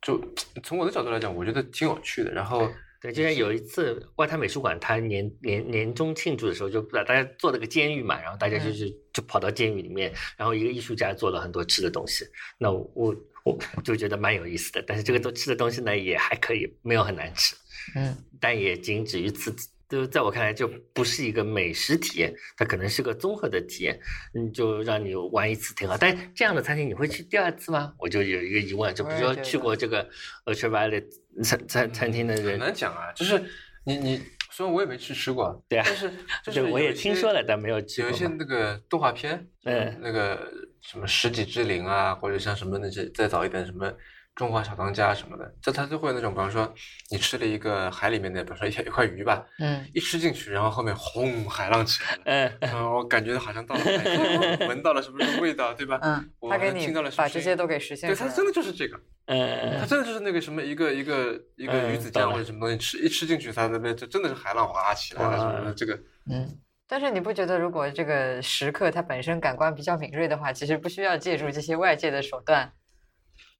[0.00, 0.18] 就
[0.64, 2.32] 从我的角度来讲，我觉得挺有趣的。
[2.32, 2.72] 然后
[3.02, 12.24] 对，就像有一次外滩美术馆，它年年年终庆祝的时候，就把大家做了个监狱嘛，然后大家就是就跑到监狱里面，然后一个艺术家做了很多吃的东西，
[12.56, 13.14] 那我
[13.44, 14.82] 我我就觉得蛮有意思的。
[14.86, 17.54] 但是这个都吃的东西呢，也还可以，没有很难吃，
[17.94, 19.54] 嗯但也仅止于此。
[19.88, 23.98] 就在我看来，就不是一个美食体验，它可能是个综合的体验，
[24.34, 25.96] 嗯，就让你玩一次挺好。
[25.96, 27.94] 但这样的餐厅你会去第二次吗？
[27.98, 30.08] 我就有一个疑问，就比如说去过这个
[30.44, 31.04] Ultraviolet
[31.44, 33.40] 餐餐餐厅的人很，难讲啊，就是
[33.84, 36.10] 你你虽然我也没去吃过，对啊但是
[36.44, 38.10] 就是，我也听说了，但没有去有。
[38.10, 40.50] 一些那个动画片，嗯那个
[40.80, 43.86] 什么《十几之灵》啊，或者像什么那些再早一点什么
[44.36, 46.72] 《中华小当家》什么的，就他就会那种，比方说
[47.10, 52.22] 你吃了一个海里面的，比方说一条一块鱼吧，嗯一吃进去，然后后面轰海浪起来了。
[52.26, 55.98] 嗯然后我感觉好像到了海边， 闻到了什么什么味道，对吧？
[56.02, 58.14] 嗯，我他给你听到了什么把这些都给实现了。
[58.14, 65.98] 它真的就是这个，嗯，他真的就是那个什么一个一个一个嗯鱼子酱或者什么东西吃一吃进去，他那边就真的是海浪哗起来了什么的，这个
[66.30, 66.46] 嗯，
[66.86, 72.70] 但是你不觉得，如果这个食客他本身感官比较敏锐的话，其实不需要借助这些外界的手段。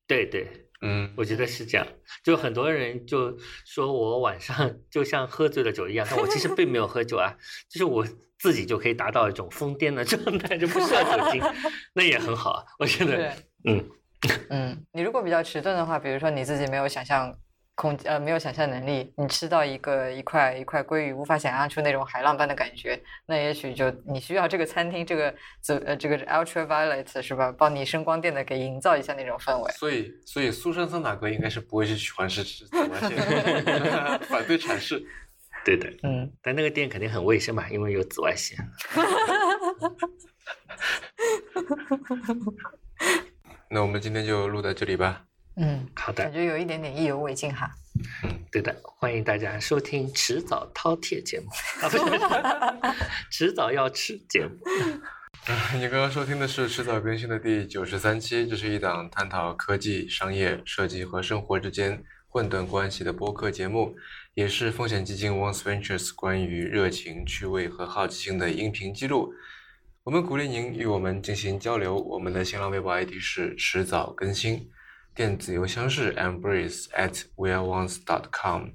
[0.08, 1.86] 对对，嗯，我觉得是这样。
[2.22, 7.34] 就很多人就说我晚上就像喝醉了酒一样，但我其实并没有喝酒啊，
[7.68, 8.06] 就是我
[8.38, 11.42] 自己就可以达到一种疯癫的状态，就不需要酒精，
[11.94, 12.64] 那也很好啊。
[12.78, 13.32] 我觉得，
[13.64, 13.88] 嗯
[14.50, 17.36] 嗯，你如果比较迟钝的话，比如说你自己没有想象
[17.76, 29.70] 空呃没有想象能力，你吃到一个一块一块鲑鱼，无法想象出那种海浪般的感觉，那也许就你需要这个餐厅这个紫呃这个 ultraviolet 是吧，帮你声光电的给营造一下那种氛围。
[29.72, 33.10] 所以，所以苏珊桑塔格应该是不会去喜欢吃紫外线，
[34.26, 35.04] 反对阐释。
[35.62, 35.86] 对的。
[36.02, 38.56] 嗯，但那个店肯定很卫生嘛，因为有紫外线。
[43.68, 45.26] 那我们今天就录到这里吧。
[45.56, 47.70] 嗯，好的，感觉有一点点意犹未尽哈。
[48.22, 51.46] 嗯对的，欢迎大家收听迟早饕餮节目
[51.82, 52.04] 啊，不是，
[53.30, 54.50] 迟早要吃节目。
[55.76, 63.94] 你刚刚收听的是迟早更新的第九十三期，这是一档探讨科技、商业、设计和生活之间混沌关系的播客节目，
[64.34, 69.32] 也是风险基金 Once Ventures 关于热情、趣味和好奇心的音频记录。
[70.04, 71.94] 我们鼓励您与我们进行交流。
[71.96, 74.70] 我们的新浪微博 ID 是迟早更新，
[75.16, 78.68] 电子邮箱是 embrace at weareones dot com。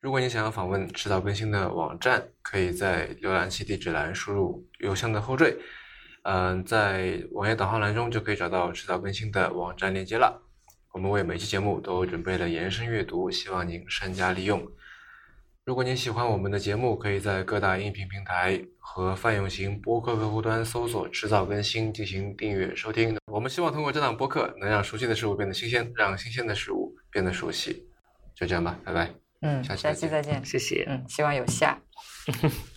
[0.00, 5.58] 如果你想要访问迟早更新的网站，可以在浏览器地址栏输入邮箱的后缀。
[6.22, 10.42] 嗯，在网页导航栏中就可以找到迟早更新的网站链接了。
[10.94, 14.66] 我们为每期节目都准备了延伸阅读，希望您善加利用。
[15.68, 23.18] 如果您喜欢我们的节目，可以在各大音频平台和泛用型播客客户端搜索“迟早更新”进行订阅收听。
[23.26, 27.86] 我们希望通过这档播客，能让熟悉的事物变得新鲜，让新鲜的事物变得熟悉。
[28.34, 29.10] 就这样吧，拜拜。
[29.42, 30.42] 嗯，下期再见期再见。
[30.42, 30.86] 谢谢。
[30.88, 31.78] 嗯，希望有下。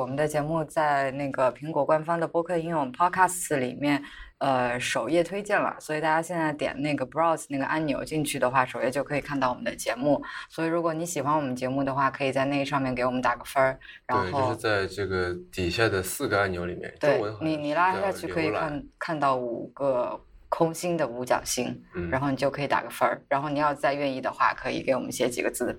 [0.00, 4.02] 我们的节目在那个苹果官方的播客应用 Podcasts 里面，
[4.38, 10.22] 呃，首页推荐了，所以大家现在点那个 Browse 那个按钮进去的话，首页就可以看到我们的节目。
[10.48, 20.18] 所以如果你喜欢我们节目的话，可以在那上面给我们打个分儿，然对，就后是在这个底下的四个按钮里面，对你你拉下去可以看看到五个
[20.48, 23.22] 空心的五角星，嗯，然后你就可以打个分儿。
[23.28, 25.78] 然后你要再愿意的话，可以给我们写几个字，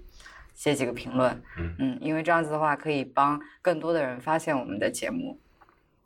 [0.62, 1.42] 写几个评论。
[1.58, 5.40] 嗯因为这样子的话，可以帮更多的人发现我们的节目。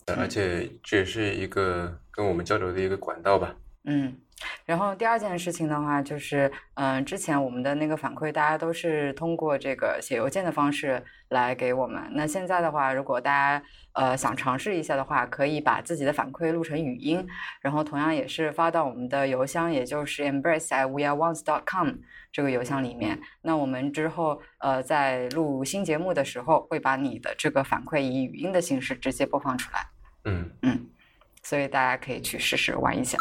[0.08, 3.54] 而且这也是一个跟我们交流的一个管道吧。
[3.84, 4.16] 嗯，
[4.66, 12.04] 然后第二件事情的话，就是嗯、之前我们的那个反馈，大家都是通过这个写邮件的方式来给我们。
[12.12, 17.26] 那现在的话，如果大家呃想尝试一下的话，可以把自己的反馈录成语音，
[17.62, 21.92] 然后同样也是发到我们的邮箱，也就是 embrace at weareones.com
[22.32, 23.18] 这个邮箱里面。
[23.42, 29.88] 那我们之后呃在录新节目的时候，会把你的这个反馈以语音的形式直接播放出来。
[30.26, 30.52] 嗯。
[30.64, 30.88] 嗯，
[31.42, 33.18] 所以大家可以去试试玩一下。